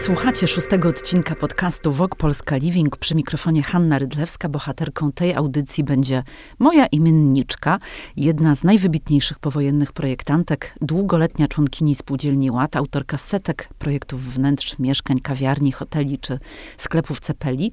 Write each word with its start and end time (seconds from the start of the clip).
Słuchacie 0.00 0.48
szóstego 0.48 0.88
odcinka 0.88 1.34
podcastu 1.34 1.92
Wok 1.92 2.16
Polska 2.16 2.56
Living. 2.56 2.96
Przy 2.96 3.14
mikrofonie 3.14 3.62
Hanna 3.62 3.98
Rydlewska. 3.98 4.48
Bohaterką 4.48 5.12
tej 5.12 5.34
audycji 5.34 5.84
będzie 5.84 6.22
moja 6.58 6.86
imienniczka, 6.86 7.78
jedna 8.16 8.54
z 8.54 8.64
najwybitniejszych 8.64 9.38
powojennych 9.38 9.92
projektantek, 9.92 10.74
długoletnia 10.80 11.48
członkini 11.48 11.94
spółdzielni 11.94 12.50
Ład, 12.50 12.76
autorka 12.76 13.18
setek 13.18 13.68
projektów 13.78 14.34
wnętrz, 14.34 14.78
mieszkań, 14.78 15.16
kawiarni, 15.16 15.72
hoteli 15.72 16.18
czy 16.18 16.38
sklepów 16.76 17.20
cepeli. 17.20 17.72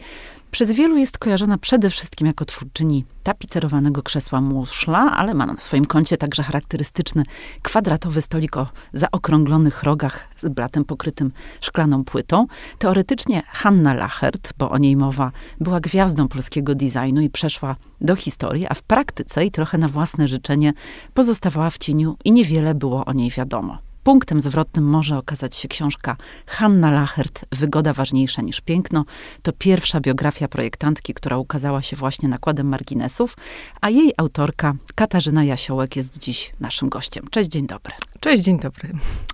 Przez 0.52 0.72
wielu 0.72 0.98
jest 0.98 1.18
kojarzona 1.18 1.58
przede 1.58 1.90
wszystkim 1.90 2.28
jako 2.28 2.46
twórczyni 2.46 3.06
tapicerowanego 3.24 4.04
krzesła 4.04 4.42
muszla, 4.42 5.12
ale 5.18 5.34
ma 5.34 5.46
na 5.46 5.60
swoim 5.60 5.86
koncie 5.86 6.18
także 6.18 6.44
charakterystyczny 6.44 7.24
kwadratowy 7.62 8.22
stolik 8.22 8.58
o 8.58 8.68
zaokrąglonych 8.94 9.84
rogach 9.84 10.28
z 10.36 10.50
blatem 10.50 10.86
pokrytym 10.86 11.32
szklaną 11.62 12.04
płytą. 12.04 12.48
Teoretycznie 12.80 13.44
Hanna 13.48 13.94
Lachert, 13.94 14.54
bo 14.58 14.70
o 14.70 14.78
niej 14.78 14.96
mowa, 14.96 15.32
była 15.60 15.80
gwiazdą 15.80 16.28
polskiego 16.28 16.76
designu 16.76 17.22
i 17.22 17.30
przeszła 17.30 17.76
do 18.02 18.16
historii, 18.16 18.68
a 18.70 18.74
w 18.74 18.84
praktyce 18.84 19.46
i 19.46 19.52
trochę 19.52 19.78
na 19.78 19.88
własne 19.88 20.28
życzenie 20.28 20.74
pozostawała 21.14 21.70
w 21.70 21.78
cieniu 21.78 22.18
i 22.26 22.32
niewiele 22.32 22.76
było 22.76 23.06
o 23.06 23.14
niej 23.14 23.30
wiadomo. 23.30 23.87
Punktem 24.08 24.42
zwrotnym 24.42 24.86
może 24.86 25.18
okazać 25.18 25.56
się 25.56 25.68
książka 25.68 26.18
Hanna 26.46 26.92
Lachert, 26.92 27.46
Wygoda 27.52 27.94
ważniejsza 27.94 28.42
niż 28.42 28.62
piękno. 28.62 29.06
To 29.42 29.54
pierwsza 29.54 30.00
biografia 30.00 30.48
projektantki, 30.48 31.14
która 31.14 31.38
ukazała 31.38 31.82
się 31.82 31.96
właśnie 31.96 32.30
nakładem 32.30 32.68
marginesów, 32.68 33.38
a 33.82 33.90
jej 33.90 34.14
autorka 34.18 34.74
Katarzyna 34.96 35.44
Jasiołek 35.44 35.96
jest 35.96 36.18
dziś 36.18 36.54
naszym 36.60 36.90
gościem. 36.90 37.26
Cześć, 37.32 37.50
dzień 37.50 37.68
dobry. 37.68 37.94
Cześć, 38.20 38.44
dzień 38.44 38.60
dobry. 38.60 38.90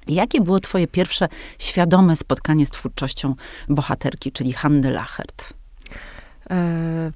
Jakie 0.07 0.41
było 0.41 0.59
twoje 0.59 0.87
pierwsze 0.87 1.27
świadome 1.59 2.15
spotkanie 2.15 2.65
z 2.65 2.69
twórczością 2.69 3.35
bohaterki, 3.69 4.31
czyli 4.31 4.53
Hanny 4.53 4.91
Lachert? 4.91 5.53
E 6.51 7.11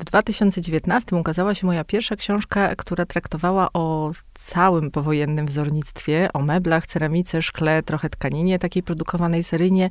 w 0.00 0.04
2019 0.04 1.16
ukazała 1.16 1.54
się 1.54 1.66
moja 1.66 1.84
pierwsza 1.84 2.16
książka, 2.16 2.76
która 2.76 3.06
traktowała 3.06 3.68
o 3.72 4.12
całym 4.34 4.90
powojennym 4.90 5.46
wzornictwie, 5.46 6.28
o 6.32 6.42
meblach, 6.42 6.86
ceramice, 6.86 7.42
szkle, 7.42 7.82
trochę 7.82 8.10
tkaninie 8.10 8.58
takiej 8.58 8.82
produkowanej 8.82 9.42
seryjnie. 9.42 9.90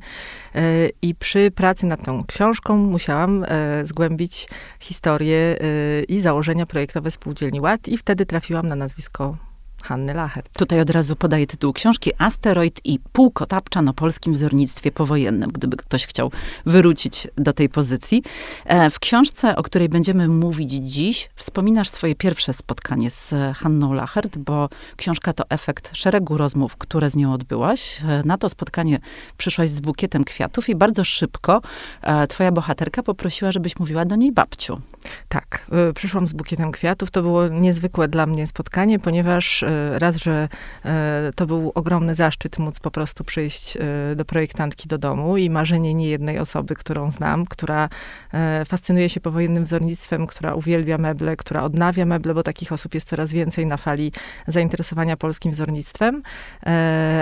E, 0.54 0.88
I 1.02 1.14
przy 1.14 1.50
pracy 1.50 1.86
nad 1.86 2.04
tą 2.04 2.24
książką 2.24 2.76
musiałam 2.76 3.44
e, 3.44 3.86
zgłębić 3.86 4.48
historię 4.80 5.36
e, 5.38 6.02
i 6.02 6.20
założenia 6.20 6.66
projektowe 6.66 7.10
spółdzielni 7.10 7.60
Ład 7.60 7.88
i 7.88 7.98
wtedy 7.98 8.26
trafiłam 8.26 8.68
na 8.68 8.76
nazwisko 8.76 9.36
Hanny 9.84 10.14
Lachert. 10.14 10.58
Tutaj 10.58 10.80
od 10.80 10.90
razu 10.90 11.16
podaję 11.16 11.46
tytuł 11.46 11.72
książki 11.72 12.10
Asteroid 12.18 12.80
i 12.84 12.98
półkotapczan 13.12 13.88
o 13.88 13.94
polskim 13.94 14.32
wzornictwie 14.32 14.92
powojennym, 14.92 15.50
gdyby 15.50 15.76
ktoś 15.76 16.06
chciał 16.06 16.30
wrócić 16.66 17.28
do 17.36 17.52
tej 17.52 17.68
pozycji. 17.68 18.22
E, 18.64 18.90
w 18.90 18.98
książce, 18.98 19.56
o 19.56 19.62
której 19.62 19.88
będziemy 19.88 20.28
mówić 20.28 20.70
dziś, 20.72 21.30
wspominasz 21.34 21.88
swoje 21.88 22.14
pierwsze 22.14 22.52
spotkanie 22.52 23.10
z 23.10 23.34
Hanną 23.56 23.92
Lachert, 23.92 24.38
bo 24.38 24.68
książka 24.96 25.32
to 25.32 25.44
efekt 25.48 25.96
szeregu 25.96 26.36
rozmów, 26.36 26.76
które 26.76 27.10
z 27.10 27.16
nią 27.16 27.32
odbyłaś. 27.32 28.00
E, 28.08 28.22
na 28.24 28.38
to 28.38 28.48
spotkanie 28.48 28.98
przyszłaś 29.36 29.70
z 29.70 29.80
bukietem 29.80 30.24
kwiatów 30.24 30.68
i 30.68 30.74
bardzo 30.74 31.04
szybko 31.04 31.62
e, 32.02 32.26
twoja 32.26 32.52
bohaterka 32.52 33.02
poprosiła, 33.02 33.52
żebyś 33.52 33.78
mówiła 33.78 34.04
do 34.04 34.16
niej 34.16 34.32
babciu. 34.32 34.80
Tak, 35.28 35.66
przyszłam 35.94 36.28
z 36.28 36.32
bukietem 36.32 36.72
kwiatów. 36.72 37.10
To 37.10 37.22
było 37.22 37.48
niezwykłe 37.48 38.08
dla 38.08 38.26
mnie 38.26 38.46
spotkanie, 38.46 38.98
ponieważ 38.98 39.64
raz, 39.98 40.16
że 40.16 40.48
e, 40.84 41.30
to 41.36 41.46
był 41.46 41.72
ogromny 41.74 42.14
zaszczyt 42.14 42.58
móc 42.58 42.80
po 42.80 42.90
prostu 42.90 43.24
przyjść 43.24 43.76
e, 43.76 43.80
do 44.16 44.24
projektantki 44.24 44.88
do 44.88 44.98
domu 44.98 45.36
i 45.36 45.50
marzenie 45.50 45.94
niejednej 45.94 46.38
osoby, 46.38 46.74
którą 46.74 47.10
znam, 47.10 47.46
która 47.46 47.88
e, 48.34 48.64
fascynuje 48.64 49.08
się 49.08 49.20
powojennym 49.20 49.64
wzornictwem, 49.64 50.26
która 50.26 50.54
uwielbia 50.54 50.98
meble, 50.98 51.36
która 51.36 51.62
odnawia 51.62 52.04
meble, 52.04 52.34
bo 52.34 52.42
takich 52.42 52.72
osób 52.72 52.94
jest 52.94 53.08
coraz 53.08 53.32
więcej 53.32 53.66
na 53.66 53.76
fali 53.76 54.12
zainteresowania 54.46 55.16
polskim 55.16 55.52
wzornictwem. 55.52 56.22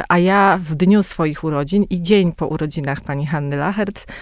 A 0.08 0.18
ja 0.18 0.58
w 0.62 0.74
dniu 0.74 1.02
swoich 1.02 1.44
urodzin 1.44 1.84
i 1.90 2.02
dzień 2.02 2.32
po 2.32 2.46
urodzinach 2.46 3.00
pani 3.00 3.26
Hanny 3.26 3.56
Lachert 3.56 4.12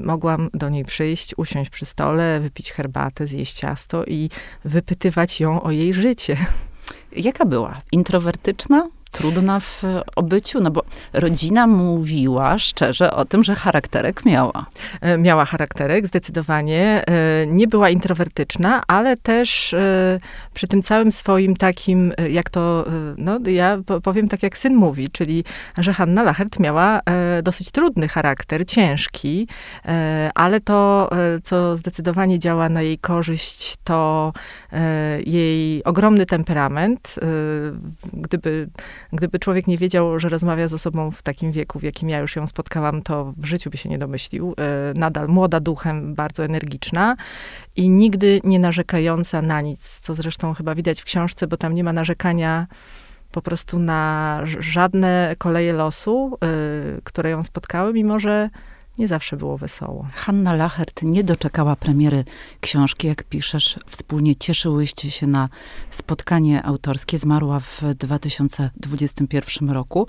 mogłam 0.00 0.50
do 0.54 0.68
niej 0.68 0.84
przyjść, 0.84 1.34
usiąść 1.36 1.70
przy 1.70 1.86
stole, 1.86 2.40
wypić 2.40 2.72
herbatę, 2.72 3.26
zjeść 3.26 3.52
ciasto 3.52 4.04
i 4.04 4.30
wypytywać 4.64 5.40
ją 5.40 5.62
o 5.62 5.70
jej 5.70 5.94
życie. 5.94 6.36
Jaka 7.16 7.44
była? 7.46 7.78
Introwertyczna? 7.92 8.88
Trudna 9.12 9.60
w 9.60 9.82
obyciu? 10.16 10.60
No 10.60 10.70
bo 10.70 10.82
rodzina 11.12 11.66
mówiła 11.66 12.58
szczerze 12.58 13.12
o 13.12 13.24
tym, 13.24 13.44
że 13.44 13.54
charakterek 13.54 14.24
miała. 14.24 14.66
E, 15.00 15.18
miała 15.18 15.44
charakterek, 15.44 16.06
zdecydowanie. 16.06 17.04
E, 17.06 17.46
nie 17.46 17.68
była 17.68 17.90
introwertyczna, 17.90 18.82
ale 18.86 19.16
też 19.16 19.74
e, 19.74 20.20
przy 20.54 20.68
tym 20.68 20.82
całym 20.82 21.12
swoim 21.12 21.56
takim, 21.56 22.12
jak 22.30 22.50
to, 22.50 22.84
no 23.18 23.38
ja 23.46 23.78
powiem 24.02 24.28
tak, 24.28 24.42
jak 24.42 24.58
syn 24.58 24.74
mówi, 24.74 25.08
czyli, 25.08 25.44
że 25.78 25.92
Hanna 25.92 26.22
Lachert 26.22 26.58
miała 26.58 27.00
dosyć 27.42 27.70
trudny 27.70 28.08
charakter, 28.08 28.66
ciężki, 28.66 29.48
ale 30.34 30.60
to, 30.60 31.10
co 31.42 31.76
zdecydowanie 31.76 32.38
działa 32.38 32.68
na 32.68 32.82
jej 32.82 32.98
korzyść, 32.98 33.76
to 33.84 34.32
jej 35.26 35.84
ogromny 35.84 36.26
temperament. 36.26 37.14
Gdyby 38.12 38.68
Gdyby 39.12 39.38
człowiek 39.38 39.66
nie 39.66 39.78
wiedział, 39.78 40.20
że 40.20 40.28
rozmawia 40.28 40.68
z 40.68 40.74
osobą 40.74 41.10
w 41.10 41.22
takim 41.22 41.52
wieku, 41.52 41.78
w 41.78 41.82
jakim 41.82 42.08
ja 42.08 42.18
już 42.18 42.36
ją 42.36 42.46
spotkałam, 42.46 43.02
to 43.02 43.32
w 43.36 43.44
życiu 43.44 43.70
by 43.70 43.76
się 43.76 43.88
nie 43.88 43.98
domyślił. 43.98 44.54
E, 44.58 44.98
nadal 45.00 45.28
młoda 45.28 45.60
duchem, 45.60 46.14
bardzo 46.14 46.44
energiczna 46.44 47.16
i 47.76 47.90
nigdy 47.90 48.40
nie 48.44 48.58
narzekająca 48.58 49.42
na 49.42 49.60
nic, 49.60 50.00
co 50.00 50.14
zresztą 50.14 50.54
chyba 50.54 50.74
widać 50.74 51.00
w 51.00 51.04
książce, 51.04 51.46
bo 51.46 51.56
tam 51.56 51.74
nie 51.74 51.84
ma 51.84 51.92
narzekania 51.92 52.66
po 53.32 53.42
prostu 53.42 53.78
na 53.78 54.40
żadne 54.44 55.34
koleje 55.38 55.72
losu, 55.72 56.38
e, 56.44 56.46
które 57.04 57.30
ją 57.30 57.42
spotkały, 57.42 57.92
mimo 57.92 58.18
że 58.18 58.50
nie 58.98 59.08
zawsze 59.08 59.36
było 59.36 59.58
wesoło. 59.58 60.06
Hanna 60.14 60.52
Lachert 60.52 61.02
nie 61.02 61.24
doczekała 61.24 61.76
premiery 61.76 62.24
książki, 62.60 63.06
jak 63.06 63.24
piszesz. 63.24 63.78
Wspólnie 63.86 64.36
cieszyłyście 64.36 65.10
się 65.10 65.26
na 65.26 65.48
spotkanie 65.90 66.62
autorskie. 66.62 67.18
Zmarła 67.18 67.60
w 67.60 67.82
2021 67.94 69.70
roku. 69.70 70.06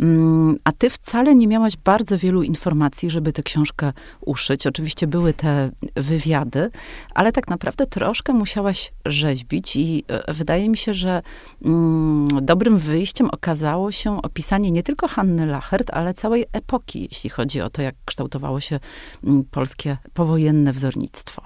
Mm, 0.00 0.56
a 0.64 0.72
ty 0.72 0.90
wcale 0.90 1.34
nie 1.34 1.48
miałaś 1.48 1.76
bardzo 1.76 2.18
wielu 2.18 2.42
informacji, 2.42 3.10
żeby 3.10 3.32
tę 3.32 3.42
książkę 3.42 3.92
uszyć. 4.20 4.66
Oczywiście 4.66 5.06
były 5.06 5.34
te 5.34 5.70
wywiady, 5.96 6.70
ale 7.14 7.32
tak 7.32 7.48
naprawdę 7.48 7.86
troszkę 7.86 8.32
musiałaś 8.32 8.92
rzeźbić 9.06 9.76
i 9.76 10.04
e, 10.08 10.34
wydaje 10.34 10.68
mi 10.68 10.76
się, 10.76 10.94
że 10.94 11.22
mm, 11.64 12.28
dobrym 12.42 12.78
wyjściem 12.78 13.30
okazało 13.30 13.92
się 13.92 14.22
opisanie 14.22 14.70
nie 14.70 14.82
tylko 14.82 15.08
Hanny 15.08 15.46
Lachert, 15.46 15.90
ale 15.90 16.14
całej 16.14 16.44
epoki, 16.52 17.08
jeśli 17.10 17.30
chodzi 17.30 17.60
o 17.60 17.70
to, 17.70 17.82
jak 17.82 17.94
kształtowało 18.04 18.21
kształtowało 18.22 18.60
się 18.60 18.80
mm, 19.24 19.44
polskie 19.50 19.96
powojenne 20.14 20.72
wzornictwo. 20.72 21.42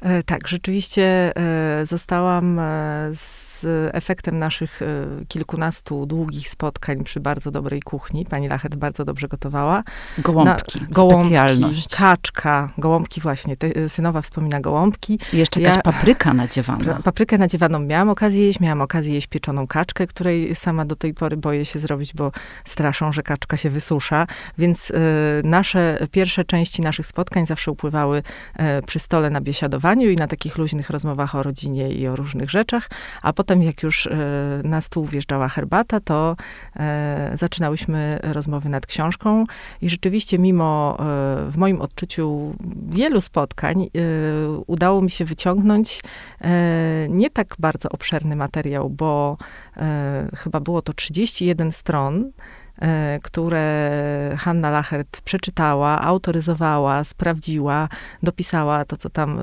E, 0.00 0.22
tak, 0.22 0.48
rzeczywiście 0.48 1.32
e, 1.36 1.86
zostałam 1.86 2.58
e, 2.58 3.10
z 3.60 3.90
efektem 3.94 4.38
naszych 4.38 4.82
e, 4.82 4.86
kilkunastu 5.28 6.06
długich 6.06 6.48
spotkań 6.48 7.04
przy 7.04 7.20
bardzo 7.20 7.50
dobrej 7.50 7.82
kuchni. 7.82 8.24
Pani 8.24 8.48
Lachet 8.48 8.74
bardzo 8.76 9.04
dobrze 9.04 9.28
gotowała. 9.28 9.82
Gołąbki, 10.18 10.80
Na, 10.80 10.86
gołąbki 10.90 11.26
specjalność. 11.26 11.96
kaczka, 11.96 12.72
gołąbki 12.78 13.20
właśnie. 13.20 13.56
Te, 13.56 13.88
synowa 13.88 14.20
wspomina 14.20 14.60
gołąbki. 14.60 15.18
I 15.32 15.38
jeszcze 15.38 15.60
jakaś 15.60 15.76
ja, 15.76 15.82
papryka 15.82 16.34
nadziewana. 16.34 17.00
Paprykę 17.04 17.38
nadziewaną 17.38 17.80
miałam 17.80 18.08
okazję 18.08 18.46
jeść. 18.46 18.60
Miałam 18.60 18.80
okazję 18.80 19.14
jeść 19.14 19.26
pieczoną 19.26 19.66
kaczkę, 19.66 20.06
której 20.06 20.54
sama 20.54 20.84
do 20.84 20.96
tej 20.96 21.14
pory 21.14 21.36
boję 21.36 21.64
się 21.64 21.78
zrobić, 21.78 22.14
bo 22.14 22.32
straszą, 22.64 23.12
że 23.12 23.22
kaczka 23.22 23.56
się 23.56 23.70
wysusza. 23.70 24.26
Więc 24.58 24.90
y, 24.90 24.94
nasze 25.44 25.98
pierwsze 26.10 26.44
części 26.44 26.82
naszych 26.82 27.06
spotkań 27.06 27.46
zawsze 27.46 27.70
upływały 27.70 28.18
y, 28.18 28.82
przy 28.86 28.98
stole 28.98 29.30
na 29.30 29.40
biesiadowaniu 29.40 30.10
i 30.10 30.16
na 30.16 30.26
takich 30.26 30.58
luźnych 30.58 30.90
rozmowach 30.90 31.34
o 31.34 31.42
rodzinie 31.42 31.92
i 31.92 32.06
o 32.08 32.16
różnych 32.16 32.50
rzeczach, 32.50 32.90
a 33.22 33.32
potem 33.32 33.43
potem, 33.44 33.62
jak 33.62 33.82
już 33.82 34.06
e, 34.06 34.16
na 34.64 34.80
stół 34.80 35.06
wjeżdżała 35.06 35.48
herbata, 35.48 36.00
to 36.00 36.36
e, 36.76 37.30
zaczynałyśmy 37.34 38.18
rozmowy 38.22 38.68
nad 38.68 38.86
książką 38.86 39.44
i 39.82 39.88
rzeczywiście 39.88 40.38
mimo 40.38 40.96
e, 40.98 41.02
w 41.50 41.56
moim 41.56 41.80
odczuciu 41.80 42.54
wielu 42.88 43.20
spotkań 43.20 43.90
udało 44.66 45.02
mi 45.02 45.10
się 45.10 45.24
wyciągnąć 45.24 46.02
nie 47.08 47.30
tak 47.30 47.54
bardzo 47.58 47.88
obszerny 47.88 48.36
materiał, 48.36 48.90
bo 48.90 49.36
chyba 50.36 50.60
było 50.60 50.82
to 50.82 50.92
31 50.92 51.72
stron, 51.72 52.30
które 53.22 54.36
Hanna 54.38 54.70
Lachert 54.70 55.20
przeczytała, 55.20 56.00
autoryzowała, 56.02 57.04
sprawdziła, 57.04 57.88
dopisała 58.22 58.84
to, 58.84 58.96
co 58.96 59.10
tam, 59.10 59.40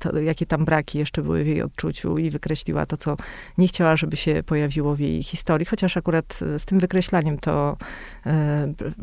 to, 0.00 0.18
jakie 0.18 0.46
tam 0.46 0.64
braki 0.64 0.98
jeszcze 0.98 1.22
były 1.22 1.44
w 1.44 1.46
jej 1.46 1.62
odczuciu 1.62 2.18
i 2.18 2.30
wykreśliła 2.30 2.86
to, 2.86 2.96
co 2.96 3.16
nie 3.58 3.68
chciała, 3.68 3.96
żeby 3.96 4.16
się 4.16 4.42
pojawiło 4.46 4.94
w 4.94 5.00
jej 5.00 5.22
historii. 5.22 5.66
Chociaż 5.66 5.96
akurat 5.96 6.40
z 6.58 6.64
tym 6.64 6.78
wykreślaniem 6.78 7.38
to 7.38 7.76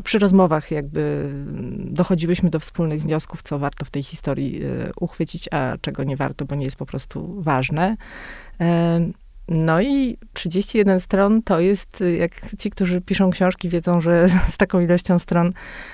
przy 0.04 0.18
rozmowach 0.18 0.70
jakby 0.70 1.30
dochodziłyśmy 1.78 2.50
do 2.50 2.60
wspólnych 2.60 3.02
wniosków, 3.02 3.42
co 3.42 3.58
warto 3.58 3.84
w 3.84 3.90
tej 3.90 4.02
historii 4.02 4.60
uchwycić, 5.00 5.48
a 5.52 5.76
czego 5.80 6.04
nie 6.04 6.16
warto, 6.16 6.44
bo 6.44 6.54
nie 6.54 6.64
jest 6.64 6.76
po 6.76 6.86
prostu 6.86 7.42
ważne. 7.42 7.96
No 9.52 9.80
i 9.80 10.18
31 10.32 11.00
stron 11.00 11.42
to 11.42 11.60
jest, 11.60 12.04
jak 12.18 12.30
ci, 12.58 12.70
którzy 12.70 13.00
piszą 13.00 13.30
książki, 13.30 13.68
wiedzą, 13.68 14.00
że 14.00 14.28
z 14.54 14.56
taką 14.56 14.80
ilością 14.80 15.18
stron 15.18 15.52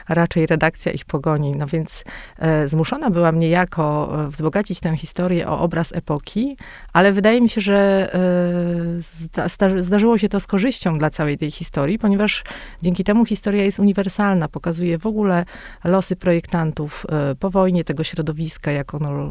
raczej 0.08 0.46
redakcja 0.46 0.92
ich 0.92 1.04
pogoni. 1.04 1.56
No 1.56 1.66
więc 1.66 2.04
e, 2.38 2.68
zmuszona 2.68 3.10
byłam 3.10 3.38
niejako 3.38 4.12
e, 4.26 4.30
wzbogacić 4.30 4.80
tę 4.80 4.96
historię 4.96 5.48
o 5.48 5.60
obraz 5.60 5.92
epoki, 5.92 6.56
ale 6.92 7.12
wydaje 7.12 7.40
mi 7.40 7.48
się, 7.48 7.60
że 7.60 8.10
e, 8.14 9.38
zda, 9.46 9.68
zdarzyło 9.82 10.18
się 10.18 10.28
to 10.28 10.40
z 10.40 10.46
korzyścią 10.46 10.98
dla 10.98 11.10
całej 11.10 11.38
tej 11.38 11.50
historii, 11.50 11.98
ponieważ 11.98 12.44
dzięki 12.82 13.04
temu 13.04 13.24
historia 13.26 13.64
jest 13.64 13.78
uniwersalna, 13.78 14.48
pokazuje 14.48 14.98
w 14.98 15.06
ogóle 15.06 15.44
losy 15.84 16.16
projektantów 16.16 17.06
e, 17.08 17.34
po 17.34 17.50
wojnie, 17.50 17.84
tego 17.84 18.04
środowiska, 18.04 18.70
jak 18.70 18.94
ono 18.94 19.30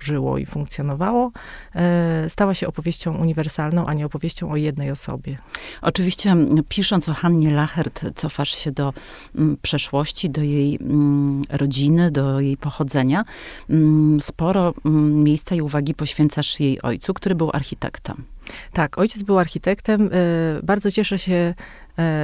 żyło 0.00 0.38
i 0.38 0.46
funkcjonowało. 0.46 1.32
E, 1.74 2.30
stała 2.30 2.54
się 2.54 2.66
opowieścią 2.66 3.16
uniwersalną 3.16 3.61
uniwersalną, 3.62 3.86
a 3.86 3.94
nie 3.94 4.06
opowieścią 4.06 4.50
o 4.50 4.56
jednej 4.56 4.90
osobie. 4.90 5.38
Oczywiście 5.82 6.36
pisząc 6.68 7.08
o 7.08 7.14
Hannie 7.14 7.50
Lachert, 7.50 8.00
cofasz 8.14 8.56
się 8.56 8.72
do 8.72 8.92
m, 9.34 9.56
przeszłości, 9.62 10.30
do 10.30 10.42
jej 10.42 10.78
m, 10.80 11.42
rodziny, 11.50 12.10
do 12.10 12.40
jej 12.40 12.56
pochodzenia. 12.56 13.24
M, 13.70 14.18
sporo 14.20 14.74
miejsca 15.24 15.54
i 15.54 15.60
uwagi 15.60 15.94
poświęcasz 15.94 16.60
jej 16.60 16.82
ojcu, 16.82 17.14
który 17.14 17.34
był 17.34 17.50
architektem. 17.52 18.24
Tak, 18.72 18.98
ojciec 18.98 19.22
był 19.22 19.38
architektem. 19.38 20.10
E, 20.12 20.62
bardzo 20.62 20.90
cieszę 20.90 21.18
się 21.18 21.54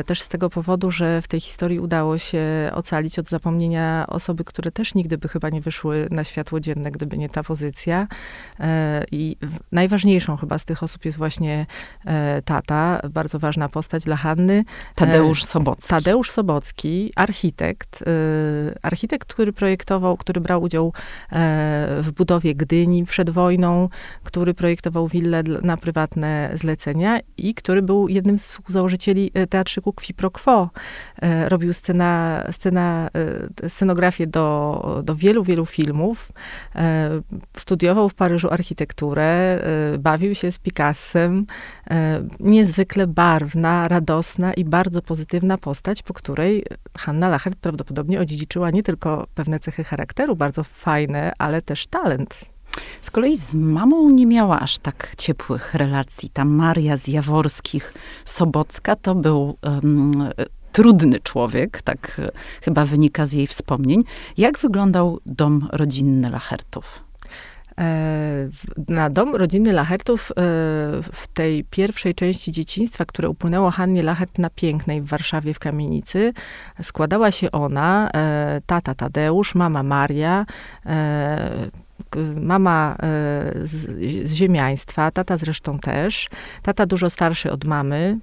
też 0.07 0.23
z 0.23 0.29
tego 0.29 0.51
powodu, 0.51 0.91
że 0.91 1.23
w 1.23 1.29
tej 1.29 1.41
historii 1.41 1.81
udało 1.81 2.19
się 2.19 2.71
ocalić 2.75 3.19
od 3.19 3.29
zapomnienia 3.29 4.05
osoby, 4.09 4.45
które 4.45 4.71
też 4.71 4.95
nigdy 4.95 5.19
by 5.19 5.29
chyba 5.29 5.49
nie 5.49 5.61
wyszły 5.61 6.09
na 6.11 6.25
światło 6.25 6.61
dzienne, 6.61 6.91
gdyby 6.91 7.19
nie 7.19 7.29
ta 7.29 7.43
pozycja. 7.43 8.09
E, 8.61 9.05
I 9.11 9.37
najważniejszą 9.73 10.37
chyba 10.37 10.59
z 10.59 10.65
tych 10.65 10.83
osób 10.83 11.05
jest 11.05 11.19
właśnie 11.19 11.67
e, 12.05 12.43
tata, 12.43 13.01
bardzo 13.11 13.39
ważna 13.39 13.69
postać 13.69 14.05
dla 14.05 14.17
Hanny. 14.17 14.65
Tadeusz 14.95 15.45
Sobocki. 15.45 15.89
Tadeusz 15.89 16.31
Sobocki, 16.31 17.13
architekt. 17.17 18.05
Architekt, 18.83 19.35
który 19.35 19.53
projektował, 19.53 20.17
który 20.17 20.41
brał 20.41 20.63
udział 20.63 20.93
w 22.01 22.13
budowie 22.17 22.55
Gdyni 22.55 23.05
przed 23.05 23.31
wojną, 23.31 23.89
który 24.25 24.55
projektował 24.55 25.09
willę 25.09 25.43
na 25.43 25.77
prywatne 25.77 26.51
zlecenia 26.55 27.21
i 27.37 27.55
który 27.55 27.83
był 27.83 28.09
jednym 28.09 28.39
z 28.39 28.47
współzałożycieli 28.47 29.31
teatrzyku 29.59 29.93
Qui 29.93 30.15
Pro 30.15 30.31
Quo. 30.31 30.71
E, 31.23 31.49
robił 31.49 31.73
scena, 31.73 32.45
scena, 32.53 33.09
e, 33.65 33.69
scenografię 33.69 34.27
do, 34.27 35.03
do 35.05 35.15
wielu, 35.15 35.45
wielu 35.45 35.67
filmów. 35.67 36.33
E, 36.75 37.11
studiował 37.57 38.09
w 38.09 38.15
Paryżu 38.15 38.51
architekturę, 38.51 39.59
bawił 39.99 40.35
się 40.35 40.53
z 40.53 40.59
Picassem. 40.59 41.47
Niezwykle 42.41 43.07
barwna, 43.07 43.89
radosna 43.89 44.55
i 44.55 44.65
bardzo 44.65 45.03
pozytywna 45.03 45.59
postać, 45.59 46.03
po 46.03 46.15
której 46.15 46.65
Hanna 46.99 47.29
Lachert 47.29 47.59
prawdopodobnie 47.59 48.21
odziedziczyła 48.21 48.71
nie 48.71 48.83
tylko 48.83 49.27
pewne 49.35 49.61
cechy 49.61 49.85
charakteru, 49.85 50.37
bardzo 50.37 50.65
fajne, 50.65 51.33
ale 51.39 51.63
też 51.63 51.87
talent. 51.87 52.58
Z 53.03 53.11
kolei 53.11 53.37
z 53.37 53.55
mamą 53.55 54.11
nie 54.11 54.27
miała 54.27 54.61
aż 54.61 54.79
tak 54.79 55.13
ciepłych 55.17 55.75
relacji. 55.75 56.31
Ta 56.31 56.45
Maria 56.45 56.97
z 56.97 57.09
Jaworskich, 57.09 57.95
Sobocka, 58.25 58.97
to 58.97 59.15
był 59.15 59.57
um, 59.63 60.13
trudny 60.73 61.21
człowiek, 61.21 61.83
tak 61.83 62.21
e, 62.25 62.31
chyba 62.63 62.85
wynika 62.85 63.27
z 63.27 63.33
jej 63.33 63.47
wspomnień. 63.47 64.05
Jak 64.37 64.59
wyglądał 64.59 65.21
dom 65.27 65.69
rodzinny 65.73 66.31
Lachertów? 66.31 67.05
E, 67.79 68.49
na 68.89 69.11
dom 69.11 69.35
rodziny 69.35 69.73
Lachertów 69.73 70.31
e, 70.31 70.35
w 71.13 71.27
tej 71.35 71.65
pierwszej 71.65 72.15
części 72.15 72.53
dzieciństwa, 72.53 73.05
które 73.05 73.29
upłynęło 73.29 73.71
Hannie 73.71 74.03
Lachert 74.03 74.39
na 74.39 74.51
Pięknej 74.51 75.03
w 75.03 75.07
Warszawie 75.07 75.55
w 75.55 75.59
kamienicy, 75.59 76.33
składała 76.83 77.31
się 77.31 77.51
ona, 77.51 78.11
tata 78.67 78.95
Tadeusz, 78.95 79.55
mama 79.55 79.83
Maria, 79.83 80.47
mama 82.41 82.97
e, 82.99 83.67
z, 83.67 84.29
z 84.29 84.35
ziemiaństwa, 84.35 85.11
tata 85.11 85.37
zresztą 85.37 85.79
też, 85.79 86.29
tata 86.63 86.87
dużo 86.87 87.11
starszy 87.11 87.53
od 87.53 87.65
mamy. 87.65 88.19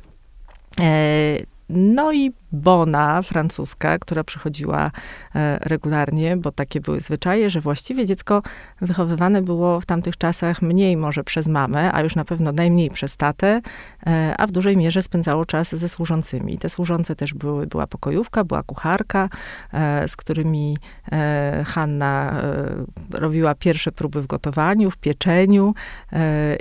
E, 0.81 1.37
no 1.69 2.13
i 2.13 2.31
Bona 2.51 3.21
francuska, 3.21 3.99
która 3.99 4.23
przychodziła 4.23 4.91
e, 5.35 5.59
regularnie, 5.61 6.37
bo 6.37 6.51
takie 6.51 6.81
były 6.81 6.99
zwyczaje, 6.99 7.49
że 7.49 7.61
właściwie 7.61 8.05
dziecko 8.05 8.41
wychowywane 8.81 9.41
było 9.41 9.81
w 9.81 9.85
tamtych 9.85 10.17
czasach 10.17 10.61
mniej 10.61 10.97
może 10.97 11.23
przez 11.23 11.47
mamę, 11.47 11.93
a 11.93 12.01
już 12.01 12.15
na 12.15 12.25
pewno 12.25 12.51
najmniej 12.51 12.89
przez 12.89 13.17
tatę, 13.17 13.61
e, 14.07 14.35
a 14.37 14.47
w 14.47 14.51
dużej 14.51 14.77
mierze 14.77 15.01
spędzało 15.01 15.45
czas 15.45 15.75
ze 15.75 15.89
służącymi. 15.89 16.57
Te 16.57 16.69
służące 16.69 17.15
też 17.15 17.33
były, 17.33 17.67
była 17.67 17.87
pokojówka, 17.87 18.43
była 18.43 18.63
kucharka, 18.63 19.29
e, 19.73 20.07
z 20.07 20.15
którymi 20.15 20.77
Hanna 21.65 22.41
robiła 23.11 23.55
pierwsze 23.55 23.91
próby 23.91 24.21
w 24.21 24.27
gotowaniu, 24.27 24.91
w 24.91 24.97
pieczeniu 24.97 25.73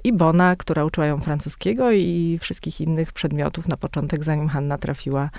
i 0.05 0.13
Bona, 0.13 0.57
która 0.57 0.85
uczyła 0.85 1.07
ją 1.07 1.21
francuskiego 1.21 1.93
i 1.93 2.39
wszystkich 2.41 2.81
innych 2.81 3.13
przedmiotów 3.13 3.69
na 3.69 3.77
początek, 3.77 4.25
zanim 4.25 4.49
Hanna 4.49 4.79
trafiła 4.79 5.31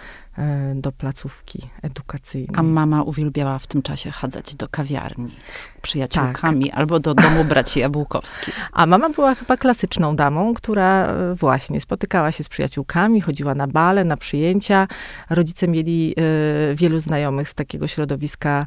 do 0.75 0.91
placówki 0.91 1.59
edukacyjnej. 1.81 2.55
A 2.55 2.63
mama 2.63 3.03
uwielbiała 3.03 3.59
w 3.59 3.67
tym 3.67 3.81
czasie 3.81 4.11
chadzać 4.11 4.55
do 4.55 4.67
kawiarni 4.67 5.31
z 5.43 5.81
przyjaciółkami 5.81 6.69
tak. 6.69 6.79
albo 6.79 6.99
do 6.99 7.13
domu 7.13 7.43
braci 7.43 7.79
Jabłkowskich. 7.79 8.55
A 8.73 8.85
mama 8.85 9.09
była 9.09 9.35
chyba 9.35 9.57
klasyczną 9.57 10.15
damą, 10.15 10.53
która 10.53 11.05
e, 11.07 11.35
właśnie 11.35 11.81
spotykała 11.81 12.31
się 12.31 12.43
z 12.43 12.49
przyjaciółkami, 12.49 13.21
chodziła 13.21 13.55
na 13.55 13.67
bale, 13.67 14.03
na 14.03 14.17
przyjęcia. 14.17 14.87
Rodzice 15.29 15.67
mieli 15.67 16.15
y, 16.71 16.75
wielu 16.75 16.99
znajomych 16.99 17.49
z 17.49 17.53
takiego 17.53 17.87
środowiska 17.87 18.65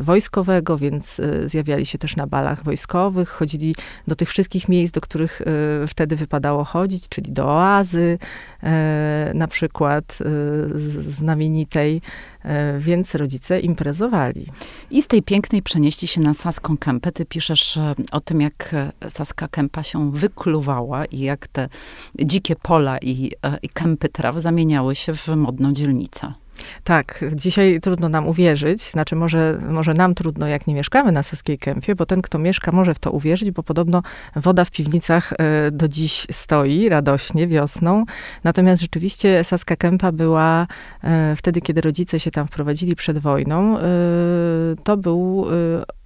wojskowego, 0.00 0.78
więc 0.78 1.20
zjawiali 1.46 1.86
się 1.86 1.98
też 1.98 2.16
na 2.16 2.26
balach 2.26 2.64
wojskowych, 2.64 3.28
chodzili 3.28 3.74
do 4.08 4.16
tych 4.16 4.28
wszystkich 4.28 4.68
miejsc, 4.68 4.92
do 4.92 5.00
których 5.00 5.42
wtedy 5.86 6.16
wypadało 6.16 6.64
chodzić, 6.64 7.08
czyli 7.08 7.32
do 7.32 7.46
oazy 7.46 8.18
na 9.34 9.48
przykład 9.48 10.18
znamienitej, 10.98 12.00
więc 12.78 13.14
rodzice 13.14 13.60
imprezowali. 13.60 14.46
I 14.90 15.02
z 15.02 15.06
tej 15.06 15.22
pięknej 15.22 15.62
przenieści 15.62 16.06
się 16.06 16.20
na 16.20 16.34
Saską 16.34 16.76
Kępę. 16.76 17.12
Ty 17.12 17.24
piszesz 17.24 17.76
e, 17.76 17.94
o 18.12 18.20
tym, 18.20 18.40
jak 18.40 18.74
e, 18.74 19.10
Saska 19.10 19.48
Kępa 19.48 19.82
się 19.82 20.12
wykluwała 20.12 21.04
i 21.04 21.20
jak 21.20 21.46
te 21.46 21.68
dzikie 22.14 22.56
pola 22.56 22.98
i, 22.98 23.30
e, 23.42 23.58
i 23.62 23.68
kępy 23.68 24.08
traw 24.08 24.36
zamieniały 24.36 24.94
się 24.94 25.14
w 25.14 25.28
modną 25.28 25.72
dzielnicę. 25.72 26.34
Tak, 26.84 27.24
dzisiaj 27.32 27.80
trudno 27.80 28.08
nam 28.08 28.28
uwierzyć, 28.28 28.90
znaczy 28.90 29.16
może, 29.16 29.58
może 29.68 29.94
nam 29.94 30.14
trudno, 30.14 30.46
jak 30.46 30.66
nie 30.66 30.74
mieszkamy 30.74 31.12
na 31.12 31.22
Saskiej 31.22 31.58
Kępie, 31.58 31.94
bo 31.94 32.06
ten, 32.06 32.22
kto 32.22 32.38
mieszka, 32.38 32.72
może 32.72 32.94
w 32.94 32.98
to 32.98 33.10
uwierzyć, 33.10 33.50
bo 33.50 33.62
podobno 33.62 34.02
woda 34.36 34.64
w 34.64 34.70
piwnicach 34.70 35.32
e, 35.32 35.70
do 35.70 35.88
dziś 35.88 36.26
stoi 36.30 36.88
radośnie 36.88 37.46
wiosną. 37.46 38.04
Natomiast 38.44 38.82
rzeczywiście 38.82 39.44
Saska 39.44 39.76
Kępa 39.76 40.12
była 40.12 40.66
e, 41.02 41.36
wtedy, 41.36 41.60
kiedy 41.60 41.80
rodzice 41.80 42.20
się 42.20 42.30
tam 42.30 42.46
wprowadzili 42.46 42.96
przed 42.96 43.18
wojną, 43.18 43.78
e, 43.78 43.82
to 44.84 44.96
był 44.96 45.46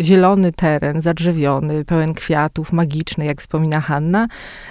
zielony 0.00 0.52
teren, 0.52 1.00
zadrzewiony, 1.00 1.84
pełen 1.84 2.14
kwiatów, 2.14 2.72
magiczny, 2.72 3.24
jak 3.24 3.40
wspomina 3.40 3.80
Hanna, 3.80 4.28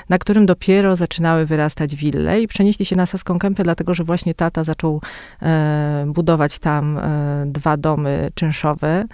na 0.09 0.17
którym 0.17 0.45
dopiero 0.45 0.95
zaczynały 0.95 1.45
wyrastać 1.45 1.95
wille 1.95 2.41
i 2.41 2.47
przenieśli 2.47 2.85
się 2.85 2.95
na 2.95 3.05
Saską 3.05 3.39
Kępę, 3.39 3.63
dlatego, 3.63 3.93
że 3.93 4.03
właśnie 4.03 4.33
tata 4.33 4.63
zaczął 4.63 5.01
budować 6.07 6.59
tam 6.59 6.97
e, 6.97 7.43
dwa 7.45 7.77
domy 7.77 8.29
czynszowe 8.33 9.05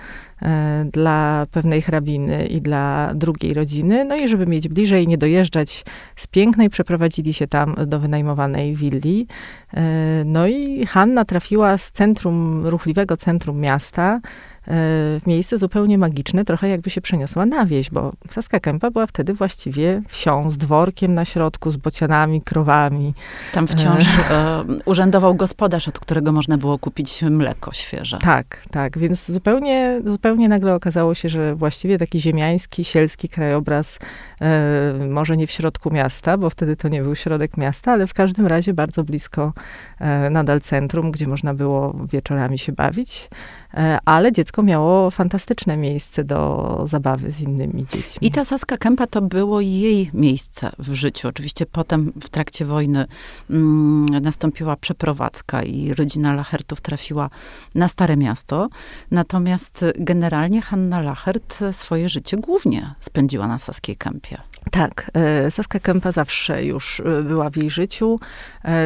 e, 0.42 0.86
dla 0.94 1.46
pewnej 1.52 1.82
hrabiny 1.82 2.46
i 2.46 2.62
dla 2.62 3.12
drugiej 3.16 3.54
rodziny. 3.54 4.06
No 4.06 4.16
i 4.16 4.28
żeby 4.28 4.48
mieć 4.48 4.68
bliżej 4.68 5.08
nie 5.08 5.18
dojeżdżać 5.18 5.86
z 6.16 6.28
pięknej, 6.28 6.70
przeprowadzili 6.70 7.34
się 7.34 7.48
tam 7.48 7.76
do 7.86 8.00
wynajmowanej 8.00 8.76
willi. 8.76 9.28
E, 9.74 9.84
no 10.26 10.48
i 10.48 10.86
Hanna 10.86 11.26
trafiła 11.26 11.78
z 11.78 11.92
centrum, 11.92 12.68
ruchliwego 12.68 13.18
centrum 13.18 13.60
miasta, 13.60 14.20
w 14.68 15.22
miejsce 15.28 15.58
zupełnie 15.58 15.98
magiczne, 15.98 16.46
trochę 16.46 16.70
jakby 16.70 16.90
się 16.90 17.02
przeniosła 17.02 17.46
na 17.46 17.66
wieś, 17.66 17.90
bo 17.90 18.14
Saska 18.30 18.60
Kępa 18.60 18.92
była 18.92 19.08
wtedy 19.08 19.34
właściwie 19.34 20.02
wsią 20.08 20.52
z 20.52 20.58
dworkiem 20.58 21.14
na 21.14 21.26
środku, 21.26 21.72
z 21.72 21.78
bocianami, 21.78 22.42
krowami. 22.42 23.14
Tam 23.54 23.68
wciąż 23.68 24.06
e, 24.30 24.64
urzędował 24.86 25.36
gospodarz, 25.36 25.88
od 25.88 26.00
którego 26.00 26.32
można 26.32 26.58
było 26.58 26.80
kupić 26.80 27.22
mleko 27.22 27.72
świeże. 27.72 28.18
Tak, 28.18 28.62
tak, 28.72 28.98
więc 28.98 29.32
zupełnie, 29.32 30.02
zupełnie 30.06 30.50
nagle 30.50 30.76
okazało 30.76 31.16
się, 31.16 31.30
że 31.30 31.56
właściwie 31.56 31.98
taki 31.98 32.20
ziemiański, 32.20 32.84
sielski 32.84 33.30
krajobraz, 33.30 34.00
e, 34.42 34.94
może 35.10 35.38
nie 35.38 35.48
w 35.48 35.52
środku 35.52 35.92
miasta, 35.92 36.38
bo 36.38 36.50
wtedy 36.50 36.76
to 36.76 36.88
nie 36.88 37.02
był 37.02 37.16
środek 37.16 37.58
miasta, 37.58 37.92
ale 37.92 38.08
w 38.08 38.14
każdym 38.14 38.48
razie 38.48 38.74
bardzo 38.74 39.04
blisko 39.04 39.54
e, 40.00 40.30
nadal 40.30 40.62
centrum, 40.62 41.12
gdzie 41.12 41.28
można 41.28 41.54
było 41.54 41.96
wieczorami 42.12 42.60
się 42.60 42.72
bawić. 42.72 43.30
E, 43.74 43.98
ale 44.06 44.32
dziecko 44.32 44.55
miało 44.64 45.12
fantastyczne 45.12 45.78
miejsce 45.78 46.24
do 46.24 46.82
zabawy 46.88 47.32
z 47.32 47.42
innymi 47.42 47.86
dziećmi. 47.86 48.28
I 48.28 48.32
ta 48.32 48.46
Saska 48.46 48.78
Kępa 48.78 49.08
to 49.08 49.22
było 49.22 49.62
jej 49.62 50.10
miejsce 50.14 50.72
w 50.80 50.94
życiu. 50.94 51.28
Oczywiście 51.28 51.66
potem 51.66 52.14
w 52.22 52.30
trakcie 52.30 52.66
wojny 52.66 53.06
mm, 53.50 54.06
nastąpiła 54.06 54.76
przeprowadzka 54.76 55.64
i 55.64 55.94
rodzina 55.94 56.34
Lachertów 56.34 56.82
trafiła 56.82 57.30
na 57.76 57.88
Stare 57.88 58.18
Miasto. 58.18 58.70
Natomiast 59.12 59.86
generalnie 59.96 60.62
Hanna 60.62 61.02
Lachert 61.02 61.60
swoje 61.72 62.10
życie 62.10 62.38
głównie 62.38 62.94
spędziła 63.00 63.48
na 63.48 63.60
Saskiej 63.60 63.96
Kępie. 63.96 64.38
Tak, 64.72 65.12
e, 65.14 65.52
Saska 65.52 65.80
Kępa 65.80 66.12
zawsze 66.12 66.66
już 66.66 67.00
e, 67.00 67.24
była 67.24 67.50
w 67.50 67.58
jej 67.58 67.70
życiu. 67.70 68.20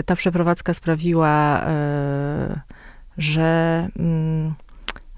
Ta 0.05 0.15
przeprowadzka 0.15 0.73
sprawiła, 0.73 1.61
że 3.17 3.87
mm, 3.99 4.53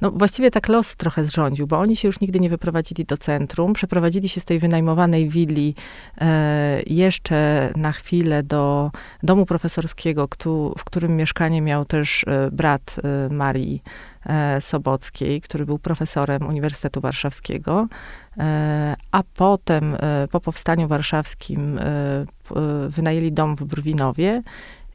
no 0.01 0.11
właściwie 0.11 0.51
tak 0.51 0.67
los 0.67 0.95
trochę 0.95 1.25
zrządził, 1.25 1.67
bo 1.67 1.79
oni 1.79 1.95
się 1.95 2.07
już 2.07 2.19
nigdy 2.19 2.39
nie 2.39 2.49
wyprowadzili 2.49 3.05
do 3.05 3.17
centrum. 3.17 3.73
Przeprowadzili 3.73 4.29
się 4.29 4.39
z 4.39 4.45
tej 4.45 4.59
wynajmowanej 4.59 5.29
willi 5.29 5.75
e, 6.21 6.81
jeszcze 6.87 7.71
na 7.75 7.91
chwilę 7.91 8.43
do 8.43 8.91
domu 9.23 9.45
profesorskiego, 9.45 10.27
w 10.77 10.83
którym 10.83 11.15
mieszkanie 11.15 11.61
miał 11.61 11.85
też 11.85 12.23
e, 12.27 12.51
brat 12.51 12.95
e, 13.03 13.33
Marii 13.33 13.83
e, 14.25 14.61
Sobockiej, 14.61 15.41
który 15.41 15.65
był 15.65 15.79
profesorem 15.79 16.47
Uniwersytetu 16.47 17.01
Warszawskiego. 17.01 17.87
A 19.11 19.23
potem 19.35 19.97
po 20.31 20.39
powstaniu 20.39 20.87
warszawskim 20.87 21.79
wynajęli 22.89 23.31
dom 23.31 23.55
w 23.55 23.63
Brwinowie 23.63 24.43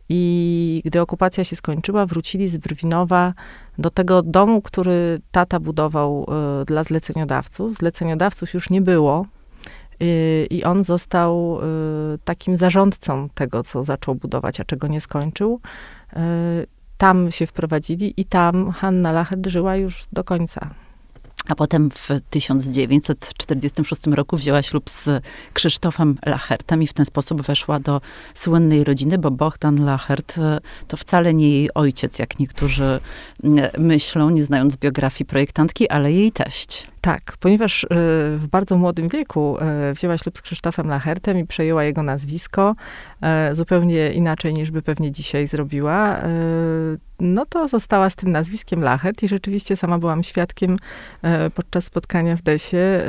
i 0.09 0.83
gdy 0.85 1.01
okupacja 1.01 1.45
się 1.45 1.57
skończyła, 1.57 2.07
wrócili 2.07 2.49
z 2.49 2.57
Brwinowa 2.57 3.35
do 3.79 3.91
tego 3.91 4.23
domu, 4.23 4.63
który 4.63 5.21
tata 5.31 5.61
budował 5.61 6.27
y, 6.63 6.65
dla 6.65 6.85
zleceniodawców. 6.85 7.75
Zleceniodawców 7.75 8.55
już 8.55 8.71
nie 8.71 8.81
było. 8.81 9.27
Y, 10.03 10.47
I 10.51 10.65
on 10.65 10.85
został 10.85 11.59
y, 12.15 12.19
takim 12.25 12.57
zarządcą 12.57 13.29
tego, 13.35 13.63
co 13.63 13.85
zaczął 13.85 14.15
budować, 14.15 14.61
a 14.61 14.65
czego 14.65 14.87
nie 14.87 15.01
skończył. 15.01 15.61
Tam 16.99 17.31
się 17.31 17.47
wprowadzili 17.47 18.21
i 18.21 18.25
tam 18.25 18.71
Hanna 18.71 19.13
Lachet 19.13 19.47
żyła 19.47 19.77
już 19.77 20.05
do 20.13 20.25
końca. 20.25 20.71
A 21.49 21.55
potem 21.55 21.91
w 21.91 22.09
1946 22.31 24.07
roku 24.07 24.37
wzięła 24.37 24.63
ślub 24.63 24.91
z 24.91 25.09
Krzysztofem 25.53 26.19
Lachertem 26.27 26.83
i 26.83 26.87
w 26.87 26.93
ten 26.93 27.07
sposób 27.07 27.43
weszła 27.43 27.81
do 27.81 28.01
słynnej 28.35 28.85
rodziny, 28.85 29.19
bo 29.19 29.31
Bohdan 29.31 29.85
Lachert 29.85 30.39
e, 30.39 30.59
to 30.89 30.97
wcale 30.97 31.35
nie 31.35 31.51
jej 31.51 31.75
ojciec, 31.75 32.19
jak 32.19 32.39
niektórzy 32.39 33.01
myślą, 33.79 34.31
nie 34.31 34.45
znając 34.45 34.77
biografii 34.77 35.27
projektantki, 35.27 35.89
ale 35.89 36.13
jej 36.13 36.33
teść. 36.33 36.87
Tak, 37.07 37.37
ponieważ 37.41 37.85
y, 37.85 37.87
w 38.37 38.47
bardzo 38.51 38.79
młodym 38.79 39.09
wieku 39.09 39.59
y, 39.91 39.95
wzięła 39.95 40.19
ślub 40.19 40.39
z 40.39 40.43
Krzysztofem 40.43 40.89
Lachertem 40.89 41.39
i 41.39 41.47
przejęła 41.47 41.85
jego 41.85 42.03
nazwisko, 42.03 42.75
y, 43.51 43.55
zupełnie 43.55 44.13
inaczej 44.13 44.55
niż 44.55 44.71
by 44.71 44.83
pewnie 44.83 45.13
dzisiaj 45.13 45.47
zrobiła, 45.47 46.17
no 47.21 47.47
to 47.47 47.69
została 47.69 48.11
z 48.11 48.17
tym 48.17 48.31
nazwiskiem 48.31 48.81
Lachert 48.81 49.23
i 49.23 49.29
rzeczywiście 49.29 49.77
sama 49.77 49.99
byłam 49.99 50.23
świadkiem 50.23 50.77
podczas 51.55 51.85
spotkania 51.85 52.37
w 52.37 52.43
Desie 52.43 53.03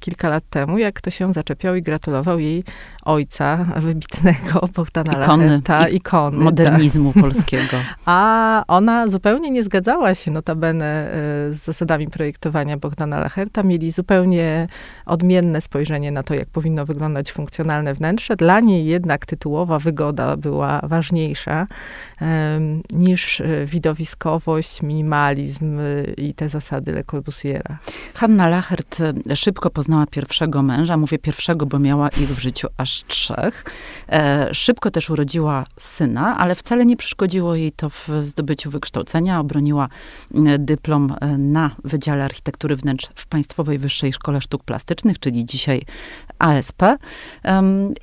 kilka 0.00 0.28
lat 0.28 0.44
temu, 0.50 0.78
jak 0.78 0.94
ktoś 0.94 1.16
się 1.16 1.32
zaczepiał 1.32 1.74
i 1.74 1.82
gratulował 1.82 2.38
jej 2.38 2.64
ojca 3.04 3.56
wybitnego 3.76 4.68
Bogdana 4.76 5.12
ikony, 5.12 5.44
Lacherta, 5.44 5.88
ikony 5.88 6.38
modernizmu 6.38 7.12
tak. 7.12 7.22
polskiego. 7.22 7.76
A 8.06 8.64
ona 8.68 9.08
zupełnie 9.08 9.50
nie 9.50 9.62
zgadzała 9.62 10.14
się 10.14 10.30
notabene 10.30 11.10
z 11.50 11.56
zasadami 11.56 12.08
projektowania 12.08 12.76
Bogdana 12.76 13.09
pana 13.10 13.20
Lacherta 13.20 13.62
mieli 13.62 13.90
zupełnie 13.90 14.68
odmienne 15.06 15.60
spojrzenie 15.60 16.12
na 16.12 16.22
to, 16.22 16.34
jak 16.34 16.48
powinno 16.48 16.86
wyglądać 16.86 17.32
funkcjonalne 17.32 17.94
wnętrze. 17.94 18.36
Dla 18.36 18.60
niej 18.60 18.86
jednak 18.86 19.26
tytułowa 19.26 19.78
wygoda 19.78 20.36
była 20.36 20.80
ważniejsza 20.82 21.66
um, 22.20 22.82
niż 22.90 23.40
e, 23.40 23.66
widowiskowość, 23.66 24.82
minimalizm 24.82 25.78
e, 25.78 25.82
i 26.16 26.34
te 26.34 26.48
zasady 26.48 26.92
Le 26.92 27.04
Corbusiera. 27.04 27.78
Hanna 28.14 28.48
Lachert 28.48 28.98
e, 29.30 29.36
szybko 29.36 29.70
poznała 29.70 30.06
pierwszego 30.06 30.62
męża. 30.62 30.96
Mówię 30.96 31.18
pierwszego, 31.18 31.66
bo 31.66 31.78
miała 31.78 32.08
ich 32.08 32.28
w 32.28 32.38
życiu 32.38 32.68
aż 32.76 33.04
trzech. 33.04 33.64
E, 34.08 34.54
szybko 34.54 34.90
też 34.90 35.10
urodziła 35.10 35.66
syna, 35.78 36.38
ale 36.38 36.54
wcale 36.54 36.86
nie 36.86 36.96
przeszkodziło 36.96 37.54
jej 37.54 37.72
to 37.72 37.90
w 37.90 38.08
zdobyciu 38.22 38.70
wykształcenia. 38.70 39.40
Obroniła 39.40 39.88
dyplom 40.58 41.14
na 41.38 41.70
Wydziale 41.84 42.24
Architektury 42.24 42.76
Wnętrznej 42.76 42.99
w 43.14 43.26
Państwowej 43.26 43.78
Wyższej 43.78 44.12
Szkole 44.12 44.40
Sztuk 44.40 44.64
Plastycznych, 44.64 45.18
czyli 45.18 45.44
dzisiaj 45.44 45.82
ASP, 46.38 46.82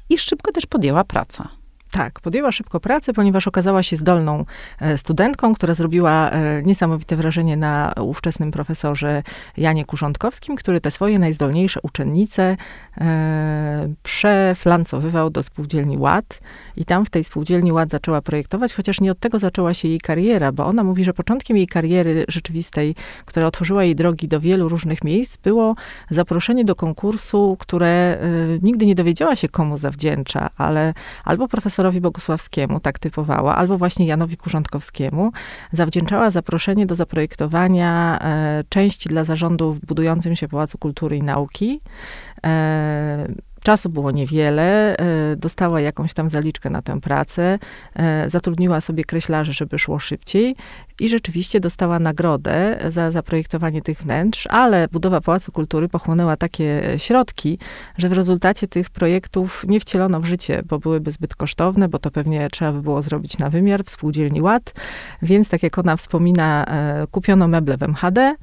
i 0.09 0.17
szybko 0.17 0.51
też 0.51 0.65
podjęła 0.65 1.03
pracę. 1.03 1.47
Tak, 1.91 2.19
podjęła 2.19 2.51
szybko 2.51 2.79
pracę, 2.79 3.13
ponieważ 3.13 3.47
okazała 3.47 3.83
się 3.83 3.95
zdolną 3.95 4.45
e, 4.79 4.97
studentką, 4.97 5.53
która 5.53 5.73
zrobiła 5.73 6.29
e, 6.29 6.63
niesamowite 6.63 7.15
wrażenie 7.15 7.57
na 7.57 7.93
ówczesnym 8.01 8.51
profesorze 8.51 9.23
Janie 9.57 9.85
Kurzątkowskim, 9.85 10.55
który 10.55 10.81
te 10.81 10.91
swoje 10.91 11.19
najzdolniejsze 11.19 11.79
uczennice 11.83 12.57
e, 12.97 13.87
przeflancowywał 14.03 15.29
do 15.29 15.43
spółdzielni 15.43 15.97
Ład 15.97 16.39
i 16.77 16.85
tam 16.85 17.05
w 17.05 17.09
tej 17.09 17.23
spółdzielni 17.23 17.71
Ład 17.71 17.89
zaczęła 17.89 18.21
projektować, 18.21 18.73
chociaż 18.73 19.01
nie 19.01 19.11
od 19.11 19.19
tego 19.19 19.39
zaczęła 19.39 19.73
się 19.73 19.87
jej 19.87 19.99
kariera, 19.99 20.51
bo 20.51 20.65
ona 20.65 20.83
mówi, 20.83 21.03
że 21.03 21.13
początkiem 21.13 21.57
jej 21.57 21.67
kariery 21.67 22.25
rzeczywistej, 22.27 22.95
która 23.25 23.47
otworzyła 23.47 23.83
jej 23.83 23.95
drogi 23.95 24.27
do 24.27 24.39
wielu 24.39 24.69
różnych 24.69 25.03
miejsc, 25.03 25.37
było 25.37 25.75
zaproszenie 26.09 26.65
do 26.65 26.75
konkursu, 26.75 27.57
które 27.59 28.17
nigdy 28.61 28.85
nie 28.85 28.95
dowiedziała 28.95 29.35
się 29.35 29.49
komu 29.49 29.77
zawdzięcza, 29.77 30.49
ale 30.57 30.93
albo 31.23 31.47
profesor 31.47 31.76
profesorowi 31.77 32.01
Bogusławskiemu, 32.01 32.79
tak 32.79 32.99
typowała, 32.99 33.55
albo 33.55 33.77
właśnie 33.77 34.05
Janowi 34.05 34.37
Kurzątkowskiemu, 34.37 35.31
zawdzięczała 35.71 36.31
zaproszenie 36.31 36.85
do 36.85 36.95
zaprojektowania 36.95 38.19
e, 38.21 38.63
części 38.69 39.09
dla 39.09 39.23
zarządu 39.23 39.73
w 39.73 39.79
budującym 39.79 40.35
się 40.35 40.47
Pałacu 40.47 40.77
Kultury 40.77 41.17
i 41.17 41.23
Nauki. 41.23 41.81
E, 42.45 43.27
Czasu 43.63 43.89
było 43.89 44.11
niewiele, 44.11 44.97
e, 44.97 45.35
dostała 45.35 45.81
jakąś 45.81 46.13
tam 46.13 46.29
zaliczkę 46.29 46.69
na 46.69 46.81
tę 46.81 47.01
pracę, 47.01 47.59
e, 47.95 48.29
zatrudniła 48.29 48.81
sobie 48.81 49.03
kreślarzy, 49.03 49.53
żeby 49.53 49.79
szło 49.79 49.99
szybciej 49.99 50.55
i 50.99 51.09
rzeczywiście 51.09 51.59
dostała 51.59 51.99
nagrodę 51.99 52.79
za 52.89 53.11
zaprojektowanie 53.11 53.81
tych 53.81 54.01
wnętrz, 54.01 54.47
ale 54.49 54.87
budowa 54.87 55.21
Pałacu 55.21 55.51
Kultury 55.51 55.89
pochłonęła 55.89 56.37
takie 56.37 56.81
środki, 56.97 57.59
że 57.97 58.09
w 58.09 58.13
rezultacie 58.13 58.67
tych 58.67 58.89
projektów 58.89 59.65
nie 59.67 59.79
wcielono 59.79 60.21
w 60.21 60.25
życie, 60.25 60.63
bo 60.65 60.79
byłyby 60.79 61.11
zbyt 61.11 61.35
kosztowne, 61.35 61.89
bo 61.89 61.99
to 61.99 62.11
pewnie 62.11 62.47
trzeba 62.51 62.71
by 62.71 62.81
było 62.81 63.01
zrobić 63.01 63.37
na 63.37 63.49
wymiar 63.49 63.83
w 63.85 63.89
spółdzielni 63.89 64.41
Ład, 64.41 64.73
więc 65.21 65.49
tak 65.49 65.63
jak 65.63 65.77
ona 65.77 65.95
wspomina, 65.95 66.65
e, 66.65 67.07
kupiono 67.11 67.47
meble 67.47 67.77
w 67.77 67.83
MHD 67.83 68.35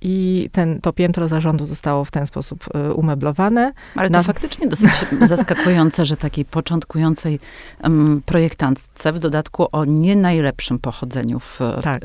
i 0.00 0.48
ten, 0.52 0.80
to 0.80 0.92
piętro 0.92 1.28
zarządu 1.28 1.66
zostało 1.66 2.04
w 2.04 2.10
ten 2.10 2.26
sposób 2.26 2.64
umeblowane. 2.94 3.72
Ale 3.96 4.10
to 4.10 4.22
faktycznie 4.22 4.68
dosyć 4.68 4.90
zaskakujące, 5.22 6.06
że 6.06 6.16
takiej 6.16 6.44
początkującej 6.44 7.40
projektantce, 8.26 9.12
w 9.12 9.18
dodatku 9.18 9.66
o 9.72 9.84
nie 9.84 10.16
najlepszym 10.16 10.78
pochodzeniu 10.78 11.40
w 11.42 11.60
tak. 11.82 12.02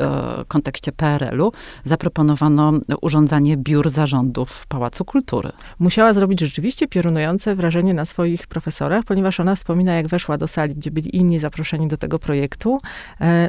kontekście 0.47 0.91
PRL-u, 0.91 1.51
zaproponowano 1.83 2.73
urządzanie 3.01 3.57
biur 3.57 3.89
zarządów 3.89 4.67
Pałacu 4.67 5.05
Kultury. 5.05 5.51
Musiała 5.79 6.13
zrobić 6.13 6.39
rzeczywiście 6.39 6.87
piorunujące 6.87 7.55
wrażenie 7.55 7.93
na 7.93 8.05
swoich 8.05 8.47
profesorach, 8.47 9.03
ponieważ 9.03 9.39
ona 9.39 9.55
wspomina, 9.55 9.93
jak 9.93 10.07
weszła 10.07 10.37
do 10.37 10.47
sali, 10.47 10.75
gdzie 10.75 10.91
byli 10.91 11.15
inni 11.15 11.39
zaproszeni 11.39 11.87
do 11.87 11.97
tego 11.97 12.19
projektu, 12.19 12.79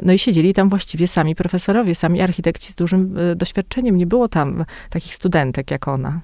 no 0.03 0.13
i 0.13 0.19
siedzieli 0.19 0.53
tam 0.53 0.69
właściwie 0.69 1.07
sami 1.07 1.35
profesorowie, 1.35 1.95
sami 1.95 2.21
architekci 2.21 2.71
z 2.71 2.75
dużym 2.75 3.15
doświadczeniem. 3.35 3.97
Nie 3.97 4.07
było 4.07 4.27
tam 4.27 4.65
takich 4.89 5.15
studentek 5.15 5.71
jak 5.71 5.87
ona. 5.87 6.19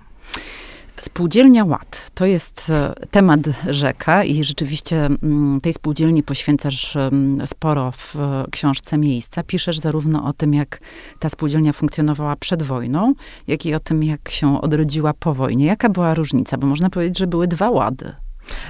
Spółdzielnia 0.99 1.65
Ład 1.65 2.11
to 2.13 2.25
jest 2.25 2.69
e, 2.69 2.93
temat 3.11 3.39
rzeka 3.69 4.23
i 4.23 4.43
rzeczywiście 4.43 5.05
mm, 5.05 5.61
tej 5.61 5.73
spółdzielni 5.73 6.23
poświęcasz 6.23 6.95
mm, 6.95 7.47
sporo 7.47 7.91
w 7.91 8.15
e, 8.15 8.45
książce 8.51 8.97
Miejsca. 8.97 9.43
Piszesz 9.43 9.79
zarówno 9.79 10.25
o 10.25 10.33
tym, 10.33 10.53
jak 10.53 10.79
ta 11.19 11.29
spółdzielnia 11.29 11.73
funkcjonowała 11.73 12.35
przed 12.35 12.63
wojną, 12.63 13.13
jak 13.47 13.65
i 13.65 13.75
o 13.75 13.79
tym, 13.79 14.03
jak 14.03 14.29
się 14.29 14.61
odrodziła 14.61 15.13
po 15.13 15.33
wojnie. 15.33 15.65
Jaka 15.65 15.89
była 15.89 16.13
różnica? 16.13 16.57
Bo 16.57 16.67
można 16.67 16.89
powiedzieć, 16.89 17.17
że 17.17 17.27
były 17.27 17.47
dwa 17.47 17.69
łady. 17.69 18.15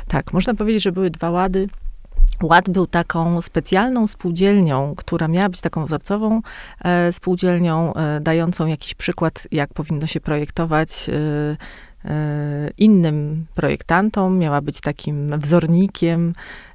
Tak, 0.07 0.33
można 0.33 0.53
powiedzieć, 0.53 0.83
że 0.83 0.91
były 0.91 1.09
dwa 1.09 1.31
łady. 1.31 1.67
Ład 2.43 2.69
był 2.69 2.87
taką 2.87 3.41
specjalną 3.41 4.07
spółdzielnią, 4.07 4.93
która 4.97 5.27
miała 5.27 5.49
być 5.49 5.61
taką 5.61 5.85
wzorcową 5.85 6.41
e, 6.83 7.11
spółdzielnią, 7.11 7.93
dającą 8.21 8.65
jakiś 8.65 8.93
przykład, 8.93 9.47
jak 9.51 9.73
powinno 9.73 10.07
się 10.07 10.19
projektować 10.19 11.09
innym 12.77 13.45
projektantom, 13.55 14.37
miała 14.37 14.61
być 14.61 14.81
takim 14.81 15.39
wzornikiem 15.39 16.33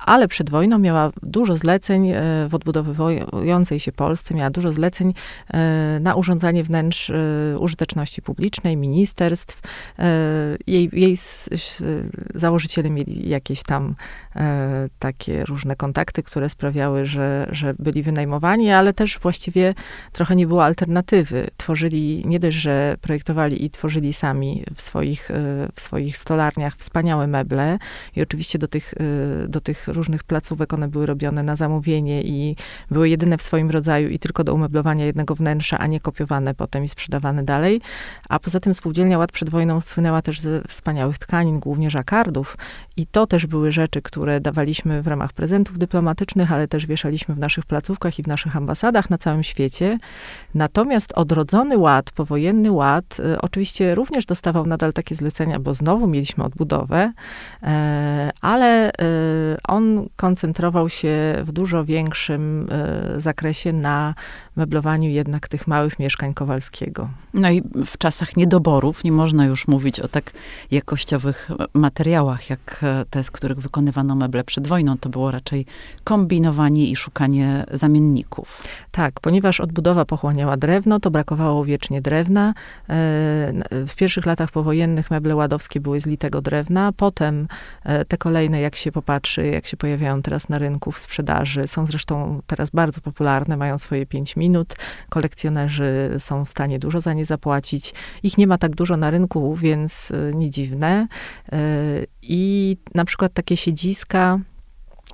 ale 0.00 0.28
przed 0.28 0.50
wojną 0.50 0.78
miała 0.78 1.10
dużo 1.22 1.56
zleceń 1.56 2.08
e, 2.08 2.22
w 2.48 2.54
odbudowywującej 2.54 3.80
się 3.80 3.92
Polsce, 3.92 4.34
miała 4.34 4.50
dużo 4.50 4.72
zleceń 4.72 5.14
e, 5.48 5.98
na 6.00 6.14
urządzanie 6.14 6.64
wnętrz 6.64 7.10
e, 7.10 7.14
użyteczności 7.58 8.22
publicznej, 8.22 8.76
ministerstw. 8.76 9.60
Jej, 10.66 10.90
jej 10.92 11.16
założyciele 12.34 12.90
mieli 12.90 13.28
jakieś 13.28 13.62
tam 13.62 13.94
takie 14.98 15.44
różne 15.44 15.76
kontakty, 15.76 16.22
które 16.22 16.48
sprawiały, 16.48 17.06
że, 17.06 17.48
że 17.50 17.74
byli 17.78 18.02
wynajmowani, 18.02 18.70
ale 18.70 18.92
też 18.92 19.18
właściwie 19.18 19.74
trochę 20.12 20.36
nie 20.36 20.46
było 20.46 20.64
alternatywy. 20.64 21.46
Tworzyli, 21.56 22.22
nie 22.26 22.40
dość, 22.40 22.56
że 22.56 22.96
projektowali 23.00 23.64
i 23.64 23.70
tworzyli 23.70 24.12
sami 24.12 24.64
w 24.74 24.82
swoich, 24.82 25.30
w 25.74 25.80
swoich 25.80 26.16
stolarniach 26.16 26.76
wspaniałe 26.76 27.26
meble 27.26 27.78
i 28.16 28.22
oczywiście 28.22 28.58
do 28.58 28.68
tych, 28.68 28.89
do 29.48 29.60
tych 29.60 29.88
różnych 29.88 30.24
placówek 30.24 30.72
one 30.72 30.88
były 30.88 31.06
robione 31.06 31.42
na 31.42 31.56
zamówienie 31.56 32.22
i 32.22 32.56
były 32.90 33.08
jedyne 33.08 33.38
w 33.38 33.42
swoim 33.42 33.70
rodzaju 33.70 34.08
i 34.08 34.18
tylko 34.18 34.44
do 34.44 34.54
umeblowania 34.54 35.06
jednego 35.06 35.34
wnętrza, 35.34 35.78
a 35.78 35.86
nie 35.86 36.00
kopiowane 36.00 36.54
potem 36.54 36.84
i 36.84 36.88
sprzedawane 36.88 37.42
dalej. 37.42 37.80
A 38.28 38.38
poza 38.38 38.60
tym 38.60 38.74
spółdzielnia 38.74 39.18
Ład 39.18 39.32
przed 39.32 39.50
wojną 39.50 39.80
słynęła 39.80 40.22
też 40.22 40.40
ze 40.40 40.62
wspaniałych 40.62 41.18
tkanin, 41.18 41.60
głównie 41.60 41.90
żakardów 41.90 42.56
i 42.96 43.06
to 43.06 43.26
też 43.26 43.46
były 43.46 43.72
rzeczy, 43.72 44.02
które 44.02 44.40
dawaliśmy 44.40 45.02
w 45.02 45.06
ramach 45.06 45.32
prezentów 45.32 45.78
dyplomatycznych, 45.78 46.52
ale 46.52 46.68
też 46.68 46.86
wieszaliśmy 46.86 47.34
w 47.34 47.38
naszych 47.38 47.66
placówkach 47.66 48.18
i 48.18 48.22
w 48.22 48.26
naszych 48.26 48.56
ambasadach 48.56 49.10
na 49.10 49.18
całym 49.18 49.42
świecie. 49.42 49.98
Natomiast 50.54 51.12
odrodzony 51.12 51.78
ład, 51.78 52.10
powojenny 52.10 52.72
ład, 52.72 53.16
y, 53.20 53.40
oczywiście 53.40 53.94
również 53.94 54.26
dostawał 54.26 54.66
nadal 54.66 54.92
takie 54.92 55.14
zlecenia, 55.14 55.58
bo 55.60 55.74
znowu 55.74 56.06
mieliśmy 56.06 56.44
odbudowę, 56.44 57.12
y, 57.62 57.66
ale 58.80 58.90
y, 58.90 59.56
on 59.68 60.08
koncentrował 60.16 60.88
się 60.88 61.10
w 61.44 61.52
dużo 61.52 61.84
większym 61.84 62.68
zakresie 63.16 63.72
na 63.72 64.14
meblowaniu 64.56 65.10
jednak 65.10 65.48
tych 65.48 65.66
małych 65.66 65.98
mieszkań 65.98 66.34
Kowalskiego. 66.34 67.08
No 67.34 67.50
i 67.50 67.62
w 67.86 67.98
czasach 67.98 68.36
niedoborów 68.36 69.04
nie 69.04 69.12
można 69.12 69.46
już 69.46 69.68
mówić 69.68 70.00
o 70.00 70.08
tak 70.08 70.30
jakościowych 70.70 71.50
materiałach, 71.74 72.50
jak 72.50 72.84
te, 73.10 73.24
z 73.24 73.30
których 73.30 73.58
wykonywano 73.58 74.14
meble 74.14 74.44
przed 74.44 74.66
wojną. 74.66 74.98
To 74.98 75.08
było 75.08 75.30
raczej 75.30 75.66
kombinowanie 76.04 76.90
i 76.90 76.96
szukanie 76.96 77.64
zamienników. 77.72 78.62
Tak, 78.90 79.20
ponieważ 79.20 79.60
odbudowa 79.60 80.04
pochłaniała 80.04 80.56
drewno, 80.56 81.00
to 81.00 81.10
brakowało 81.10 81.64
wiecznie 81.64 82.02
drewna. 82.02 82.48
E, 82.48 82.54
w 83.70 83.94
pierwszych 83.96 84.26
latach 84.26 84.50
powojennych 84.50 85.10
meble 85.10 85.36
ładowskie 85.36 85.80
były 85.80 86.00
z 86.00 86.06
litego 86.06 86.40
drewna. 86.40 86.92
Potem 86.96 87.48
e, 87.84 88.04
te 88.04 88.16
kolejne, 88.16 88.60
jak 88.60 88.69
się 88.76 88.92
popatrzy, 88.92 89.46
jak 89.46 89.66
się 89.66 89.76
pojawiają 89.76 90.22
teraz 90.22 90.48
na 90.48 90.58
rynku 90.58 90.92
w 90.92 90.98
sprzedaży, 90.98 91.66
są 91.66 91.86
zresztą 91.86 92.40
teraz 92.46 92.70
bardzo 92.70 93.00
popularne, 93.00 93.56
mają 93.56 93.78
swoje 93.78 94.06
5 94.06 94.36
minut. 94.36 94.74
Kolekcjonerzy 95.08 96.16
są 96.18 96.44
w 96.44 96.48
stanie 96.48 96.78
dużo 96.78 97.00
za 97.00 97.12
nie 97.12 97.24
zapłacić. 97.24 97.94
Ich 98.22 98.38
nie 98.38 98.46
ma 98.46 98.58
tak 98.58 98.74
dużo 98.74 98.96
na 98.96 99.10
rynku, 99.10 99.56
więc 99.56 100.10
e, 100.10 100.34
nie 100.34 100.50
dziwne. 100.50 101.06
I 102.22 102.76
na 102.94 103.04
przykład 103.04 103.32
takie 103.32 103.56
siedziska 103.56 104.38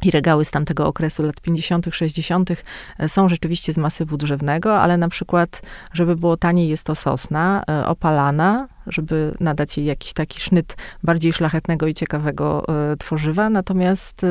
i 0.02 0.10
regały 0.10 0.44
z 0.44 0.50
tamtego 0.50 0.86
okresu 0.86 1.22
lat 1.22 1.40
50., 1.40 1.86
60. 1.90 2.50
E, 2.98 3.08
są 3.08 3.28
rzeczywiście 3.28 3.72
z 3.72 3.78
masywu 3.78 4.16
drzewnego, 4.16 4.80
ale 4.80 4.96
na 4.96 5.08
przykład, 5.08 5.62
żeby 5.92 6.16
było 6.16 6.36
taniej, 6.36 6.68
jest 6.68 6.84
to 6.84 6.94
sosna 6.94 7.62
opalana, 7.86 8.68
żeby 8.86 9.34
nadać 9.40 9.76
jej 9.76 9.86
jakiś 9.86 10.12
taki 10.12 10.40
sznyt 10.40 10.76
bardziej 11.02 11.32
szlachetnego 11.32 11.86
i 11.86 11.94
ciekawego 11.94 12.64
e, 12.92 12.96
tworzywa. 12.96 13.50
Natomiast 13.50 14.24
e, 14.24 14.26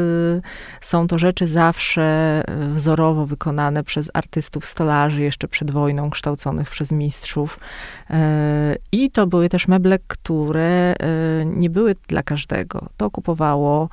są 0.82 1.08
to 1.08 1.19
rzeczy 1.19 1.47
zawsze 1.47 2.03
e, 2.03 2.69
wzorowo 2.69 3.25
wykonane 3.25 3.84
przez 3.84 4.12
artystów 4.13 4.65
stolarzy 4.65 5.21
jeszcze 5.21 5.47
przed 5.47 5.71
wojną, 5.71 6.10
kształconych 6.10 6.69
przez 6.69 6.91
mistrzów. 6.91 7.60
I 8.91 9.12
to 9.12 9.27
były 9.27 9.49
też 9.49 9.67
meble, 9.67 9.99
które 10.08 10.95
nie 11.45 11.69
były 11.69 11.95
dla 12.08 12.23
każdego. 12.23 12.89
To 12.97 13.12
kupowało, 13.12 13.89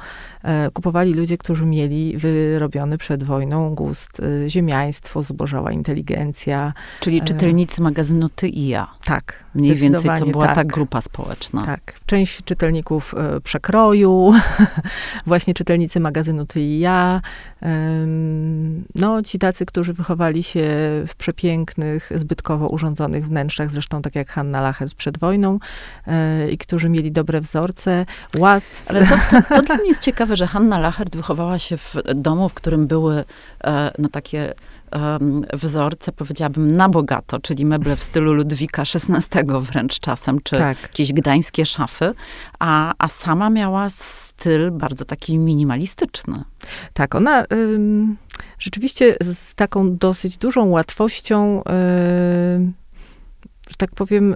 kupowali 0.72 1.14
ludzie, 1.14 1.38
którzy 1.38 1.66
mieli 1.66 2.18
wyrobiony 2.18 2.98
przed 2.98 3.24
wojną 3.24 3.74
gust, 3.74 4.22
ziemiaństwo, 4.46 5.22
zubożała 5.22 5.72
inteligencja. 5.72 6.72
Czyli 7.00 7.22
czytelnicy 7.22 7.82
magazynu 7.82 8.28
Ty 8.28 8.48
i 8.48 8.68
ja. 8.68 8.88
Tak. 9.04 9.44
Mniej 9.54 9.74
więcej 9.74 10.10
to 10.18 10.26
była 10.26 10.51
tak. 10.54 10.68
ta 10.68 10.74
grupa 10.74 11.00
społeczna. 11.00 11.66
Tak. 11.66 11.94
Część 12.06 12.44
czytelników 12.44 13.14
e, 13.14 13.40
przekroju, 13.40 14.32
właśnie 15.26 15.54
czytelnicy 15.54 16.00
magazynu 16.00 16.46
Ty 16.46 16.60
i 16.60 16.78
ja, 16.78 17.20
no 18.94 19.22
ci 19.22 19.38
tacy, 19.38 19.66
którzy 19.66 19.92
wychowali 19.92 20.42
się 20.42 20.60
w 21.06 21.12
przepięknych, 21.18 22.12
zbytkowo 22.14 22.68
urządzonych 22.68 23.26
wnętrzach, 23.26 23.70
zresztą 23.70 24.02
tak 24.02 24.14
jak 24.14 24.30
Hanna 24.30 24.60
Lachert 24.60 24.94
przed 24.94 25.18
wojną, 25.18 25.58
e, 26.06 26.50
i 26.50 26.58
którzy 26.58 26.88
mieli 26.88 27.12
dobre 27.12 27.40
wzorce. 27.40 28.06
Ład... 28.38 28.64
Ale 28.88 29.06
to, 29.06 29.14
to, 29.30 29.42
to 29.54 29.62
dla 29.62 29.76
mnie 29.76 29.88
jest 29.88 30.02
ciekawe, 30.02 30.36
że 30.36 30.46
Hanna 30.46 30.78
Lachert 30.78 31.16
wychowała 31.16 31.58
się 31.58 31.76
w 31.76 31.96
domu, 32.14 32.48
w 32.48 32.54
którym 32.54 32.86
były 32.86 33.24
e, 33.64 33.90
no 33.98 34.08
takie 34.08 34.54
wzorce, 35.52 36.12
powiedziałabym, 36.12 36.76
na 36.76 36.88
bogato, 36.88 37.38
czyli 37.40 37.66
meble 37.66 37.96
w 37.96 38.02
stylu 38.02 38.32
Ludwika 38.32 38.82
XVI 38.82 39.42
wręcz 39.60 40.00
czasem, 40.00 40.40
czy 40.42 40.56
tak. 40.56 40.82
jakieś 40.82 41.12
gdańskie 41.12 41.66
szafy, 41.66 42.14
a, 42.58 42.94
a 42.98 43.08
sama 43.08 43.50
miała 43.50 43.90
styl 43.90 44.70
bardzo 44.70 45.04
taki 45.04 45.38
minimalistyczny. 45.38 46.44
Tak, 46.92 47.14
ona 47.14 47.44
rzeczywiście 48.58 49.16
z 49.20 49.54
taką 49.54 49.96
dosyć 49.96 50.36
dużą 50.36 50.68
łatwością, 50.68 51.62
że 53.68 53.76
tak 53.78 53.90
powiem, 53.94 54.34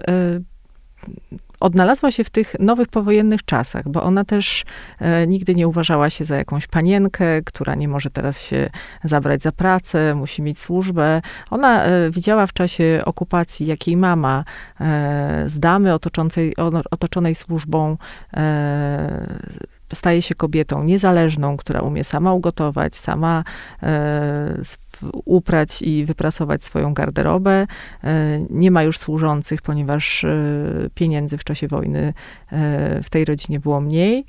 odnalazła 1.59 2.11
się 2.11 2.23
w 2.23 2.29
tych 2.29 2.59
nowych 2.59 2.87
powojennych 2.87 3.45
czasach, 3.45 3.89
bo 3.89 4.03
ona 4.03 4.23
też 4.23 4.65
e, 4.99 5.27
nigdy 5.27 5.55
nie 5.55 5.67
uważała 5.67 6.09
się 6.09 6.25
za 6.25 6.35
jakąś 6.35 6.67
panienkę, 6.67 7.41
która 7.41 7.75
nie 7.75 7.87
może 7.87 8.09
teraz 8.09 8.41
się 8.41 8.69
zabrać 9.03 9.43
za 9.43 9.51
pracę, 9.51 10.15
musi 10.15 10.41
mieć 10.41 10.59
służbę. 10.59 11.21
Ona 11.49 11.83
e, 11.83 12.09
widziała 12.09 12.47
w 12.47 12.53
czasie 12.53 13.01
okupacji, 13.05 13.67
jak 13.67 13.87
jej 13.87 13.97
mama 13.97 14.43
e, 14.81 15.43
z 15.47 15.59
damy 15.59 15.93
otoczonej, 16.91 17.35
służbą 17.35 17.97
e, 18.33 19.37
staje 19.93 20.21
się 20.21 20.35
kobietą 20.35 20.83
niezależną, 20.83 21.57
która 21.57 21.81
umie 21.81 22.03
sama 22.03 22.33
ugotować, 22.33 22.95
sama 22.95 23.43
e, 23.83 24.63
uprać 25.25 25.81
i 25.81 26.05
wyprasować 26.05 26.63
swoją 26.63 26.93
garderobę. 26.93 27.67
E, 28.03 28.39
nie 28.49 28.71
ma 28.71 28.83
już 28.83 28.99
służących, 28.99 29.61
ponieważ 29.61 30.23
e, 30.23 30.29
pieniędzy 30.93 31.37
w 31.37 31.43
czasie 31.43 31.67
wojny 31.67 32.13
e, 32.51 33.03
w 33.03 33.09
tej 33.09 33.25
rodzinie 33.25 33.59
było 33.59 33.81
mniej. 33.81 34.25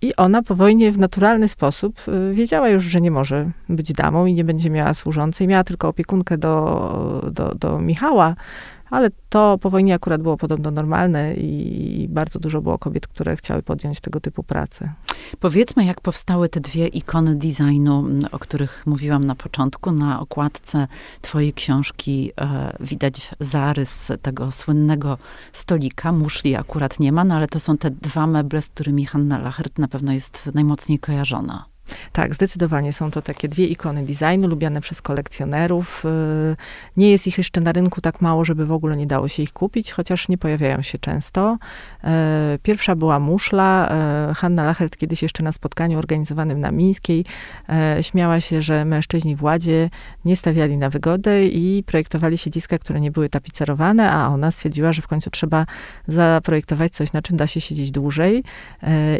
I 0.00 0.16
ona 0.16 0.42
po 0.42 0.54
wojnie 0.54 0.92
w 0.92 0.98
naturalny 0.98 1.48
sposób 1.48 2.00
wiedziała 2.32 2.68
już, 2.68 2.84
że 2.84 3.00
nie 3.00 3.10
może 3.10 3.50
być 3.68 3.92
damą 3.92 4.26
i 4.26 4.34
nie 4.34 4.44
będzie 4.44 4.70
miała 4.70 4.94
służącej. 4.94 5.48
Miała 5.48 5.64
tylko 5.64 5.88
opiekunkę 5.88 6.38
do, 6.38 7.30
do, 7.32 7.54
do 7.54 7.80
Michała, 7.80 8.36
ale 8.94 9.10
to 9.28 9.58
po 9.58 9.70
wojnie 9.70 9.94
akurat 9.94 10.22
było 10.22 10.36
podobno 10.36 10.70
normalne 10.70 11.34
i 11.34 12.06
bardzo 12.10 12.38
dużo 12.38 12.62
było 12.62 12.78
kobiet, 12.78 13.06
które 13.06 13.36
chciały 13.36 13.62
podjąć 13.62 14.00
tego 14.00 14.20
typu 14.20 14.42
pracę. 14.42 14.92
Powiedzmy, 15.40 15.84
jak 15.84 16.00
powstały 16.00 16.48
te 16.48 16.60
dwie 16.60 16.86
ikony 16.86 17.36
designu, 17.36 18.04
o 18.32 18.38
których 18.38 18.82
mówiłam 18.86 19.24
na 19.24 19.34
początku. 19.34 19.92
Na 19.92 20.20
okładce 20.20 20.88
twojej 21.22 21.52
książki 21.52 22.32
e, 22.40 22.76
widać 22.80 23.30
zarys 23.40 24.12
tego 24.22 24.52
słynnego 24.52 25.18
stolika. 25.52 26.12
Muszli 26.12 26.56
akurat 26.56 27.00
nie 27.00 27.12
ma, 27.12 27.24
no 27.24 27.34
ale 27.34 27.46
to 27.46 27.60
są 27.60 27.78
te 27.78 27.90
dwa 27.90 28.26
meble, 28.26 28.62
z 28.62 28.68
którymi 28.68 29.06
Hanna 29.06 29.38
Lachert 29.38 29.78
na 29.78 29.88
pewno 29.88 30.12
jest 30.12 30.50
najmocniej 30.54 30.98
kojarzona. 30.98 31.73
Tak, 32.12 32.34
zdecydowanie 32.34 32.92
są 32.92 33.10
to 33.10 33.22
takie 33.22 33.48
dwie 33.48 33.66
ikony 33.66 34.04
designu, 34.04 34.48
lubiane 34.48 34.80
przez 34.80 35.02
kolekcjonerów. 35.02 36.04
Y, 36.04 36.56
nie 36.96 37.10
jest 37.10 37.26
ich 37.26 37.38
jeszcze 37.38 37.60
na 37.60 37.72
rynku 37.72 38.00
tak 38.00 38.20
mało, 38.20 38.44
żeby 38.44 38.66
w 38.66 38.72
ogóle 38.72 38.96
nie 38.96 39.06
dało 39.06 39.28
się 39.28 39.42
ich 39.42 39.52
kupić, 39.52 39.92
chociaż 39.92 40.28
nie 40.28 40.38
pojawiają 40.38 40.82
się 40.82 40.98
często. 40.98 41.58
Y, 42.04 42.08
pierwsza 42.62 42.96
była 42.96 43.20
muszla. 43.20 43.92
Y, 44.30 44.34
Hanna 44.34 44.64
Lachert 44.64 44.96
kiedyś 44.96 45.22
jeszcze 45.22 45.42
na 45.42 45.52
spotkaniu 45.52 45.98
organizowanym 45.98 46.60
na 46.60 46.70
Mińskiej 46.70 47.24
śmiała 48.00 48.40
się, 48.40 48.62
że 48.62 48.84
mężczyźni 48.84 49.36
w 49.36 49.42
Ładzie 49.42 49.90
nie 50.24 50.36
stawiali 50.36 50.78
na 50.78 50.90
wygodę 50.90 51.46
i 51.46 51.82
projektowali 51.86 52.38
siedziska, 52.38 52.78
które 52.78 53.00
nie 53.00 53.10
były 53.10 53.28
tapicerowane, 53.28 54.10
a 54.10 54.28
ona 54.28 54.50
stwierdziła, 54.50 54.92
że 54.92 55.02
w 55.02 55.08
końcu 55.08 55.30
trzeba 55.30 55.66
zaprojektować 56.08 56.92
coś, 56.92 57.12
na 57.12 57.22
czym 57.22 57.36
da 57.36 57.46
się 57.46 57.60
siedzieć 57.60 57.90
dłużej. 57.90 58.44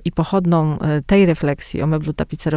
I 0.05 0.13
pochodną 0.13 0.79
tej 1.07 1.27
refleksji 1.27 1.83
o 1.83 1.87
meblu 1.87 2.13
tapicerowanym 2.13 2.54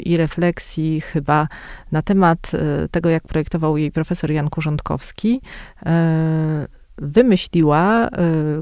i 0.00 0.16
refleksji 0.16 1.00
chyba 1.00 1.48
na 1.92 2.02
temat 2.02 2.50
e, 2.54 2.88
tego, 2.88 3.08
jak 3.08 3.22
projektował 3.22 3.76
jej 3.76 3.92
profesor 3.92 4.30
Jan 4.30 4.50
Kurządkowski, 4.50 5.40
e, 5.86 6.66
wymyśliła 6.98 8.08
e, 8.08 8.10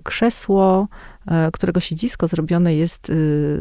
krzesło, 0.05 0.89
którego 1.53 1.81
siedzisko 1.81 2.27
zrobione 2.27 2.75
jest 2.75 3.13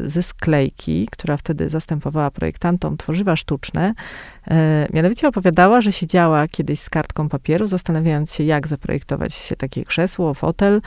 ze 0.04 0.22
sklejki, 0.22 1.08
która 1.12 1.36
wtedy 1.36 1.68
zastępowała 1.68 2.30
projektantom 2.30 2.96
tworzywa 2.96 3.36
sztuczne. 3.36 3.94
Mianowicie 4.92 5.28
opowiadała, 5.28 5.80
że 5.80 5.92
siedziała 5.92 6.48
kiedyś 6.48 6.80
z 6.80 6.90
kartką 6.90 7.28
papieru, 7.28 7.66
zastanawiając 7.66 8.34
się, 8.34 8.44
jak 8.44 8.68
zaprojektować 8.68 9.34
się 9.34 9.56
takie 9.56 9.84
krzesło, 9.84 10.34
fotel 10.34 10.80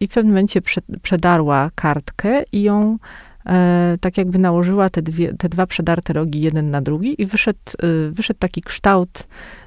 i 0.00 0.06
w 0.06 0.10
pewnym 0.10 0.32
momencie 0.32 0.60
przedarła 1.02 1.70
kartkę 1.74 2.42
i 2.52 2.62
ją 2.62 2.98
e, 3.46 3.98
tak 4.00 4.18
jakby 4.18 4.38
nałożyła 4.38 4.90
te, 4.90 5.02
dwie, 5.02 5.34
te 5.34 5.48
dwa 5.48 5.66
przedarte 5.66 6.12
rogi 6.12 6.40
jeden 6.40 6.70
na 6.70 6.80
drugi 6.80 7.22
i 7.22 7.26
wyszedł, 7.26 7.58
e, 7.82 8.10
wyszedł 8.10 8.38
taki 8.38 8.62
kształt 8.62 9.26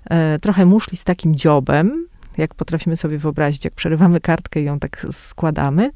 e, 0.10 0.40
trochę 0.40 0.66
muszli 0.66 0.98
z 0.98 1.04
takim 1.04 1.36
dziobem, 1.36 2.08
jak 2.38 2.56
potrafimy 2.56 2.96
sobie 2.96 3.18
wyobrazić, 3.18 3.66
jak 3.66 3.74
przerywamy 3.74 4.22
kartkę 4.22 4.62
i 4.62 4.63
ją 4.63 4.80
tak 4.80 5.08
składamy. 5.12 5.92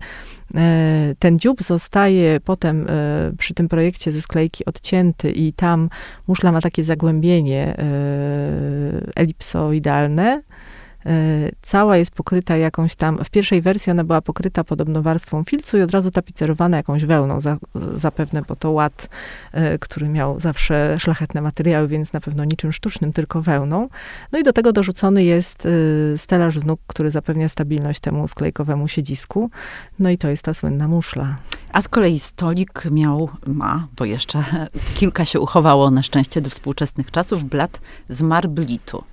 E, 0.56 1.16
ten 1.20 1.40
dziób 1.40 1.64
zostaje 1.64 2.40
potem 2.40 2.88
e, 2.90 3.32
przy 3.38 3.54
tym 3.54 3.68
projekcie 3.68 4.12
ze 4.12 4.22
sklejki 4.22 4.66
odcięty 4.66 5.32
i 5.32 5.54
tam 5.54 5.90
muszla 6.28 6.52
ma 6.52 6.62
takie 6.62 6.84
zagłębienie 6.84 7.78
e, 7.78 7.84
elipsoidalne, 9.16 10.42
cała 11.62 11.98
jest 11.98 12.12
pokryta 12.12 12.58
jakąś 12.58 12.96
tam, 12.96 13.24
w 13.24 13.30
pierwszej 13.30 13.62
wersji 13.62 13.92
ona 13.92 14.04
była 14.04 14.22
pokryta 14.22 14.64
podobno 14.64 15.02
warstwą 15.02 15.44
filcu 15.44 15.78
i 15.78 15.82
od 15.82 15.92
razu 15.92 16.12
tapicerowana 16.12 16.78
jakąś 16.78 17.06
wełną, 17.06 17.40
za, 17.40 17.58
zapewne, 17.96 18.42
bo 18.48 18.56
to 18.56 18.72
ład, 18.72 19.10
e, 19.52 19.80
który 19.80 20.10
miał 20.10 20.40
zawsze 20.40 21.00
szlachetne 21.00 21.42
materiały, 21.42 21.88
więc 21.88 22.14
na 22.14 22.20
pewno 22.20 22.46
niczym 22.46 22.74
sztucznym, 22.74 23.14
tylko 23.14 23.42
wełną. 23.42 23.90
No 24.32 24.40
i 24.40 24.44
do 24.44 24.54
tego 24.54 24.72
dorzucony 24.74 25.24
jest 25.24 25.66
e, 25.66 26.18
stelaż 26.18 26.60
z 26.60 26.64
nóg, 26.64 26.80
który 26.88 27.12
zapewnia 27.12 27.50
stabilność 27.50 28.00
temu 28.00 28.28
sklejkowemu 28.28 28.88
siedzisku. 28.88 29.50
No 30.00 30.10
i 30.10 30.18
to 30.18 30.28
jest 30.28 30.44
ta 30.44 30.54
słynna 30.54 30.88
muszla. 30.88 31.38
A 31.72 31.82
z 31.82 31.88
kolei 31.88 32.20
stolik 32.20 32.86
miał, 32.92 33.30
ma, 33.48 33.88
bo 33.98 34.06
jeszcze 34.06 34.44
kilka 35.00 35.26
się 35.26 35.40
uchowało 35.40 35.92
na 35.92 36.04
szczęście 36.04 36.42
do 36.42 36.50
współczesnych 36.50 37.12
czasów, 37.12 37.44
blat 37.44 37.80
z 38.10 38.22
marblitu. 38.22 39.11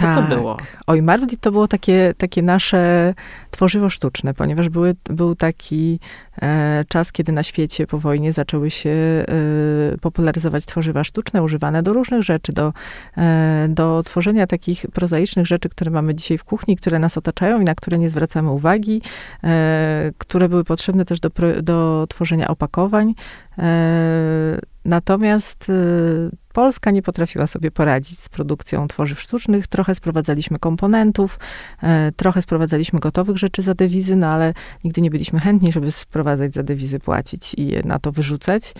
Co 0.00 0.06
tak. 0.06 0.14
to 0.14 0.36
było? 0.36 0.56
Oj, 0.86 1.02
Marli 1.02 1.38
to 1.40 1.52
było 1.52 1.68
takie, 1.68 2.14
takie 2.18 2.42
nasze 2.42 3.14
tworzywo 3.50 3.90
sztuczne, 3.90 4.34
ponieważ 4.34 4.68
były, 4.68 4.94
był 5.04 5.34
taki 5.34 6.00
e, 6.42 6.84
czas, 6.88 7.12
kiedy 7.12 7.32
na 7.32 7.42
świecie 7.42 7.86
po 7.86 7.98
wojnie 7.98 8.32
zaczęły 8.32 8.70
się 8.70 8.90
e, 8.90 9.24
popularyzować 10.00 10.66
tworzywa 10.66 11.04
sztuczne, 11.04 11.42
używane 11.42 11.82
do 11.82 11.92
różnych 11.92 12.22
rzeczy, 12.22 12.52
do, 12.52 12.72
e, 13.16 13.66
do 13.68 14.02
tworzenia 14.02 14.46
takich 14.46 14.86
prozaicznych 14.92 15.46
rzeczy, 15.46 15.68
które 15.68 15.90
mamy 15.90 16.14
dzisiaj 16.14 16.38
w 16.38 16.44
kuchni, 16.44 16.76
które 16.76 16.98
nas 16.98 17.18
otaczają 17.18 17.60
i 17.60 17.64
na 17.64 17.74
które 17.74 17.98
nie 17.98 18.10
zwracamy 18.10 18.50
uwagi, 18.50 19.02
e, 19.44 20.12
które 20.18 20.48
były 20.48 20.64
potrzebne 20.64 21.04
też 21.04 21.20
do, 21.20 21.30
do 21.62 22.06
tworzenia 22.08 22.48
opakowań. 22.48 23.14
E, 23.58 24.58
natomiast 24.84 25.66
e, 25.70 25.72
Polska 26.52 26.90
nie 26.90 27.02
potrafiła 27.02 27.46
sobie 27.46 27.70
poradzić 27.70 28.18
z 28.18 28.28
produkcją 28.28 28.88
tworzyw 28.88 29.20
sztucznych. 29.20 29.66
Trochę 29.66 29.94
sprowadzaliśmy 29.94 30.58
komponentów, 30.58 31.38
e, 31.82 32.12
trochę 32.16 32.42
sprowadzaliśmy 32.42 32.98
gotowych 32.98 33.36
rzeczy 33.36 33.62
za 33.62 33.74
dewizy, 33.74 34.16
no 34.16 34.26
ale 34.26 34.54
nigdy 34.84 35.00
nie 35.00 35.10
byliśmy 35.10 35.40
chętni, 35.40 35.72
żeby 35.72 35.90
sprowadzać 35.90 36.54
za 36.54 36.62
dewizy, 36.62 36.98
płacić 36.98 37.54
i 37.54 37.72
na 37.84 37.98
to 37.98 38.12
wyrzucać. 38.12 38.74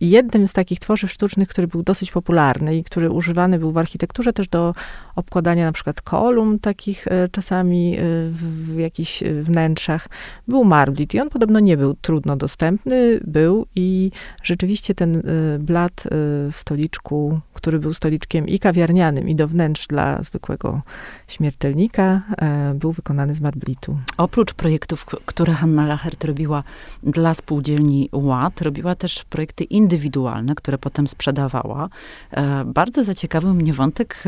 I 0.00 0.10
jednym 0.10 0.48
z 0.48 0.52
takich 0.52 0.80
tworzyw 0.80 1.12
sztucznych, 1.12 1.48
który 1.48 1.66
był 1.66 1.82
dosyć 1.82 2.10
popularny 2.10 2.76
i 2.76 2.84
który 2.84 3.10
używany 3.10 3.58
był 3.58 3.72
w 3.72 3.78
architekturze 3.78 4.32
też 4.32 4.48
do 4.48 4.74
obkładania 5.16 5.64
na 5.64 5.72
przykład 5.72 6.02
kolumn 6.02 6.58
takich 6.58 7.06
czasami 7.32 7.96
w, 8.24 8.78
jakichś 8.78 9.22
wnętrzach, 9.22 10.08
był 10.48 10.64
marblit 10.64 11.14
i 11.14 11.20
on 11.20 11.28
podobno 11.28 11.60
nie 11.60 11.76
był 11.76 11.94
trudno 11.94 12.36
dostępny, 12.36 13.20
był 13.24 13.66
i 13.76 14.10
rzeczywiście 14.42 14.94
ten 14.94 15.22
blat 15.58 16.04
w 16.52 16.56
stoliczku, 16.56 17.40
który 17.52 17.78
był 17.78 17.94
stoliczkiem 17.94 18.48
i 18.48 18.58
kawiarnianym, 18.58 19.28
i 19.28 19.34
do 19.34 19.48
wnętrz 19.48 19.86
dla 19.86 20.22
zwykłego 20.22 20.82
śmiertelnika, 21.28 22.22
e, 22.38 22.74
był 22.74 22.92
wykonany 22.92 23.34
z 23.34 23.40
marblitu. 23.40 23.98
Oprócz 24.16 24.54
projektów, 24.54 25.04
które 25.04 25.52
Hanna 25.52 25.86
Lachert 25.86 26.24
robiła 26.24 26.62
dla 27.02 27.34
spółdzielni 27.34 28.08
Ład, 28.12 28.62
robiła 28.62 28.94
też 28.94 29.24
projekty 29.24 29.64
indywidualne, 29.64 30.54
które 30.54 30.78
potem 30.78 31.08
sprzedawała. 31.08 31.88
E, 32.30 32.64
bardzo 32.64 33.04
zaciekawił 33.04 33.54
mnie 33.54 33.72
wątek 33.72 34.24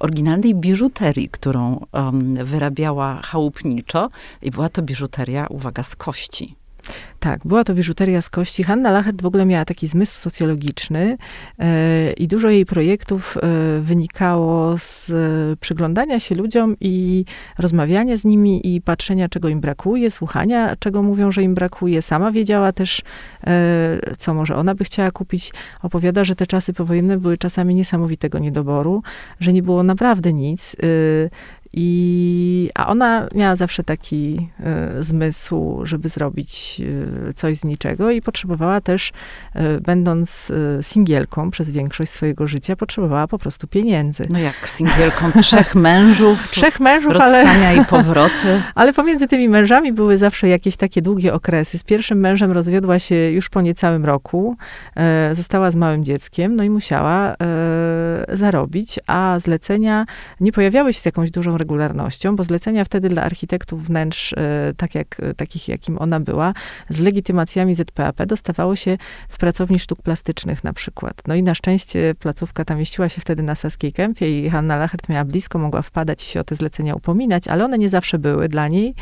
oryginalnej 0.00 0.54
biżuterii, 0.54 1.28
którą 1.28 1.86
wyrabiała 2.44 3.20
chałupniczo 3.22 4.10
i 4.42 4.50
była 4.50 4.68
to 4.68 4.82
biżuteria, 4.82 5.46
uwaga, 5.46 5.82
z 5.82 5.96
kości. 5.96 6.63
Tak, 7.20 7.40
była 7.44 7.64
to 7.64 7.74
biżuteria 7.74 8.22
z 8.22 8.30
kości. 8.30 8.62
Hanna 8.62 8.90
Lachert 8.90 9.22
w 9.22 9.26
ogóle 9.26 9.46
miała 9.46 9.64
taki 9.64 9.86
zmysł 9.86 10.18
socjologiczny 10.18 11.16
e, 11.58 12.12
i 12.12 12.28
dużo 12.28 12.50
jej 12.50 12.66
projektów 12.66 13.36
e, 13.36 13.40
wynikało 13.80 14.78
z 14.78 15.10
e, 15.10 15.56
przyglądania 15.56 16.20
się 16.20 16.34
ludziom 16.34 16.76
i 16.80 17.24
rozmawiania 17.58 18.16
z 18.16 18.24
nimi 18.24 18.74
i 18.74 18.80
patrzenia, 18.80 19.28
czego 19.28 19.48
im 19.48 19.60
brakuje, 19.60 20.10
słuchania, 20.10 20.76
czego 20.78 21.02
mówią, 21.02 21.32
że 21.32 21.42
im 21.42 21.54
brakuje. 21.54 22.02
Sama 22.02 22.32
wiedziała 22.32 22.72
też, 22.72 23.02
e, 23.46 24.16
co 24.18 24.34
może 24.34 24.56
ona 24.56 24.74
by 24.74 24.84
chciała 24.84 25.10
kupić. 25.10 25.52
Opowiada, 25.82 26.24
że 26.24 26.36
te 26.36 26.46
czasy 26.46 26.72
powojenne 26.72 27.18
były 27.18 27.38
czasami 27.38 27.74
niesamowitego 27.74 28.38
niedoboru, 28.38 29.02
że 29.40 29.52
nie 29.52 29.62
było 29.62 29.82
naprawdę 29.82 30.32
nic. 30.32 30.76
E, 31.74 31.76
i, 31.76 32.70
a 32.74 32.86
ona 32.86 33.28
miała 33.34 33.56
zawsze 33.56 33.84
taki 33.84 34.48
y, 34.98 35.02
zmysł, 35.04 35.80
żeby 35.84 36.08
zrobić 36.08 36.80
y, 37.30 37.34
coś 37.34 37.56
z 37.56 37.64
niczego 37.64 38.10
i 38.10 38.22
potrzebowała 38.22 38.80
też, 38.80 39.12
y, 39.56 39.80
będąc 39.80 40.52
singielką 40.82 41.50
przez 41.50 41.70
większość 41.70 42.10
swojego 42.10 42.46
życia, 42.46 42.76
potrzebowała 42.76 43.26
po 43.26 43.38
prostu 43.38 43.66
pieniędzy. 43.66 44.28
No 44.30 44.38
jak 44.38 44.68
singielką 44.68 45.32
trzech 45.32 45.74
mężów. 45.86 46.50
trzech 46.50 46.80
mężów, 46.80 47.12
rozstania 47.12 47.68
ale... 47.68 47.82
i 47.82 47.84
powroty. 47.96 48.62
Ale 48.74 48.92
pomiędzy 48.92 49.28
tymi 49.28 49.48
mężami 49.48 49.92
były 49.92 50.18
zawsze 50.18 50.48
jakieś 50.48 50.76
takie 50.76 51.02
długie 51.02 51.34
okresy. 51.34 51.78
Z 51.78 51.82
pierwszym 51.82 52.18
mężem 52.18 52.52
rozwiodła 52.52 52.98
się 52.98 53.14
już 53.14 53.48
po 53.48 53.60
niecałym 53.60 54.04
roku. 54.04 54.56
Została 55.32 55.70
z 55.70 55.76
małym 55.76 56.04
dzieckiem, 56.04 56.56
no 56.56 56.64
i 56.64 56.70
musiała 56.70 57.36
zarobić, 58.32 58.98
a 59.06 59.36
zlecenia 59.40 60.04
nie 60.40 60.52
pojawiały 60.52 60.92
się 60.92 61.00
z 61.00 61.06
jakąś 61.06 61.30
dużą 61.30 61.58
regularnością, 61.64 62.36
bo 62.36 62.44
zlecenia 62.44 62.84
wtedy 62.84 63.08
dla 63.08 63.22
architektów 63.22 63.86
wnętrz, 63.86 64.32
e, 64.32 64.72
tak 64.76 64.94
jak, 64.94 65.20
takich 65.36 65.68
jakim 65.68 65.98
ona 65.98 66.20
była, 66.20 66.54
z 66.90 67.00
legitymacjami 67.00 67.74
ZPAP 67.74 68.26
dostawało 68.26 68.76
się 68.76 68.98
w 69.28 69.38
pracowni 69.38 69.78
sztuk 69.78 70.02
plastycznych 70.02 70.64
na 70.64 70.72
przykład. 70.72 71.22
No 71.26 71.34
i 71.34 71.42
na 71.42 71.54
szczęście 71.54 72.14
placówka 72.18 72.64
ta 72.64 72.74
mieściła 72.74 73.08
się 73.08 73.20
wtedy 73.20 73.42
na 73.42 73.54
Saskiej 73.54 73.92
Kępie 73.92 74.44
i 74.44 74.50
Hanna 74.50 74.76
Lachert 74.76 75.08
miała 75.08 75.24
blisko, 75.24 75.58
mogła 75.58 75.82
wpadać 75.82 76.24
i 76.24 76.26
się 76.26 76.40
o 76.40 76.44
te 76.44 76.54
zlecenia 76.54 76.94
upominać, 76.94 77.48
ale 77.48 77.64
one 77.64 77.78
nie 77.78 77.88
zawsze 77.88 78.18
były 78.18 78.48
dla 78.48 78.68
niej. 78.68 78.94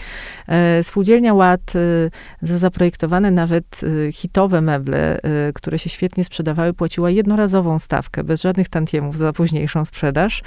E, 0.48 0.83
spółdzielnia 0.83 1.35
Ład 1.35 1.72
e, 1.75 2.46
za 2.46 2.59
zaprojektowane 2.59 3.31
nawet 3.31 3.81
hitowe 4.12 4.61
meble, 4.61 5.18
które 5.55 5.79
się 5.79 5.90
świetnie 5.90 6.25
sprzedawały, 6.25 6.75
płaciła 6.75 7.11
jednorazową 7.11 7.79
stawkę, 7.79 8.25
bez 8.25 8.42
żadnych 8.42 8.68
tantiemów 8.68 9.16
za 9.16 9.33
późniejszą 9.33 9.85
sprzedaż. 9.85 10.42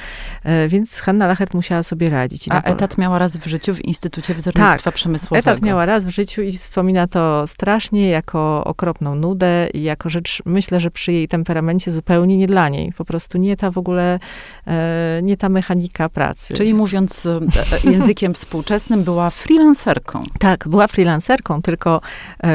Więc 0.68 1.00
Hanna 1.00 1.28
Lachert 1.28 1.54
musiała 1.54 1.84
sobie 1.84 2.05
sobie 2.06 2.18
radzić. 2.18 2.46
A 2.50 2.62
etat 2.62 2.98
miała 2.98 3.20
raz 3.20 3.38
w 3.38 3.46
życiu 3.46 3.74
w 3.74 3.86
Instytucie 3.86 4.34
Wzornictwa 4.34 4.92
Przemysłowego. 4.92 5.52
Etat 5.52 5.62
miała 5.62 5.86
raz 5.86 6.06
w 6.06 6.10
życiu 6.10 6.42
i 6.42 6.52
wspomina 6.52 7.08
to 7.08 7.48
strasznie 7.48 8.10
jako 8.10 8.64
okropną 8.64 9.16
nudę 9.16 9.68
i 9.74 9.84
jako 9.84 10.10
rzecz, 10.10 10.42
myślę, 10.46 10.80
że 10.80 10.92
przy 10.92 11.12
jej 11.12 11.28
temperamencie 11.28 11.92
zupełnie 11.92 12.38
nie 12.38 12.48
dla 12.48 12.70
niej. 12.70 12.94
Po 12.98 13.06
prostu 13.06 13.38
nie 13.38 13.58
ta 13.58 13.72
w 13.72 13.78
ogóle, 13.78 14.20
e, 14.68 15.20
nie 15.24 15.38
ta 15.38 15.50
mechanika 15.50 16.10
pracy. 16.10 16.54
Czyli 16.54 16.74
mówiąc 16.74 17.26
e, 17.26 17.40
e, 17.88 17.92
językiem 17.92 18.34
współczesnym, 18.34 19.04
była 19.04 19.30
freelancerką. 19.30 20.24
Tak, 20.40 20.68
była 20.68 20.88
freelancerką, 20.88 21.62
tylko 21.62 22.02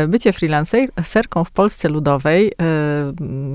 bycie 0.08 0.32
freelancerką 0.32 1.44
w 1.44 1.50
Polsce 1.50 1.88
Ludowej 1.88 2.52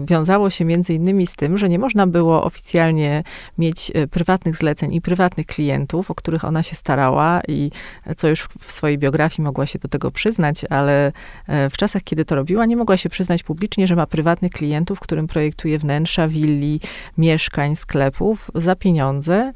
wiązało 0.05 0.49
się 0.49 0.65
między 0.65 0.93
innymi 0.93 1.27
z 1.27 1.35
tym, 1.35 1.57
że 1.57 1.69
nie 1.69 1.79
można 1.79 2.07
było 2.07 2.43
oficjalnie 2.43 3.23
mieć 3.57 3.91
prywatnych 4.11 4.55
zleceń 4.57 4.93
i 4.93 5.01
prywatnych 5.01 5.45
klientów, 5.45 5.74
o 6.09 6.15
których 6.15 6.45
ona 6.45 6.63
się 6.63 6.75
starała 6.75 7.41
i 7.47 7.71
co 8.17 8.27
już 8.27 8.41
w- 8.41 8.71
swojej 8.71 8.97
biografii 8.97 9.43
mogła 9.45 9.65
się 9.65 9.79
do 9.79 9.87
tego 9.87 10.11
przyznać, 10.11 10.65
ale 10.69 11.11
e, 11.47 11.69
w 11.69 11.77
czasach, 11.77 12.03
kiedy 12.03 12.25
to 12.25 12.35
robiła, 12.35 12.65
nie 12.65 12.77
mogła 12.77 12.97
się 12.97 13.09
przyznać 13.09 13.43
publicznie, 13.43 13.87
że 13.87 13.95
ma 13.95 14.05
prywatnych 14.07 14.51
klientów, 14.51 14.99
którym 14.99 15.27
projektuje 15.27 15.79
wnętrza, 15.79 16.27
willi, 16.27 16.79
mieszkań, 17.17 17.75
sklepów 17.75 18.51
za 18.55 18.75
pieniądze, 18.75 19.53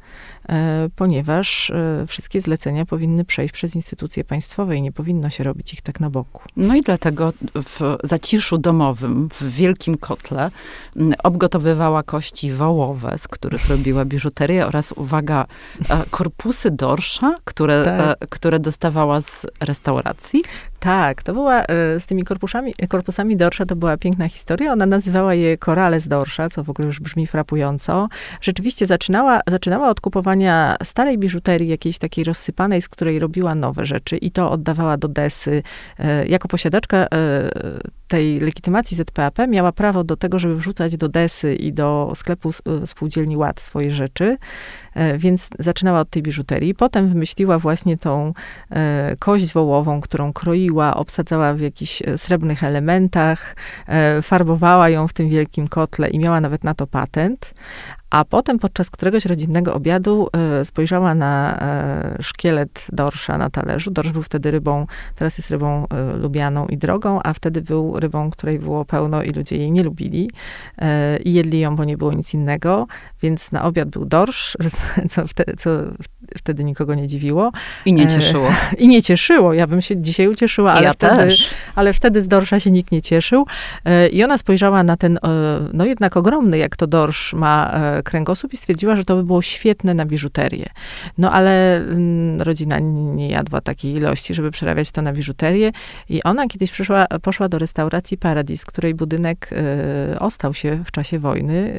ponieważ 0.96 1.70
e, 1.70 2.04
wszystkie 2.06 2.40
zlecenia 2.40 2.86
powinny 2.86 3.24
przejść 3.24 3.54
przez 3.54 3.74
instytucje 3.74 4.24
państwowe 4.24 4.76
i 4.76 4.82
nie 4.82 4.92
powinno 4.92 5.30
się 5.30 5.44
robić 5.44 5.72
ich 5.72 5.82
tak 5.82 6.00
na 6.00 6.10
boku. 6.10 6.42
No 6.56 6.74
i 6.74 6.82
dlatego 6.82 7.32
w 7.54 7.96
zaciszu 8.04 8.58
domowym, 8.58 9.28
w 9.28 9.42
wielkim 9.42 9.96
kotle, 9.96 10.50
obgotowywała 11.22 12.02
kości 12.02 12.52
wołowe, 12.52 13.18
z 13.18 13.28
których 13.28 13.68
robiła 13.68 14.04
biżuterię 14.04 14.66
oraz, 14.66 14.92
uwaga, 14.92 15.46
e, 15.90 16.02
korpusy 16.10 16.70
dorsza, 16.70 17.34
które, 17.44 17.84
Tak. 17.84 18.00
e, 18.00 18.26
które 18.30 18.58
dostawała 18.58 19.20
z 19.20 19.46
restauracji. 19.60 20.42
Tak, 20.80 21.22
to 21.22 21.32
była 21.32 21.62
e, 21.62 22.00
z 22.00 22.06
tymi 22.06 22.22
korpusami, 22.22 22.74
korpusami 22.88 23.36
dorsza, 23.36 23.66
to 23.66 23.76
była 23.76 23.96
piękna 23.96 24.28
historia. 24.28 24.72
Ona 24.72 24.86
nazywała 24.86 25.34
je 25.34 25.58
korale 25.58 26.00
z 26.00 26.08
dorsza, 26.08 26.48
co 26.48 26.64
w 26.64 26.70
ogóle 26.70 26.86
już 26.86 27.00
brzmi 27.00 27.26
frapująco. 27.26 28.08
Rzeczywiście 28.40 28.86
zaczynała, 28.86 29.40
zaczynała 29.48 29.88
od 29.88 30.00
kupowania 30.00 30.76
starej 30.84 31.18
biżuterii, 31.18 31.68
jakiejś 31.68 31.98
takiej 31.98 32.24
rozsypanej, 32.24 32.82
z 32.82 32.88
której 32.88 33.18
robiła 33.18 33.54
nowe 33.54 33.86
rzeczy 33.86 34.16
i 34.16 34.30
to 34.30 34.50
oddawała 34.50 34.96
do 34.96 35.08
desy. 35.08 35.62
E, 35.98 36.26
Jako 36.26 36.48
posiadaczka 36.48 36.96
e, 36.96 37.06
tej 38.10 38.40
legitymacji 38.40 38.96
ZPAP 38.96 39.38
miała 39.48 39.72
prawo 39.72 40.04
do 40.04 40.16
tego, 40.16 40.38
żeby 40.38 40.56
wrzucać 40.56 40.96
do 40.96 41.08
desy 41.08 41.54
i 41.54 41.72
do 41.72 42.12
sklepu 42.14 42.50
e, 42.50 42.86
spółdzielni 42.86 43.36
Ład 43.36 43.60
swoje 43.60 43.90
rzeczy, 43.90 44.36
E, 44.94 45.18
więc 45.18 45.48
zaczynała 45.58 46.00
od 46.00 46.10
tej 46.10 46.22
biżuterii. 46.22 46.74
Potem 46.74 47.08
wymyśliła 47.08 47.58
właśnie 47.58 47.96
tą 47.98 48.32
e, 48.70 49.16
kość 49.18 49.52
wołową, 49.52 50.00
którą 50.00 50.32
kroiła, 50.32 50.96
obsadzała 50.96 51.54
w 51.54 51.60
jakichś 51.60 52.02
srebrnych 52.16 52.64
elementach, 52.64 53.56
farbowała 54.22 54.88
ją 54.88 55.08
w 55.08 55.12
tym 55.12 55.28
wielkim 55.28 55.68
kotle 55.68 56.08
i 56.08 56.18
miała 56.18 56.40
nawet 56.40 56.64
na 56.64 56.74
to 56.74 56.86
patent. 56.86 57.54
A 58.10 58.24
potem 58.24 58.58
podczas 58.58 58.90
któregoś 58.90 59.26
rodzinnego 59.26 59.74
obiadu 59.74 60.28
e, 60.32 60.64
spojrzała 60.64 61.14
na 61.14 61.58
e, 61.60 62.22
szkielet 62.22 62.86
dorsza 62.92 63.38
na 63.38 63.50
talerzu. 63.50 63.90
Dorsz 63.90 64.12
był 64.12 64.22
wtedy 64.22 64.50
rybą, 64.50 64.86
teraz 65.14 65.38
jest 65.38 65.50
rybą 65.50 65.86
e, 65.88 66.16
lubianą 66.16 66.66
i 66.66 66.78
drogą, 66.78 67.20
a 67.24 67.32
wtedy 67.32 67.62
był 67.62 68.00
rybą, 68.00 68.30
której 68.30 68.58
było 68.58 68.84
pełno 68.84 69.22
i 69.22 69.30
ludzie 69.30 69.56
jej 69.56 69.72
nie 69.72 69.82
lubili. 69.82 70.30
I 71.24 71.32
jedli 71.32 71.60
ją, 71.60 71.76
bo 71.76 71.84
nie 71.84 71.96
było 71.96 72.12
nic 72.12 72.34
innego. 72.34 72.86
Więc 73.22 73.52
na 73.52 73.64
obiad 73.64 73.88
był 73.88 74.04
dorsz, 74.04 74.56
co 75.10 75.26
wtedy, 75.26 75.56
co 75.56 75.70
wtedy 76.38 76.64
nikogo 76.64 76.94
nie 76.94 77.08
dziwiło. 77.08 77.52
I 77.84 77.92
nie 77.92 78.04
E, 78.04 78.06
cieszyło. 78.06 78.48
I 78.78 78.88
nie 78.88 79.02
cieszyło. 79.02 79.54
Ja 79.54 79.66
bym 79.66 79.82
się 79.82 79.96
dzisiaj 79.96 80.28
ucieszyła, 80.28 80.72
ale 80.72 80.82
ja 80.82 80.92
wtedy, 80.92 81.16
też. 81.16 81.50
ale 81.74 81.92
wtedy 81.92 82.22
z 82.22 82.28
dorsza 82.28 82.60
się 82.60 82.70
nikt 82.70 82.92
nie 82.92 83.02
cieszył. 83.02 83.46
E, 83.84 84.08
I 84.08 84.24
ona 84.24 84.38
spojrzała 84.38 84.82
na 84.82 84.96
ten, 84.96 85.16
e, 85.16 85.20
no 85.72 85.84
jednak 85.84 86.16
ogromny, 86.16 86.58
jak 86.58 86.76
to 86.76 86.86
dorsz 86.86 87.34
ma 87.34 87.80
kręgosłup 88.04 88.52
i 88.52 88.56
stwierdziła, 88.56 88.96
że 88.96 89.04
to 89.04 89.16
by 89.16 89.24
było 89.24 89.42
świetne 89.42 89.94
na 89.94 90.06
biżuterię. 90.06 90.66
No 91.18 91.32
ale 91.32 91.76
mm, 91.76 92.42
rodzina 92.42 92.78
nie 92.78 93.28
jadła 93.28 93.60
takiej 93.60 93.94
ilości, 93.94 94.34
żeby 94.34 94.50
przerabiać 94.50 94.90
to 94.90 95.02
na 95.02 95.12
biżuterię. 95.12 95.72
I 96.08 96.22
ona 96.22 96.46
kiedyś 96.46 96.70
przyszła, 96.70 97.06
poszła 97.22 97.48
do 97.48 97.58
restauracji 97.58 98.18
Paradis, 98.18 98.64
której 98.64 98.94
budynek 98.94 99.50
ostał 100.18 100.54
się 100.54 100.84
w 100.84 100.90
czasie 100.90 101.18
wojny, 101.18 101.74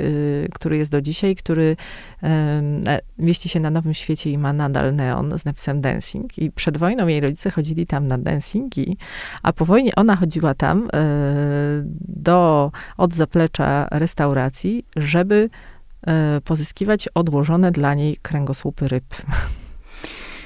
który 0.54 0.78
jest 0.78 0.92
do 0.92 1.02
dzisiaj, 1.02 1.36
który 1.36 1.76
mieści 3.18 3.50
się 3.50 3.60
na 3.60 3.70
Nowym 3.70 3.94
Świecie 3.94 4.32
i 4.32 4.38
ma 4.42 4.54
nadal 4.54 4.96
neon 4.96 5.38
z 5.38 5.46
napisem 5.46 5.82
dancing. 5.82 6.38
I 6.38 6.52
przed 6.52 6.78
wojną 6.78 7.08
jej 7.08 7.22
rodzice 7.22 7.52
chodzili 7.52 7.88
tam 7.88 8.08
na 8.08 8.18
dancingi, 8.18 8.98
a 9.44 9.54
po 9.54 9.66
wojnie 9.66 9.96
ona 9.96 10.16
chodziła 10.16 10.54
tam 10.54 10.88
e, 10.94 11.00
do, 12.08 12.72
od 12.98 13.14
zaplecza 13.14 13.88
restauracji, 13.92 14.86
żeby 14.96 15.50
e, 16.08 16.42
pozyskiwać 16.42 17.08
odłożone 17.08 17.72
dla 17.72 17.94
niej 17.94 18.18
kręgosłupy 18.22 18.88
ryb. 18.88 19.06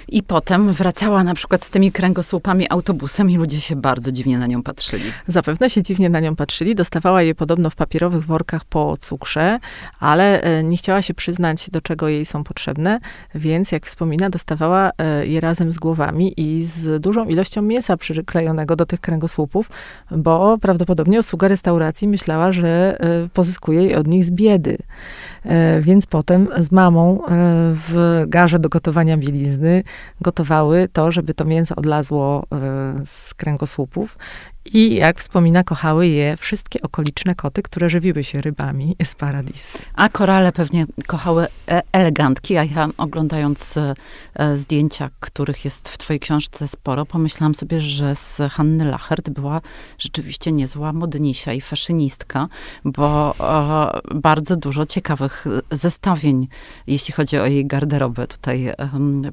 I 0.08 0.24
potem 0.24 0.74
wracała 0.74 1.24
na 1.24 1.34
przykład 1.34 1.66
z 1.66 1.70
tymi 1.70 1.92
kręgosłupami 1.92 2.66
autobusem 2.70 3.30
i 3.30 3.38
ludzie 3.38 3.62
się 3.62 3.76
bardzo 3.76 4.12
dziwnie 4.12 4.38
na 4.38 4.48
nią 4.48 4.64
patrzyli. 4.64 5.12
Zapewne 5.28 5.70
się 5.70 5.84
dziwnie 5.84 6.10
na 6.10 6.20
nią 6.20 6.36
patrzyli. 6.36 6.76
Dostawała 6.76 7.22
je 7.22 7.36
podobno 7.36 7.70
w 7.70 7.76
papierowych 7.76 8.26
workach 8.26 8.66
po 8.66 8.98
cukrze, 8.98 9.60
ale 10.00 10.42
e, 10.42 10.64
nie 10.64 10.78
chciała 10.78 11.02
się 11.02 11.14
przyznać, 11.14 11.70
do 11.70 11.82
czego 11.82 12.08
jej 12.08 12.26
są 12.26 12.44
potrzebne, 12.44 13.00
więc 13.36 13.72
jak 13.72 13.86
wspomina, 13.86 14.30
dostawała 14.30 14.92
e, 14.98 15.28
je 15.28 15.42
razem 15.42 15.72
z 15.72 15.78
głowami 15.78 16.34
i 16.38 16.64
z 16.64 17.02
dużą 17.02 17.26
ilością 17.26 17.62
mięsa 17.62 17.98
przyklejonego 17.98 18.76
do 18.76 18.86
tych 18.86 19.00
kręgosłupów, 19.00 19.70
bo 20.12 20.58
prawdopodobnie 20.58 21.20
obsługa 21.20 21.48
restauracji 21.48 22.08
myślała, 22.08 22.52
że 22.52 22.98
e, 23.00 23.30
pozyskuje 23.30 23.84
je 23.84 24.00
od 24.00 24.08
nich 24.08 24.26
z 24.26 24.32
biedy. 24.32 24.78
Więc 25.82 26.06
potem 26.06 26.48
z 26.58 26.72
mamą 26.72 27.22
w 27.88 28.24
garze 28.28 28.60
do 28.60 28.70
gotowania 28.70 29.18
bielizny 29.18 29.84
gotowały 30.22 30.88
to, 30.94 31.12
żeby 31.12 31.34
to 31.34 31.46
mięso 31.46 31.76
odlazło 31.76 32.44
e, 32.52 33.06
z 33.06 33.34
kręgosłupów. 33.34 34.18
I 34.74 34.96
jak 34.96 35.20
wspomina, 35.20 35.64
kochały 35.64 36.08
je 36.08 36.38
wszystkie 36.38 36.82
okoliczne 36.82 37.36
koty, 37.36 37.62
które 37.62 37.90
żywiły 37.90 38.24
się 38.24 38.42
rybami 38.42 38.96
z 39.04 39.16
paradis. 39.16 39.86
A 39.94 40.10
korale 40.10 40.52
pewnie 40.52 40.86
kochały 41.08 41.48
e- 41.68 41.82
elegantki, 41.92 42.58
a 42.58 42.64
ja 42.64 42.90
oglądając 42.98 43.78
e, 43.78 43.94
e, 44.34 44.58
zdjęcia, 44.58 45.10
których 45.20 45.66
jest 45.66 45.90
w 45.90 45.98
twojej 45.98 46.20
książce 46.20 46.68
sporo, 46.68 47.06
pomyślałam 47.06 47.56
sobie, 47.56 47.82
że 47.82 48.16
z 48.16 48.42
Hanny 48.52 48.86
Lachert 48.86 49.30
była 49.30 49.62
rzeczywiście 49.98 50.52
niezła 50.52 50.94
modnisia 50.94 51.54
i 51.54 51.62
faszynistka, 51.62 52.48
bo 52.86 53.36
bardzo 54.16 54.56
dużo 54.56 54.86
ciekawych 54.86 55.46
zestawień, 55.72 56.48
jeśli 56.88 57.14
chodzi 57.14 57.38
o 57.38 57.46
jej 57.46 57.66
garderobę, 57.66 58.28
tutaj 58.28 58.72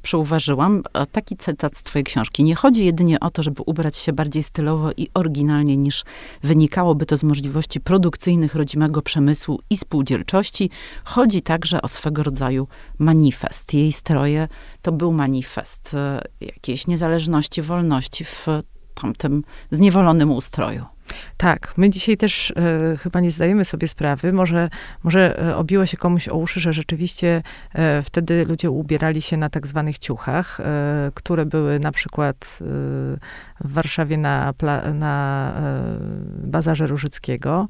przyuważyłam. 0.03 0.83
Taki 1.13 1.37
cytat 1.37 1.77
z 1.77 1.83
twojej 1.83 2.05
książki. 2.05 2.45
Nie 2.45 2.55
chodzi 2.55 2.85
jedynie 2.85 3.21
o 3.21 3.31
to, 3.31 3.43
żeby 3.43 3.63
ubrać 3.67 3.97
się 3.97 4.13
bardziej 4.13 4.43
stylowo 4.43 4.91
i 4.97 5.09
oryginalnie 5.23 5.77
niż 5.77 6.05
wynikałoby 6.43 7.07
to 7.07 7.17
z 7.17 7.25
możliwości 7.25 7.81
produkcyjnych 7.81 8.55
rodzimego 8.55 9.03
przemysłu 9.03 9.61
i 9.71 9.77
spółdzielczości. 9.77 10.71
Chodzi 11.05 11.43
także 11.43 11.83
o 11.83 11.89
swego 11.89 12.23
rodzaju 12.23 12.69
manifest. 12.99 13.75
Jej 13.75 13.93
stroje 13.93 14.49
to 14.83 14.93
był 14.93 15.13
manifest 15.13 15.95
e, 15.95 16.23
jakiejś 16.41 16.87
niezależności, 16.87 17.63
wolności 17.63 18.25
w 18.25 18.47
tamtym 18.95 19.45
zniewolonym 19.71 20.31
ustroju. 20.31 20.92
Tak, 21.37 21.75
my 21.77 21.91
dzisiaj 21.91 22.17
też 22.17 22.51
e, 22.57 22.97
chyba 22.97 23.21
nie 23.21 23.31
zdajemy 23.31 23.65
sobie 23.65 23.89
sprawy. 23.89 24.33
Może, 24.33 24.71
może 25.03 25.39
e, 25.49 25.57
obiło 25.57 25.87
się 25.87 25.97
komuś 25.97 26.29
o 26.29 26.37
uszy, 26.37 26.61
że 26.61 26.73
rzeczywiście 26.73 27.43
e, 27.75 28.03
wtedy 28.03 28.45
ludzie 28.45 28.71
ubierali 28.71 29.23
się 29.23 29.37
na 29.37 29.51
tak 29.51 29.67
zwanych 29.67 29.99
ciuchach, 29.99 30.61
które 31.15 31.47
były 31.47 31.79
na 31.79 31.93
przykład 31.93 32.59
w 33.61 33.73
Warszawie 33.73 34.17
na, 34.17 34.55
na 34.95 35.55
bazarze 36.45 36.87
Różyckiego. 36.87 37.69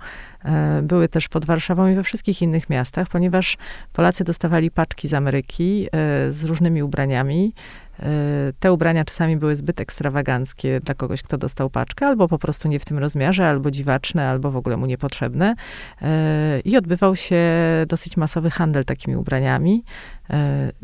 Były 0.82 1.08
też 1.08 1.28
pod 1.28 1.44
Warszawą 1.44 1.86
i 1.86 1.94
we 1.94 2.02
wszystkich 2.02 2.42
innych 2.42 2.70
miastach, 2.70 3.08
ponieważ 3.08 3.56
Polacy 3.92 4.24
dostawali 4.24 4.70
paczki 4.70 5.08
z 5.08 5.14
Ameryki 5.14 5.88
z 6.30 6.44
różnymi 6.44 6.82
ubraniami. 6.82 7.54
E, 8.02 8.52
Te 8.60 8.72
ubrania 8.72 9.04
czasami 9.04 9.36
były 9.36 9.56
zbyt 9.56 9.80
ekstrawaganckie 9.80 10.80
dla 10.80 10.94
kogoś, 10.94 11.22
kto 11.22 11.38
dostał 11.38 11.70
paczkę, 11.70 12.06
albo 12.06 12.28
po 12.28 12.38
prostu 12.38 12.68
nie 12.68 12.78
w 12.80 12.84
tym 12.84 12.98
rozmiarze, 12.98 13.48
albo 13.48 13.70
dziwaczne, 13.70 14.28
albo 14.28 14.50
w 14.50 14.56
ogóle 14.56 14.76
mu 14.76 14.86
niepotrzebne. 14.86 15.54
E, 16.02 16.60
I 16.64 16.76
odbywał 16.76 17.16
się 17.16 17.40
dosyć 17.86 18.16
masowy 18.16 18.50
handel 18.50 18.84
takimi 18.84 19.16
ubraniami. 19.16 19.84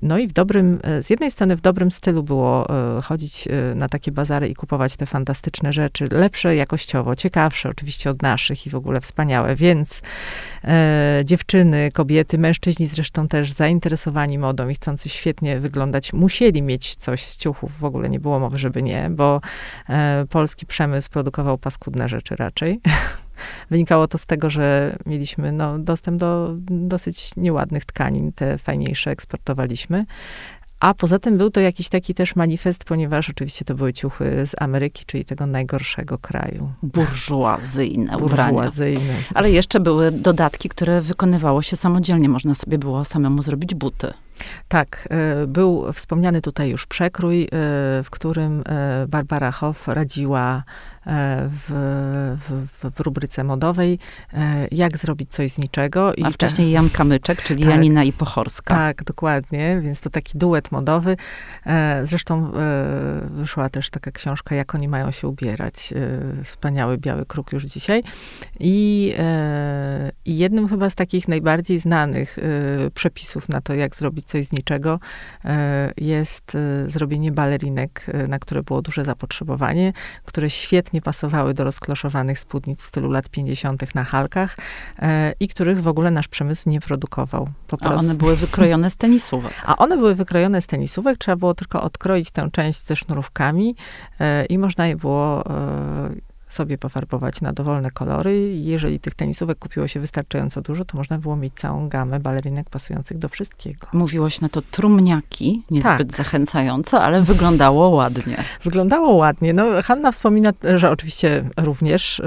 No 0.03 0.19
i 0.19 0.29
w 0.29 0.33
dobrym, 0.33 0.81
z 1.03 1.11
jednej 1.11 1.31
strony 1.31 1.57
w 1.57 1.61
dobrym 1.61 1.91
stylu 1.91 2.23
było 2.23 2.67
chodzić 3.03 3.49
na 3.75 3.89
takie 3.89 4.13
bazary 4.13 4.49
i 4.49 4.55
kupować 4.55 4.97
te 4.97 5.07
fantastyczne 5.07 5.73
rzeczy, 5.73 6.09
lepsze 6.13 6.57
jakościowo, 6.57 7.17
ciekawsze 7.17 7.69
oczywiście 7.69 8.11
od 8.11 8.23
naszych 8.23 8.67
i 8.67 8.71
w 8.71 8.75
ogóle 8.75 9.01
wspaniałe, 9.01 9.57
więc 9.57 10.03
e, 10.65 11.23
dziewczyny, 11.25 11.91
kobiety, 11.93 12.39
mężczyźni 12.39 12.87
zresztą 12.87 13.29
też 13.29 13.53
zainteresowani 13.53 14.39
modą 14.39 14.69
i 14.69 14.75
chcący 14.75 15.09
świetnie 15.09 15.61
wyglądać, 15.61 16.13
musieli 16.13 16.63
mieć 16.63 16.97
coś 16.97 17.25
z 17.25 17.37
ciuchów, 17.37 17.79
w 17.79 17.85
ogóle 17.85 18.09
nie 18.09 18.21
było 18.21 18.39
mowy, 18.39 18.59
żeby 18.59 18.83
nie, 18.83 19.11
bo 19.11 19.41
e, 19.89 20.27
polski 20.31 20.67
przemysł 20.67 21.11
produkował 21.11 21.59
paskudne 21.59 22.09
rzeczy 22.09 22.37
raczej. 22.37 22.81
Wynikało 23.71 24.09
to 24.09 24.19
z 24.19 24.27
tego, 24.27 24.51
że 24.51 24.97
mieliśmy 25.07 25.53
no, 25.53 25.79
dostęp 25.79 26.19
do 26.19 26.55
dosyć 26.71 27.37
nieładnych 27.37 27.85
tkanin, 27.85 28.33
te 28.33 28.59
fajniejsze 28.59 29.11
eksportowaliśmy. 29.11 30.07
A 30.81 30.95
poza 30.95 31.19
tym 31.19 31.39
był 31.39 31.51
to 31.51 31.61
jakiś 31.61 31.89
taki 31.89 32.15
też 32.15 32.37
manifest, 32.37 32.85
ponieważ 32.85 33.31
oczywiście 33.31 33.65
to 33.65 33.75
były 33.75 33.93
ciuchy 33.93 34.47
z 34.47 34.63
Ameryki, 34.63 35.05
czyli 35.07 35.25
tego 35.25 35.47
najgorszego 35.47 36.19
kraju. 36.19 36.73
Burżuazyjne 36.83 38.19
ubrania. 38.19 38.53
Burżuazyjne. 38.53 39.15
Ale 39.35 39.51
jeszcze 39.51 39.81
były 39.81 40.11
dodatki, 40.11 40.69
które 40.69 41.01
wykonywało 41.01 41.63
się 41.63 41.77
samodzielnie. 41.77 42.29
Można 42.29 42.55
sobie 42.55 42.79
było 42.79 43.05
samemu 43.05 43.43
zrobić 43.43 43.75
buty. 43.75 44.13
Tak, 44.69 45.09
e, 45.11 45.47
był 45.47 45.93
wspomniany 45.93 46.41
tutaj 46.41 46.71
już 46.71 46.87
przekrój, 46.87 47.43
e, 47.43 47.49
w 48.03 48.07
którym 48.11 48.63
e, 48.67 49.07
Barbara 49.09 49.51
Hoff 49.53 49.89
radziła 49.89 50.65
w, 51.51 51.71
w, 52.49 52.91
w 52.97 53.01
rubryce 53.01 53.45
modowej, 53.45 53.99
jak 54.71 54.97
zrobić 54.99 55.31
coś 55.31 55.53
z 55.53 55.59
niczego. 55.59 56.15
I 56.15 56.25
A 56.25 56.31
wcześniej 56.31 56.71
Jan 56.71 56.91
Kamyczek, 56.91 57.43
czyli 57.43 57.65
tak, 57.65 57.71
Janina 57.71 58.05
i 58.05 58.13
Pochorska. 58.13 58.75
Tak, 58.75 59.05
dokładnie, 59.05 59.81
więc 59.83 60.01
to 60.01 60.11
taki 60.11 60.39
duet 60.39 60.73
modowy. 60.73 61.17
Zresztą 62.03 62.53
wyszła 63.31 63.69
też 63.69 63.91
taka 63.91 64.11
książka, 64.11 64.55
jak 64.55 64.75
oni 64.75 64.89
mają 64.89 65.11
się 65.11 65.29
ubierać. 65.29 65.95
Wspaniały 66.45 66.99
biały 66.99 67.27
kruk 67.27 67.53
już 67.53 67.65
dzisiaj. 67.65 68.03
I, 68.61 69.15
i 70.25 70.39
jednym 70.39 70.69
chyba 70.69 70.91
z 70.91 70.95
takich 70.95 71.29
najbardziej 71.29 71.79
znanych 71.79 72.39
przepisów 72.95 73.49
na 73.49 73.61
to, 73.61 73.75
jak 73.75 73.97
zrobić 73.97 74.28
coś 74.29 74.45
z 74.45 74.53
niczego, 74.53 75.01
e, 75.45 75.93
jest 75.97 76.55
e, 76.55 76.91
zrobienie 76.91 77.33
balerinek, 77.33 78.07
e, 78.09 78.29
na 78.29 78.39
które 78.39 78.63
było 78.63 78.83
duże 78.83 79.05
zapotrzebowanie, 79.05 79.93
które 80.25 80.51
świetnie 80.51 81.03
pasowały 81.03 81.55
do 81.55 81.65
rozkloszowanych 81.65 82.39
spódnic 82.39 82.83
w 82.83 82.87
stylu 82.87 83.11
lat 83.11 83.29
50. 83.29 83.95
na 83.95 84.05
halkach 84.05 84.57
i 85.41 85.49
których 85.49 85.83
w 85.83 85.89
ogóle 85.89 86.11
nasz 86.11 86.29
przemysł 86.29 86.71
nie 86.71 86.81
produkował. 86.81 87.49
A 87.81 87.95
one 87.95 88.15
były 88.15 88.37
wykrojone 88.37 88.91
z 88.91 88.97
tenisówek. 88.97 89.53
A 89.67 89.77
one 89.77 89.97
były 89.97 90.15
wykrojone 90.15 90.63
z 90.63 90.67
tenisówek, 90.67 91.19
trzeba 91.19 91.37
było 91.37 91.55
tylko 91.55 91.83
odkroić 91.83 92.31
tę 92.31 92.49
część 92.53 92.85
ze 92.85 92.97
sznurówkami 92.97 93.77
i 94.49 94.59
można 94.59 94.87
je 94.87 94.97
było 94.97 95.45
sobie 96.49 96.79
pofarbować 96.79 97.41
na 97.41 97.53
dowolne 97.53 97.91
kolory. 97.91 98.57
Jeżeli 98.57 99.01
tych 99.01 99.15
tenisówek 99.15 99.59
kupiło 99.59 99.89
się 99.89 100.01
wystarczająco 100.01 100.63
dużo, 100.63 100.85
to 100.85 100.97
można 100.97 101.19
było 101.19 101.37
mieć 101.37 101.55
całą 101.55 101.89
gamę 101.89 102.21
balerinek 102.21 102.71
pasujących 102.71 103.19
do 103.19 103.29
wszystkiego. 103.29 103.87
Mówiłoś 103.93 104.41
na 104.41 104.49
to 104.49 104.63
trumniaki, 104.63 105.63
niezbyt 105.71 105.99
tak. 105.99 106.17
zachęcająco, 106.17 107.03
ale 107.03 107.23
wyglądało 107.23 107.89
ładnie. 107.89 108.45
Wyglądało 108.65 109.15
ładnie. 109.15 109.53
No, 109.53 109.83
Hanna 109.83 110.13
wspomina, 110.13 110.53
że 110.77 110.91
oczywiście 110.91 111.45
również 111.57 112.19
y, 112.19 112.25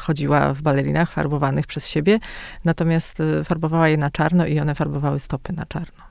chodziła 0.00 0.54
w 0.54 0.62
balerinach 0.62 1.10
farbowanych 1.10 1.66
przez 1.66 1.88
siebie, 1.88 2.18
natomiast 2.64 3.20
y, 3.20 3.44
farbowała 3.44 3.88
je 3.88 3.96
na 3.96 4.10
czarno 4.10 4.46
i 4.46 4.60
one 4.60 4.74
farbowały 4.74 5.20
stopy 5.20 5.52
na 5.52 5.66
czarno. 5.66 6.04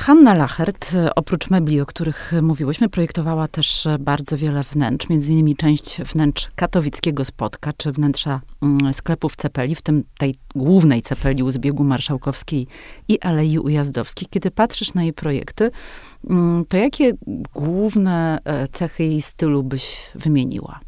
Hanna 0.00 0.34
Lachert, 0.34 0.96
oprócz 1.16 1.50
mebli, 1.50 1.80
o 1.80 1.86
których 1.86 2.32
mówiłyśmy, 2.42 2.88
projektowała 2.88 3.48
też 3.48 3.88
bardzo 3.98 4.36
wiele 4.36 4.62
wnętrz, 4.62 5.08
między 5.08 5.32
innymi 5.32 5.56
część 5.56 6.02
wnętrz 6.02 6.50
katowickiego 6.54 7.24
spotka, 7.24 7.72
czy 7.76 7.92
wnętrza 7.92 8.40
mm, 8.62 8.94
sklepów 8.94 9.36
Cepeli, 9.36 9.74
w 9.74 9.82
tym 9.82 10.04
tej 10.18 10.34
głównej 10.54 11.02
Cepeli 11.02 11.42
u 11.42 11.50
zbiegu 11.50 11.84
Marszałkowskiej 11.84 12.66
i 13.08 13.20
Alei 13.20 13.58
Ujazdowskiej. 13.58 14.28
Kiedy 14.30 14.50
patrzysz 14.50 14.94
na 14.94 15.02
jej 15.02 15.12
projekty, 15.12 15.70
mm, 16.30 16.64
to 16.64 16.76
jakie 16.76 17.12
główne 17.54 18.38
e, 18.44 18.68
cechy 18.68 19.04
jej 19.04 19.22
stylu 19.22 19.62
byś 19.62 20.10
wymieniła? 20.14 20.80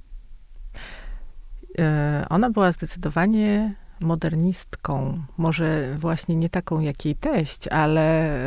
E, 1.79 2.27
ona 2.31 2.51
była 2.51 2.73
zdecydowanie 2.73 3.75
modernistką, 4.03 5.23
może 5.39 5.97
właśnie 5.99 6.37
nie 6.37 6.49
taką 6.49 6.81
jak 6.81 7.05
jej 7.05 7.17
teść, 7.17 7.69
ale, 7.69 8.41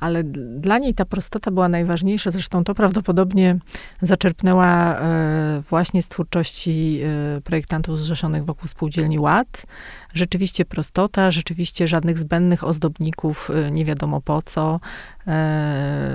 ale 0.00 0.24
dla 0.56 0.78
niej 0.78 0.94
ta 0.94 1.04
prostota 1.04 1.50
była 1.50 1.68
najważniejsza. 1.68 2.30
Zresztą 2.30 2.64
to 2.64 2.74
prawdopodobnie 2.74 3.58
zaczerpnęła 4.02 4.96
e, 4.96 5.62
właśnie 5.70 6.02
z 6.02 6.08
twórczości 6.08 7.00
e, 7.02 7.40
projektantów 7.40 7.98
zrzeszonych 7.98 8.44
wokół 8.44 8.68
spółdzielni 8.68 9.18
Ład. 9.18 9.66
Rzeczywiście 10.14 10.64
prostota, 10.64 11.30
rzeczywiście 11.30 11.88
żadnych 11.88 12.18
zbędnych 12.18 12.64
ozdobników, 12.64 13.50
e, 13.50 13.70
nie 13.70 13.84
wiadomo 13.84 14.20
po 14.20 14.42
co. 14.42 14.80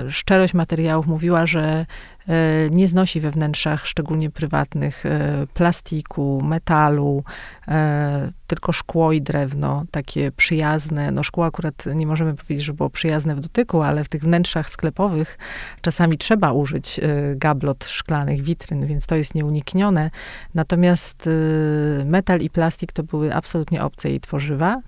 Szczerość 0.08 0.54
materiałów 0.54 1.06
mówiła, 1.06 1.46
że 1.46 1.86
nie 2.70 2.88
znosi 2.88 3.20
we 3.20 3.30
wnętrzach, 3.30 3.86
szczególnie 3.86 4.30
prywatnych, 4.30 5.06
e, 5.06 5.46
plastiku, 5.54 6.42
metalu, 6.44 7.24
e, 7.68 8.32
tylko 8.46 8.72
szkło 8.72 9.12
i 9.12 9.22
drewno, 9.22 9.84
takie 9.90 10.32
przyjazne. 10.32 11.10
No 11.10 11.22
szkło 11.22 11.46
akurat 11.46 11.84
nie 11.94 12.06
możemy 12.06 12.34
powiedzieć, 12.34 12.66
że 12.66 12.72
było 12.72 12.90
przyjazne 12.90 13.34
w 13.34 13.40
dotyku, 13.40 13.82
ale 13.82 14.04
w 14.04 14.08
tych 14.08 14.22
wnętrzach 14.22 14.70
sklepowych 14.70 15.38
czasami 15.80 16.18
trzeba 16.18 16.52
użyć 16.52 17.00
gablot 17.36 17.84
szklanych, 17.84 18.42
witryn, 18.42 18.86
więc 18.86 19.06
to 19.06 19.16
jest 19.16 19.34
nieuniknione. 19.34 20.10
Natomiast 20.54 21.28
metal 22.04 22.40
i 22.40 22.50
plastik 22.50 22.92
to 22.92 23.02
były 23.02 23.34
absolutnie 23.34 23.82
obce 23.82 24.08
jej 24.08 24.20
tworzywa. 24.20 24.80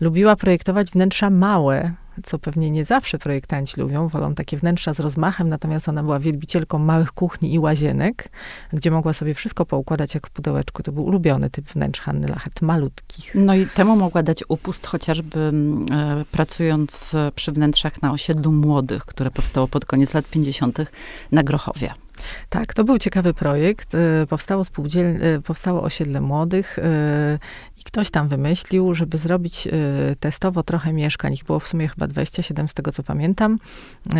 Lubiła 0.00 0.36
projektować 0.36 0.90
wnętrza 0.90 1.30
małe, 1.30 1.92
co 2.24 2.38
pewnie 2.38 2.70
nie 2.70 2.84
zawsze 2.84 3.18
projektanci 3.18 3.80
lubią, 3.80 4.08
wolą 4.08 4.34
takie 4.34 4.56
wnętrza 4.56 4.94
z 4.94 5.00
rozmachem, 5.00 5.48
natomiast 5.48 5.88
ona 5.88 6.02
była 6.02 6.18
wielbicielką 6.18 6.78
małych 6.78 7.12
kuchni 7.12 7.54
i 7.54 7.58
łazienek, 7.58 8.28
gdzie 8.72 8.90
mogła 8.90 9.12
sobie 9.12 9.34
wszystko 9.34 9.66
poukładać 9.66 10.14
jak 10.14 10.26
w 10.26 10.30
pudełeczku. 10.30 10.82
To 10.82 10.92
był 10.92 11.04
ulubiony 11.04 11.50
typ 11.50 11.68
wnętrz 11.68 12.00
Hanny 12.00 12.28
Lachert, 12.28 12.62
malutkich. 12.62 13.34
No 13.34 13.54
i 13.54 13.66
temu 13.66 13.96
mogła 13.96 14.22
dać 14.22 14.44
upust 14.48 14.86
chociażby 14.86 15.40
mm, 15.40 15.86
e, 15.92 16.24
pracując 16.24 17.16
przy 17.34 17.52
wnętrzach 17.52 18.02
na 18.02 18.12
osiedlu 18.12 18.52
młodych, 18.52 19.04
które 19.04 19.30
powstało 19.30 19.68
pod 19.68 19.84
koniec 19.84 20.14
lat 20.14 20.24
50. 20.30 20.78
na 21.32 21.42
Grochowie. 21.42 21.92
Tak, 22.48 22.74
to 22.74 22.84
był 22.84 22.98
ciekawy 22.98 23.34
projekt. 23.34 23.94
E, 23.94 24.26
powstało, 24.26 24.64
spółdziel... 24.64 25.22
E, 25.22 25.40
powstało 25.40 25.82
osiedle 25.82 26.20
młodych 26.20 26.78
e, 26.78 27.38
ktoś 27.86 28.10
tam 28.10 28.28
wymyślił, 28.28 28.94
żeby 28.94 29.18
zrobić 29.18 29.66
y, 29.66 30.16
testowo 30.20 30.62
trochę 30.62 30.92
mieszkań, 30.92 31.32
ich 31.32 31.44
było 31.44 31.60
w 31.60 31.68
sumie 31.68 31.88
chyba 31.88 32.06
27 32.06 32.68
z 32.68 32.74
tego 32.74 32.92
co 32.92 33.02
pamiętam, 33.02 33.54
y, 33.54 34.10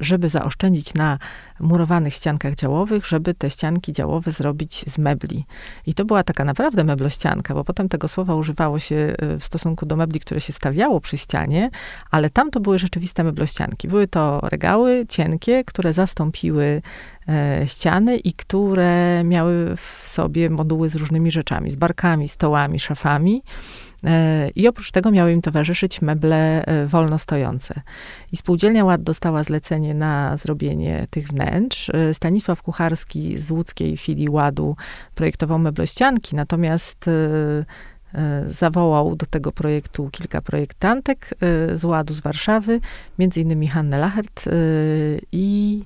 żeby 0.00 0.28
zaoszczędzić 0.28 0.94
na 0.94 1.18
murowanych 1.62 2.14
ściankach 2.14 2.54
działowych, 2.54 3.06
żeby 3.06 3.34
te 3.34 3.50
ścianki 3.50 3.92
działowe 3.92 4.30
zrobić 4.30 4.84
z 4.88 4.98
mebli. 4.98 5.44
I 5.86 5.94
to 5.94 6.04
była 6.04 6.24
taka 6.24 6.44
naprawdę 6.44 6.84
meblościanka, 6.84 7.54
bo 7.54 7.64
potem 7.64 7.88
tego 7.88 8.08
słowa 8.08 8.34
używało 8.34 8.78
się 8.78 9.14
y, 9.22 9.38
w 9.38 9.44
stosunku 9.44 9.86
do 9.86 9.96
mebli, 9.96 10.20
które 10.20 10.40
się 10.40 10.52
stawiało 10.52 11.00
przy 11.00 11.18
ścianie, 11.18 11.70
ale 12.10 12.30
tam 12.30 12.50
to 12.50 12.60
były 12.60 12.78
rzeczywiste 12.78 13.24
meblościanki. 13.24 13.88
Były 13.88 14.08
to 14.08 14.40
regały 14.42 15.06
cienkie, 15.08 15.64
które 15.64 15.92
zastąpiły 15.92 16.82
e, 17.28 17.62
ściany 17.66 18.16
i 18.16 18.32
które 18.32 19.24
miały 19.24 19.76
w 19.76 20.08
sobie 20.08 20.50
moduły 20.50 20.88
z 20.88 20.94
różnymi 20.94 21.30
rzeczami, 21.30 21.70
z 21.70 21.76
barkami, 21.76 22.28
stołami, 22.28 22.80
szafami. 22.80 23.42
E, 24.04 24.50
I 24.54 24.68
oprócz 24.68 24.90
tego 24.90 25.10
miały 25.10 25.32
im 25.32 25.42
towarzyszyć 25.42 26.02
meble 26.02 26.66
e, 26.66 26.86
wolno 26.86 27.18
stojące. 27.18 27.80
I 28.32 28.36
spółdzielnia 28.36 28.84
Ład 28.84 29.02
dostała 29.02 29.44
zlecenie 29.44 29.94
na 29.94 30.36
zrobienie 30.36 31.06
tych 31.10 31.28
wnętrz. 31.28 31.90
E, 31.90 32.14
Stanisław 32.14 32.62
Kucharski 32.62 33.38
z 33.38 33.50
łódzkiej 33.50 33.96
filii 33.96 34.28
Ładu 34.28 34.76
projektował 35.14 35.58
meblościanki, 35.58 36.36
natomiast 36.36 37.10
zawołał 38.46 39.16
do 39.16 39.26
tego 39.26 39.52
projektu 39.52 40.10
kilka 40.10 40.42
projektantek 40.42 41.30
z 41.74 41.84
Ładu 41.84 42.14
z 42.14 42.20
Warszawy, 42.20 42.80
między 43.18 43.40
innymi 43.40 43.68
Hannę 43.68 43.98
Lachert 43.98 44.44
i 45.32 45.82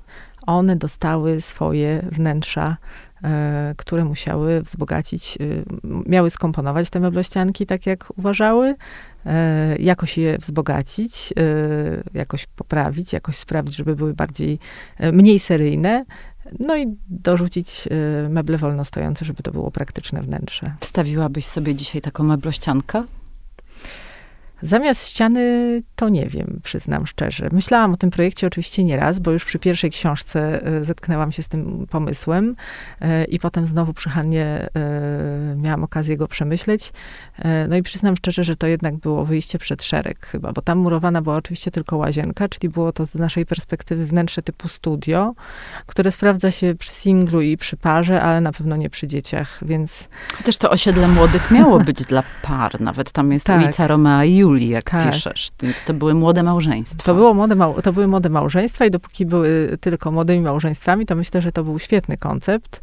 one 0.46 0.76
dostały 0.76 1.40
swoje 1.40 2.02
wnętrza 2.12 2.76
które 3.76 4.04
musiały 4.04 4.62
wzbogacić, 4.62 5.38
e, 5.40 5.44
miały 6.06 6.30
skomponować 6.30 6.90
te 6.90 7.00
meblościanki 7.00 7.66
tak, 7.66 7.86
jak 7.86 8.18
uważały, 8.18 8.74
e, 9.26 9.76
jakoś 9.76 10.18
je 10.18 10.38
wzbogacić, 10.38 11.32
jakoś 12.14 12.46
poprawić, 12.46 13.12
jakoś 13.12 13.36
sprawić, 13.36 13.76
żeby 13.76 13.96
były 13.96 14.14
bardziej, 14.14 14.58
mniej 15.12 15.38
seryjne, 15.40 16.04
no 16.58 16.76
i 16.76 16.96
dorzucić 17.08 17.88
meble 18.28 18.58
wolno 18.58 18.84
stojące, 18.84 19.24
żeby 19.24 19.42
to 19.42 19.52
było 19.52 19.70
praktyczne 19.70 20.22
wnętrze. 20.22 20.74
Wstawiłabyś 20.80 21.46
sobie 21.46 21.74
dzisiaj 21.74 22.00
taką 22.00 22.24
meblościankę? 22.24 23.02
Zamiast 24.62 25.08
ściany 25.08 25.82
to 25.96 26.08
nie 26.08 26.26
wiem, 26.26 26.60
przyznam 26.62 27.06
szczerze. 27.06 27.48
Myślałam 27.52 27.92
o 27.92 27.96
tym 27.96 28.10
projekcie 28.10 28.46
oczywiście 28.46 28.84
nie 28.84 28.96
raz, 28.96 29.18
bo 29.18 29.30
już 29.30 29.44
przy 29.44 29.58
pierwszej 29.58 29.90
książce 29.90 30.66
e, 30.66 30.84
zetknęłam 30.84 31.32
się 31.32 31.42
z 31.42 31.48
tym 31.48 31.86
pomysłem 31.90 32.56
e, 33.00 33.24
i 33.24 33.38
potem 33.38 33.66
znowu 33.66 33.92
przy 33.92 34.10
Hannie 34.10 34.44
e, 34.44 35.56
miałam 35.56 35.84
okazję 35.84 36.16
go 36.16 36.28
przemyśleć. 36.28 36.92
No 37.68 37.76
i 37.76 37.82
przyznam 37.82 38.16
szczerze, 38.16 38.44
że 38.44 38.56
to 38.56 38.66
jednak 38.66 38.96
było 38.96 39.24
wyjście 39.24 39.58
przed 39.58 39.82
szereg 39.82 40.26
chyba, 40.26 40.52
bo 40.52 40.62
tam 40.62 40.78
murowana 40.78 41.22
była 41.22 41.36
oczywiście 41.36 41.70
tylko 41.70 41.96
łazienka, 41.96 42.48
czyli 42.48 42.68
było 42.68 42.92
to 42.92 43.06
z 43.06 43.14
naszej 43.14 43.46
perspektywy 43.46 44.06
wnętrze 44.06 44.42
typu 44.42 44.68
studio, 44.68 45.34
które 45.86 46.12
sprawdza 46.12 46.50
się 46.50 46.74
przy 46.74 46.92
singlu 46.92 47.40
i 47.40 47.56
przy 47.56 47.76
parze, 47.76 48.22
ale 48.22 48.40
na 48.40 48.52
pewno 48.52 48.76
nie 48.76 48.90
przy 48.90 49.06
dzieciach, 49.06 49.58
więc... 49.62 50.08
Chociaż 50.36 50.58
to 50.58 50.70
osiedle 50.70 51.08
młodych 51.08 51.50
miało 51.50 51.80
być 51.88 52.04
dla 52.04 52.22
par, 52.42 52.80
nawet 52.80 53.12
tam 53.12 53.32
jest 53.32 53.46
tak. 53.46 53.62
ulica 53.62 53.86
Romea 53.86 54.24
i 54.24 54.45
Julii, 54.46 54.68
jak 54.68 54.90
tak. 54.90 55.12
piszesz. 55.12 55.50
Więc 55.62 55.84
to 55.84 55.94
były 55.94 56.14
młode 56.14 56.42
małżeństwa. 56.42 57.02
To, 57.04 57.14
było 57.14 57.34
młode 57.34 57.54
mał, 57.54 57.82
to 57.82 57.92
były 57.92 58.08
młode 58.08 58.28
małżeństwa 58.28 58.86
i 58.86 58.90
dopóki 58.90 59.26
były 59.26 59.78
tylko 59.80 60.10
młodymi 60.10 60.40
małżeństwami, 60.40 61.06
to 61.06 61.16
myślę, 61.16 61.42
że 61.42 61.52
to 61.52 61.64
był 61.64 61.78
świetny 61.78 62.16
koncept. 62.16 62.82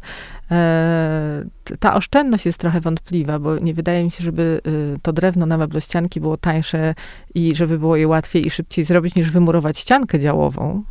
E, 0.50 1.44
ta 1.80 1.94
oszczędność 1.94 2.46
jest 2.46 2.58
trochę 2.58 2.80
wątpliwa, 2.80 3.38
bo 3.38 3.58
nie 3.58 3.74
wydaje 3.74 4.04
mi 4.04 4.10
się, 4.10 4.24
żeby 4.24 4.60
y, 4.66 4.98
to 5.02 5.12
drewno 5.12 5.46
na 5.46 5.58
meblościanki 5.58 6.20
było 6.20 6.36
tańsze 6.36 6.94
i 7.34 7.54
żeby 7.54 7.78
było 7.78 7.96
je 7.96 8.08
łatwiej 8.08 8.46
i 8.46 8.50
szybciej 8.50 8.84
zrobić, 8.84 9.14
niż 9.14 9.30
wymurować 9.30 9.78
ściankę 9.78 10.18
działową. 10.18 10.82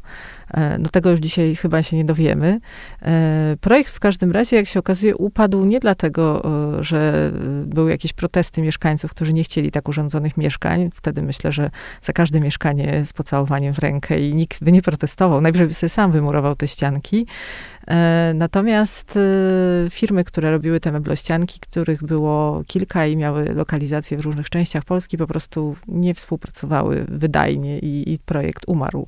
No 0.79 0.89
tego 0.89 1.11
już 1.11 1.19
dzisiaj 1.19 1.55
chyba 1.55 1.83
się 1.83 1.97
nie 1.97 2.05
dowiemy. 2.05 2.59
E, 3.01 3.57
projekt 3.61 3.89
w 3.89 3.99
każdym 3.99 4.31
razie, 4.31 4.55
jak 4.55 4.67
się 4.67 4.79
okazuje, 4.79 5.15
upadł 5.15 5.65
nie 5.65 5.79
dlatego, 5.79 6.43
e, 6.79 6.83
że 6.83 7.31
były 7.65 7.91
jakieś 7.91 8.13
protesty 8.13 8.61
mieszkańców, 8.61 9.11
którzy 9.11 9.33
nie 9.33 9.43
chcieli 9.43 9.71
tak 9.71 9.89
urządzonych 9.89 10.37
mieszkań. 10.37 10.89
Wtedy 10.93 11.21
myślę, 11.21 11.51
że 11.51 11.69
za 12.01 12.13
każde 12.13 12.39
mieszkanie 12.39 13.05
z 13.05 13.13
pocałowaniem 13.13 13.73
w 13.73 13.79
rękę 13.79 14.19
i 14.19 14.35
nikt 14.35 14.63
by 14.63 14.71
nie 14.71 14.81
protestował. 14.81 15.41
Najwyżej 15.41 15.67
by 15.67 15.73
sobie 15.73 15.89
sam 15.89 16.11
wymurował 16.11 16.55
te 16.55 16.67
ścianki. 16.67 17.27
Natomiast 18.33 19.19
firmy, 19.89 20.23
które 20.23 20.51
robiły 20.51 20.79
te 20.79 20.91
meblościanki, 20.91 21.59
których 21.59 22.03
było 22.03 22.63
kilka 22.67 23.05
i 23.05 23.17
miały 23.17 23.53
lokalizacje 23.53 24.17
w 24.17 24.21
różnych 24.21 24.49
częściach 24.49 24.85
Polski, 24.85 25.17
po 25.17 25.27
prostu 25.27 25.75
nie 25.87 26.13
współpracowały 26.13 27.05
wydajnie 27.07 27.79
i, 27.79 28.13
i 28.13 28.19
projekt 28.19 28.63
umarł. 28.67 29.07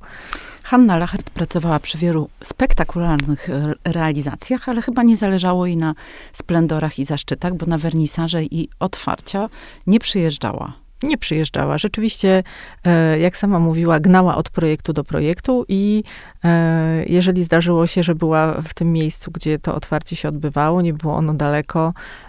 Hanna 0.66 0.98
Lachert 0.98 1.30
pracowała 1.30 1.80
przy 1.80 1.98
wielu 1.98 2.30
spektakularnych 2.44 3.48
realizacjach, 3.84 4.70
ale 4.70 4.82
chyba 4.82 5.04
nie 5.04 5.18
zależało 5.18 5.66
jej 5.66 5.78
na 5.78 5.96
splendorach 6.34 7.00
i 7.00 7.06
zaszczytach, 7.06 7.54
bo 7.54 7.66
na 7.66 7.78
wernisaże 7.78 8.44
i 8.44 8.70
otwarcia 8.80 9.50
nie 9.88 10.00
przyjeżdżała. 10.00 10.74
Nie 11.04 11.18
przyjeżdżała. 11.18 11.78
Rzeczywiście, 11.78 12.44
e, 12.84 13.20
jak 13.20 13.38
sama 13.38 13.60
mówiła, 13.60 14.00
gnała 14.00 14.38
od 14.38 14.50
projektu 14.50 14.94
do 14.94 15.04
projektu 15.04 15.66
i 15.68 16.04
e, 16.44 17.06
jeżeli 17.06 17.44
zdarzyło 17.44 17.88
się, 17.88 18.04
że 18.04 18.16
była 18.16 18.62
w 18.62 18.74
tym 18.74 18.94
miejscu, 18.94 19.32
gdzie 19.32 19.60
to 19.60 19.76
otwarcie 19.76 20.16
się 20.16 20.30
odbywało, 20.30 20.82
nie 20.82 20.94
było 20.94 21.16
ono 21.16 21.34
daleko, 21.34 21.94
E, 21.94 22.25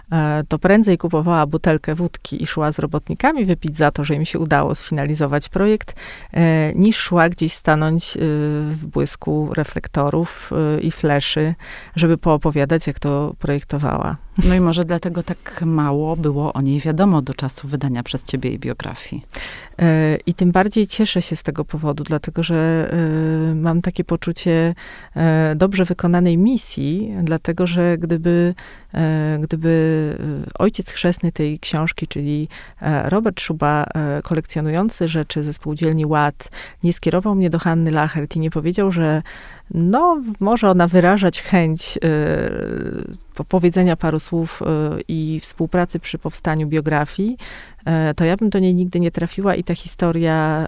to 0.47 0.59
prędzej 0.59 0.97
kupowała 0.97 1.45
butelkę 1.45 1.95
wódki 1.95 2.43
i 2.43 2.47
szła 2.47 2.71
z 2.71 2.79
robotnikami 2.79 3.45
wypić 3.45 3.77
za 3.77 3.91
to, 3.91 4.03
że 4.03 4.15
im 4.15 4.25
się 4.25 4.39
udało 4.39 4.75
sfinalizować 4.75 5.49
projekt, 5.49 5.95
e, 6.31 6.73
niż 6.75 6.97
szła 6.97 7.29
gdzieś 7.29 7.53
stanąć 7.53 8.17
e, 8.17 8.19
w 8.71 8.85
błysku 8.85 9.49
reflektorów 9.53 10.51
i 10.81 10.91
fleszy, 10.91 11.55
żeby 11.95 12.17
poopowiadać, 12.17 12.87
jak 12.87 12.99
to 12.99 13.35
projektowała. 13.39 14.17
No 14.45 14.55
i 14.55 14.59
może 14.59 14.85
dlatego 14.85 15.23
tak 15.23 15.61
mało 15.65 16.15
było 16.15 16.53
o 16.53 16.61
niej 16.61 16.79
wiadomo 16.79 17.21
do 17.21 17.33
czasu 17.33 17.67
wydania 17.67 18.03
przez 18.03 18.23
ciebie 18.23 18.49
jej 18.49 18.59
biografii. 18.59 19.25
I 20.25 20.33
tym 20.33 20.51
bardziej 20.51 20.87
cieszę 20.87 21.21
się 21.21 21.35
z 21.35 21.43
tego 21.43 21.65
powodu, 21.65 22.03
dlatego 22.03 22.43
że 22.43 22.91
mam 23.55 23.81
takie 23.81 24.03
poczucie 24.03 24.75
dobrze 25.55 25.85
wykonanej 25.85 26.37
misji, 26.37 27.13
dlatego 27.23 27.67
że 27.67 27.97
gdyby, 27.97 28.55
gdyby 29.39 29.96
ojciec 30.59 30.91
chrzestny 30.91 31.31
tej 31.31 31.59
książki, 31.59 32.07
czyli 32.07 32.47
e, 32.81 33.09
Robert 33.09 33.41
Szuba, 33.41 33.85
e, 33.95 34.21
kolekcjonujący 34.21 35.07
rzeczy 35.07 35.43
ze 35.43 35.53
spółdzielni 35.53 36.05
Ład, 36.05 36.49
nie 36.83 36.93
skierował 36.93 37.35
mnie 37.35 37.49
do 37.49 37.59
Hanny 37.59 37.91
Lachert 37.91 38.35
i 38.35 38.39
nie 38.39 38.51
powiedział, 38.51 38.91
że 38.91 39.21
no, 39.71 40.21
może 40.39 40.69
ona 40.69 40.87
wyrażać 40.87 41.41
chęć 41.41 41.97
y, 41.97 43.43
powiedzenia 43.43 43.95
paru 43.95 44.19
słów 44.19 44.61
y, 44.61 44.65
i 45.07 45.39
współpracy 45.39 45.99
przy 45.99 46.17
powstaniu 46.17 46.67
biografii, 46.67 47.37
y, 48.11 48.13
to 48.13 48.25
ja 48.25 48.37
bym 48.37 48.49
do 48.49 48.59
niej 48.59 48.75
nigdy 48.75 48.99
nie 48.99 49.11
trafiła 49.11 49.55
i 49.55 49.63
ta 49.63 49.75
historia, 49.75 50.67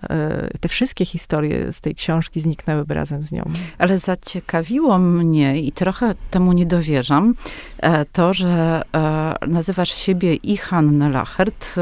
y, 0.54 0.58
te 0.60 0.70
wszystkie 0.70 1.06
historie 1.06 1.72
z 1.72 1.82
tej 1.82 1.95
książki 1.95 2.41
zniknęłyby 2.41 2.93
razem 2.93 3.24
z 3.24 3.32
nią. 3.32 3.43
Ale 3.78 3.97
zaciekawiło 3.97 4.97
mnie 4.97 5.62
i 5.62 5.72
trochę 5.72 6.16
temu 6.32 6.54
nie 6.54 6.66
dowierzam, 6.66 7.36
e, 7.78 8.06
to, 8.06 8.34
że 8.34 8.82
e, 8.95 9.47
nazywasz 9.47 9.93
siebie 9.93 10.36
i 10.36 10.58
Hannę 10.58 11.10
Lachert 11.10 11.76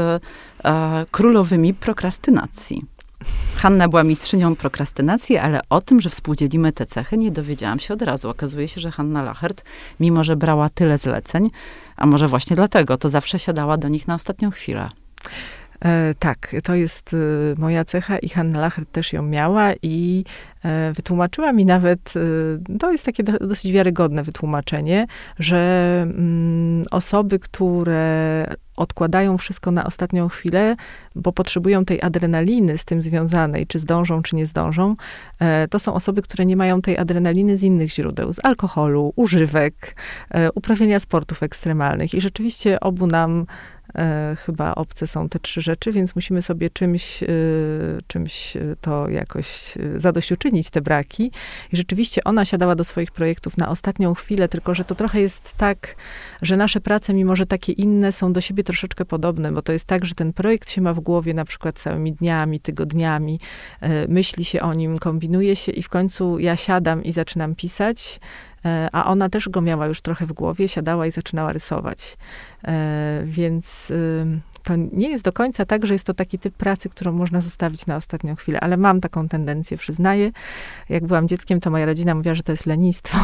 królowymi 1.10 1.74
prokrastynacji. 1.74 2.97
Hanna 3.56 3.88
była 3.88 4.04
mistrzynią 4.04 4.56
prokrastynacji, 4.56 5.38
ale 5.38 5.60
o 5.70 5.80
tym, 5.80 6.00
że 6.00 6.10
współdzielimy 6.10 6.72
te 6.72 6.86
cechy, 6.86 7.16
nie 7.16 7.30
dowiedziałam 7.30 7.80
się 7.80 7.94
od 7.94 8.02
razu. 8.02 8.30
Okazuje 8.30 8.68
się, 8.68 8.80
że 8.80 8.90
Hanna 8.90 9.22
Lachert, 9.22 9.64
mimo 10.00 10.24
że 10.24 10.36
brała 10.36 10.68
tyle 10.68 10.98
zleceń, 10.98 11.50
a 11.96 12.06
może 12.06 12.28
właśnie 12.28 12.56
dlatego, 12.56 12.98
to 12.98 13.08
zawsze 13.08 13.38
siadała 13.38 13.76
do 13.76 13.88
nich 13.88 14.08
na 14.08 14.14
ostatnią 14.14 14.50
chwilę. 14.50 14.88
E, 15.84 16.14
tak, 16.18 16.56
to 16.64 16.74
jest 16.74 17.12
y, 17.12 17.54
moja 17.58 17.84
cecha 17.84 18.18
i 18.18 18.28
Hanna 18.28 18.60
Lachert 18.60 18.92
też 18.92 19.12
ją 19.12 19.22
miała 19.22 19.72
i 19.82 20.24
e, 20.64 20.92
wytłumaczyła 20.92 21.52
mi 21.52 21.64
nawet, 21.64 22.14
to 22.80 22.92
jest 22.92 23.04
takie 23.04 23.22
do, 23.22 23.32
dosyć 23.32 23.72
wiarygodne 23.72 24.22
wytłumaczenie, 24.22 25.06
że 25.38 26.00
mm, 26.02 26.84
osoby, 26.90 27.38
które 27.38 28.46
odkładają 28.78 29.38
wszystko 29.38 29.70
na 29.70 29.84
ostatnią 29.84 30.28
chwilę, 30.28 30.76
bo 31.14 31.32
potrzebują 31.32 31.84
tej 31.84 32.02
adrenaliny 32.02 32.78
z 32.78 32.84
tym 32.84 33.02
związanej, 33.02 33.66
czy 33.66 33.78
zdążą, 33.78 34.22
czy 34.22 34.36
nie 34.36 34.46
zdążą, 34.46 34.96
e, 35.38 35.68
to 35.68 35.78
są 35.78 35.94
osoby, 35.94 36.22
które 36.22 36.46
nie 36.46 36.56
mają 36.56 36.82
tej 36.82 36.98
adrenaliny 36.98 37.56
z 37.56 37.62
innych 37.62 37.90
źródeł, 37.92 38.32
z 38.32 38.44
alkoholu, 38.44 39.12
używek, 39.16 39.96
e, 40.30 40.52
uprawiania 40.52 41.00
sportów 41.00 41.42
ekstremalnych. 41.42 42.14
I 42.14 42.20
rzeczywiście 42.20 42.80
obu 42.80 43.06
nam 43.06 43.46
E, 43.46 43.77
chyba 44.38 44.74
obce 44.74 45.06
są 45.06 45.28
te 45.28 45.38
trzy 45.38 45.60
rzeczy, 45.60 45.92
więc 45.92 46.14
musimy 46.14 46.42
sobie 46.42 46.70
czymś, 46.70 47.22
e, 47.22 47.26
czymś 48.06 48.56
to 48.80 49.08
jakoś 49.08 49.76
e, 49.76 50.00
zadośćuczynić, 50.00 50.70
te 50.70 50.80
braki. 50.80 51.30
I 51.72 51.76
rzeczywiście 51.76 52.24
ona 52.24 52.44
siadała 52.44 52.74
do 52.74 52.84
swoich 52.84 53.10
projektów 53.10 53.56
na 53.56 53.68
ostatnią 53.68 54.14
chwilę, 54.14 54.48
tylko 54.48 54.74
że 54.74 54.84
to 54.84 54.94
trochę 54.94 55.20
jest 55.20 55.52
tak, 55.56 55.94
że 56.42 56.56
nasze 56.56 56.80
prace, 56.80 57.14
mimo 57.14 57.36
że 57.36 57.46
takie 57.46 57.72
inne, 57.72 58.12
są 58.12 58.32
do 58.32 58.40
siebie 58.40 58.64
troszeczkę 58.64 59.04
podobne, 59.04 59.52
bo 59.52 59.62
to 59.62 59.72
jest 59.72 59.84
tak, 59.84 60.04
że 60.04 60.14
ten 60.14 60.32
projekt 60.32 60.70
się 60.70 60.80
ma 60.80 60.94
w 60.94 61.00
głowie 61.00 61.34
na 61.34 61.44
przykład 61.44 61.78
całymi 61.78 62.12
dniami, 62.12 62.60
tygodniami, 62.60 63.40
myśli 64.08 64.44
się 64.44 64.60
o 64.60 64.74
nim, 64.74 64.98
kombinuje 64.98 65.56
się 65.56 65.72
i 65.72 65.82
w 65.82 65.88
końcu 65.88 66.38
ja 66.38 66.56
siadam 66.56 67.04
i 67.04 67.12
zaczynam 67.12 67.54
pisać 67.54 68.20
E, 68.28 68.47
a 68.92 69.04
ona 69.04 69.28
też 69.28 69.48
go 69.48 69.60
miała 69.60 69.86
już 69.86 70.00
trochę 70.00 70.26
w 70.26 70.32
głowie, 70.32 70.68
siadała 70.68 71.06
i 71.06 71.10
zaczynała 71.10 71.52
rysować. 71.52 72.16
E, 72.64 73.22
więc 73.24 73.92
to 74.68 74.74
nie 74.92 75.10
jest 75.10 75.24
do 75.24 75.32
końca 75.32 75.64
tak, 75.64 75.86
że 75.86 75.94
jest 75.94 76.04
to 76.04 76.14
taki 76.14 76.38
typ 76.38 76.54
pracy, 76.54 76.88
którą 76.88 77.12
można 77.12 77.40
zostawić 77.40 77.86
na 77.86 77.96
ostatnią 77.96 78.36
chwilę, 78.36 78.60
ale 78.60 78.76
mam 78.76 79.00
taką 79.00 79.28
tendencję, 79.28 79.76
przyznaję. 79.76 80.32
Jak 80.88 81.06
byłam 81.06 81.28
dzieckiem, 81.28 81.60
to 81.60 81.70
moja 81.70 81.86
rodzina 81.86 82.14
mówiła, 82.14 82.34
że 82.34 82.42
to 82.42 82.52
jest 82.52 82.66
lenistwo, 82.66 83.18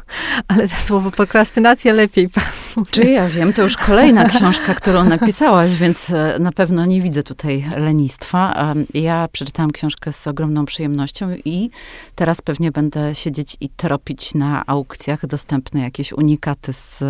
ale 0.48 0.68
to 0.68 0.74
słowo 0.74 1.10
prokrastynacja 1.10 1.92
lepiej 1.92 2.28
pasuje. 2.28 2.69
Czy 2.90 3.04
ja 3.04 3.28
wiem, 3.28 3.52
to 3.52 3.62
już 3.62 3.76
kolejna 3.76 4.24
książka, 4.24 4.74
którą 4.74 5.04
napisałaś, 5.04 5.74
więc 5.74 6.10
e, 6.10 6.36
na 6.40 6.52
pewno 6.52 6.86
nie 6.86 7.00
widzę 7.00 7.22
tutaj 7.22 7.64
lenistwa. 7.76 8.74
Ja 8.94 9.28
przeczytałam 9.32 9.70
książkę 9.70 10.12
z 10.12 10.26
ogromną 10.26 10.64
przyjemnością 10.64 11.30
i 11.44 11.70
teraz 12.14 12.42
pewnie 12.42 12.72
będę 12.72 13.14
siedzieć 13.14 13.56
i 13.60 13.68
tropić 13.68 14.34
na 14.34 14.66
aukcjach 14.66 15.26
dostępne 15.26 15.80
jakieś 15.80 16.12
unikaty 16.12 16.72
z 16.72 17.02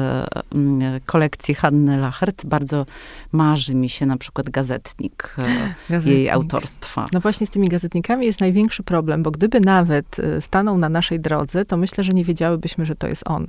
mm, 0.55 1.01
kolekcji 1.07 1.55
Hanny 1.55 1.97
Lachert. 1.97 2.47
Bardzo 2.47 2.87
marzy 3.33 3.75
mi 3.75 3.89
się 3.89 4.07
na 4.07 4.17
przykład 4.17 4.51
gazetnik, 4.51 5.37
e, 5.39 5.75
gazetnik, 5.91 6.17
jej 6.17 6.31
autorstwa. 6.31 7.07
No 7.13 7.21
właśnie 7.21 7.47
z 7.47 7.51
tymi 7.51 7.69
gazetnikami 7.69 8.27
jest 8.27 8.41
największy 8.41 8.83
problem, 8.83 9.23
bo 9.23 9.31
gdyby 9.31 9.61
nawet 9.61 10.19
e, 10.19 10.41
stanął 10.41 10.79
na 10.79 10.89
naszej 10.89 11.21
drodze, 11.21 11.65
to 11.65 11.77
myślę, 11.77 12.05
że 12.05 12.13
nie 12.13 12.25
wiedziałybyśmy, 12.25 12.87
że 12.87 12.95
to 12.95 13.09
jest 13.09 13.23
on. 13.27 13.47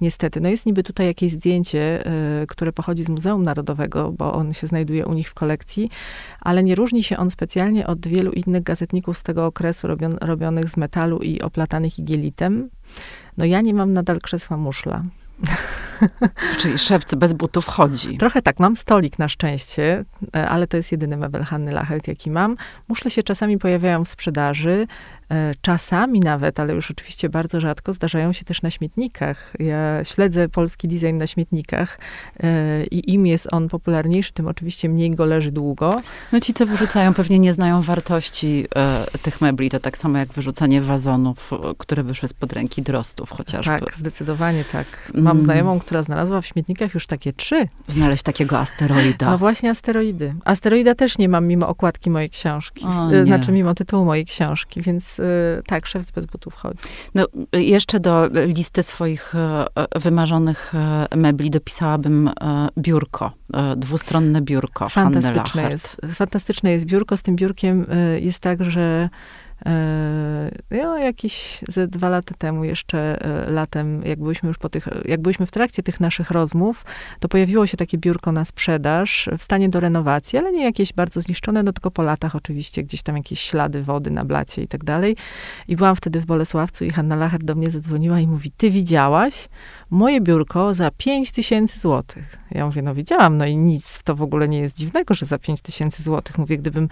Niestety. 0.00 0.40
No 0.40 0.48
jest 0.48 0.66
niby 0.66 0.82
tutaj 0.82 1.06
jakieś 1.06 1.32
zdjęcie, 1.32 2.06
y, 2.42 2.46
które 2.46 2.72
pochodzi 2.72 3.02
z 3.02 3.08
Muzeum 3.08 3.44
Narodowego, 3.44 4.12
bo 4.12 4.32
on 4.32 4.52
się 4.52 4.66
znajduje 4.66 5.06
u 5.06 5.14
nich 5.14 5.30
w 5.30 5.34
kolekcji, 5.34 5.90
ale 6.40 6.62
nie 6.62 6.74
różni 6.74 7.02
się 7.02 7.16
on 7.16 7.30
specjalnie 7.30 7.86
od 7.86 8.06
wielu 8.06 8.32
innych 8.32 8.62
gazetników 8.62 9.18
z 9.18 9.22
tego 9.22 9.46
okresu 9.46 9.86
robion, 9.86 10.16
robionych 10.20 10.68
z 10.68 10.76
metalu 10.76 11.18
i 11.18 11.40
oplatanych 11.40 11.98
igielitem. 11.98 12.70
No 13.36 13.44
ja 13.44 13.60
nie 13.60 13.74
mam 13.74 13.92
nadal 13.92 14.20
krzesła 14.20 14.56
muszla. 14.56 15.02
Czyli 16.58 16.78
szewc 16.78 17.14
bez 17.14 17.32
butów 17.32 17.66
chodzi. 17.66 18.18
Trochę 18.18 18.42
tak, 18.42 18.60
mam 18.60 18.76
stolik 18.76 19.18
na 19.18 19.28
szczęście, 19.28 20.04
e, 20.36 20.48
ale 20.48 20.66
to 20.66 20.76
jest 20.76 20.92
jedyny 20.92 21.16
mebel 21.16 21.42
Hanny 21.44 21.72
Lachert, 21.72 22.08
jaki 22.08 22.30
mam. 22.30 22.56
Muszle 22.88 23.10
się 23.10 23.22
czasami 23.22 23.58
pojawiają 23.58 24.04
w 24.04 24.08
sprzedaży. 24.08 24.86
E, 25.30 25.54
czasami 25.60 26.20
nawet, 26.20 26.60
ale 26.60 26.74
już 26.74 26.90
oczywiście 26.90 27.28
bardzo 27.28 27.60
rzadko, 27.60 27.92
zdarzają 27.92 28.32
się 28.32 28.44
też 28.44 28.62
na 28.62 28.70
śmietnikach. 28.70 29.52
Ja 29.58 30.04
śledzę 30.04 30.48
polski 30.48 30.88
design 30.88 31.16
na 31.16 31.26
śmietnikach 31.26 31.98
e, 32.42 32.84
i 32.84 33.14
im 33.14 33.26
jest 33.26 33.48
on 33.52 33.68
popularniejszy, 33.68 34.32
tym 34.32 34.48
oczywiście 34.48 34.88
mniej 34.88 35.10
go 35.10 35.24
leży 35.24 35.52
długo. 35.52 35.94
No 36.32 36.40
ci, 36.40 36.52
co 36.52 36.66
wyrzucają, 36.66 37.14
pewnie 37.14 37.38
nie 37.38 37.54
znają 37.54 37.82
wartości 37.82 38.66
e, 38.76 39.04
tych 39.22 39.40
mebli. 39.40 39.70
To 39.70 39.80
tak 39.80 39.98
samo 39.98 40.18
jak 40.18 40.32
wyrzucanie 40.32 40.80
wazonów, 40.82 41.50
które 41.78 42.02
wyszły 42.02 42.28
spod 42.28 42.52
ręki 42.52 42.82
drostów 42.82 43.30
chociażby. 43.30 43.70
Tak, 43.70 43.96
zdecydowanie 43.96 44.64
tak. 44.64 44.86
Mam 45.14 45.26
mm. 45.26 45.40
znajomą, 45.40 45.78
która 45.78 46.02
znalazła 46.02 46.40
w 46.40 46.46
śmietnikach 46.46 46.94
już 46.94 47.06
takie 47.06 47.32
trzy. 47.32 47.68
Znaleźć 47.88 48.22
takiego 48.22 48.58
asteroida. 48.58 49.30
No 49.30 49.38
właśnie 49.38 49.70
asteroidy. 49.70 50.34
Asteroida 50.44 50.94
też 50.94 51.18
nie 51.18 51.28
mam 51.28 51.46
mimo 51.46 51.68
okładki 51.68 52.10
mojej 52.10 52.30
książki. 52.30 52.84
O, 52.84 53.24
znaczy 53.24 53.52
mimo 53.52 53.74
tytułu 53.74 54.04
mojej 54.04 54.26
książki, 54.26 54.82
więc 54.82 55.19
tak, 55.66 55.86
szewc 55.86 56.10
bez 56.10 56.26
butów 56.26 56.54
chodzi. 56.54 56.78
No, 57.14 57.26
jeszcze 57.52 58.00
do 58.00 58.26
listy 58.46 58.82
swoich 58.82 59.34
e, 59.34 59.66
wymarzonych 60.00 60.72
e, 60.74 61.16
mebli 61.16 61.50
dopisałabym 61.50 62.28
e, 62.28 62.32
biurko, 62.78 63.32
dwustronne 63.76 64.42
biurko. 64.42 64.88
Fantastyczne 64.88 65.70
jest, 65.70 65.96
fantastyczne 66.14 66.72
jest 66.72 66.84
biurko. 66.84 67.16
Z 67.16 67.22
tym 67.22 67.36
biurkiem 67.36 67.86
jest 68.20 68.40
tak, 68.40 68.64
że 68.64 69.08
ja 70.70 70.98
jakieś 70.98 71.60
ze 71.68 71.88
dwa 71.88 72.08
lata 72.08 72.34
temu, 72.38 72.64
jeszcze 72.64 73.24
e, 73.48 73.50
latem, 73.50 74.02
jak 74.02 74.20
byliśmy 74.20 74.48
już 74.48 74.58
po 74.58 74.68
tych, 74.68 74.88
jak 75.04 75.20
byliśmy 75.20 75.46
w 75.46 75.50
trakcie 75.50 75.82
tych 75.82 76.00
naszych 76.00 76.30
rozmów, 76.30 76.84
to 77.20 77.28
pojawiło 77.28 77.66
się 77.66 77.76
takie 77.76 77.98
biurko 77.98 78.32
na 78.32 78.44
sprzedaż 78.44 79.30
w 79.38 79.42
stanie 79.42 79.68
do 79.68 79.80
renowacji, 79.80 80.38
ale 80.38 80.52
nie 80.52 80.64
jakieś 80.64 80.92
bardzo 80.92 81.20
zniszczone, 81.20 81.62
no 81.62 81.72
tylko 81.72 81.90
po 81.90 82.02
latach 82.02 82.36
oczywiście 82.36 82.82
gdzieś 82.82 83.02
tam 83.02 83.16
jakieś 83.16 83.40
ślady 83.40 83.82
wody 83.82 84.10
na 84.10 84.24
blacie 84.24 84.62
i 84.62 84.68
tak 84.68 84.84
dalej. 84.84 85.16
I 85.68 85.76
byłam 85.76 85.96
wtedy 85.96 86.20
w 86.20 86.26
Bolesławcu 86.26 86.84
i 86.84 86.90
Hanna 86.90 87.16
Lacher 87.16 87.44
do 87.44 87.54
mnie 87.54 87.70
zadzwoniła 87.70 88.20
i 88.20 88.26
mówi, 88.26 88.50
ty 88.56 88.70
widziałaś? 88.70 89.48
Moje 89.90 90.20
biurko 90.20 90.74
za 90.74 90.90
5 90.90 91.32
tysięcy 91.32 91.78
złotych. 91.78 92.38
Ja 92.50 92.66
mówię, 92.66 92.82
no 92.82 92.94
widziałam, 92.94 93.36
no 93.36 93.46
i 93.46 93.56
nic, 93.56 94.02
to 94.04 94.14
w 94.14 94.22
ogóle 94.22 94.48
nie 94.48 94.58
jest 94.58 94.76
dziwnego, 94.76 95.14
że 95.14 95.26
za 95.26 95.38
5 95.38 95.60
tysięcy 95.60 96.02
złotych. 96.02 96.38
Mówię, 96.38 96.58
gdybym 96.58 96.88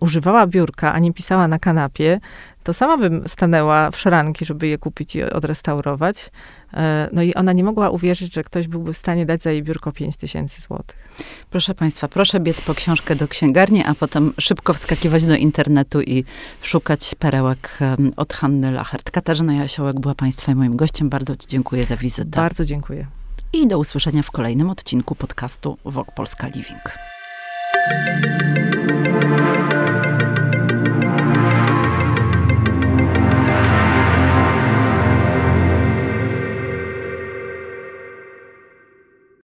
używała 0.00 0.46
biurka, 0.46 0.92
a 0.92 0.98
nie 0.98 1.12
pisała 1.12 1.48
na 1.48 1.58
kanapie, 1.58 2.20
to 2.62 2.74
sama 2.74 2.96
bym 2.96 3.28
stanęła 3.28 3.90
w 3.90 3.96
szranki, 3.96 4.44
żeby 4.44 4.66
je 4.66 4.78
kupić 4.78 5.16
i 5.16 5.22
odrestaurować. 5.22 6.30
E, 6.74 7.08
no 7.12 7.22
i 7.22 7.34
ona 7.34 7.52
nie 7.52 7.64
mogła 7.64 7.90
uwierzyć, 7.90 8.34
że 8.34 8.44
ktoś 8.44 8.68
byłby 8.68 8.92
w 8.92 8.98
stanie 8.98 9.26
dać 9.26 9.42
za 9.42 9.50
jej 9.50 9.62
biurko 9.62 9.92
5 9.92 10.16
tysięcy 10.16 10.60
złotych. 10.60 11.08
Proszę 11.50 11.74
Państwa, 11.74 12.08
proszę 12.08 12.40
biec 12.40 12.60
po 12.60 12.74
książkę 12.74 13.16
do 13.16 13.28
księgarni, 13.28 13.82
a 13.86 13.94
potem 13.94 14.32
szybko 14.40 14.74
wskakiwać 14.74 15.24
do 15.24 15.36
internetu 15.36 16.00
i 16.00 16.24
szukać 16.62 17.14
perełek 17.18 17.78
od 18.16 18.32
Hanny 18.32 18.72
Lachert. 18.72 19.10
Katarzyna 19.10 19.54
Jasiołek 19.54 20.00
była 20.00 20.14
Państwa 20.14 20.52
i 20.52 20.54
moim 20.54 20.76
gościem. 20.76 21.08
Bardzo 21.08 21.36
Ci 21.36 21.46
dziękuję 21.46 21.84
za 21.84 21.96
wizytę. 21.96 22.30
Bardzo 22.30 22.64
dziękuję. 22.64 23.06
I 23.52 23.66
do 23.66 23.78
usłyszenia 23.78 24.22
w 24.22 24.30
kolejnym 24.30 24.70
odcinku 24.70 25.14
podcastu 25.14 25.78
Wok 25.84 26.14
Polska 26.14 26.46
Living. 26.46 26.82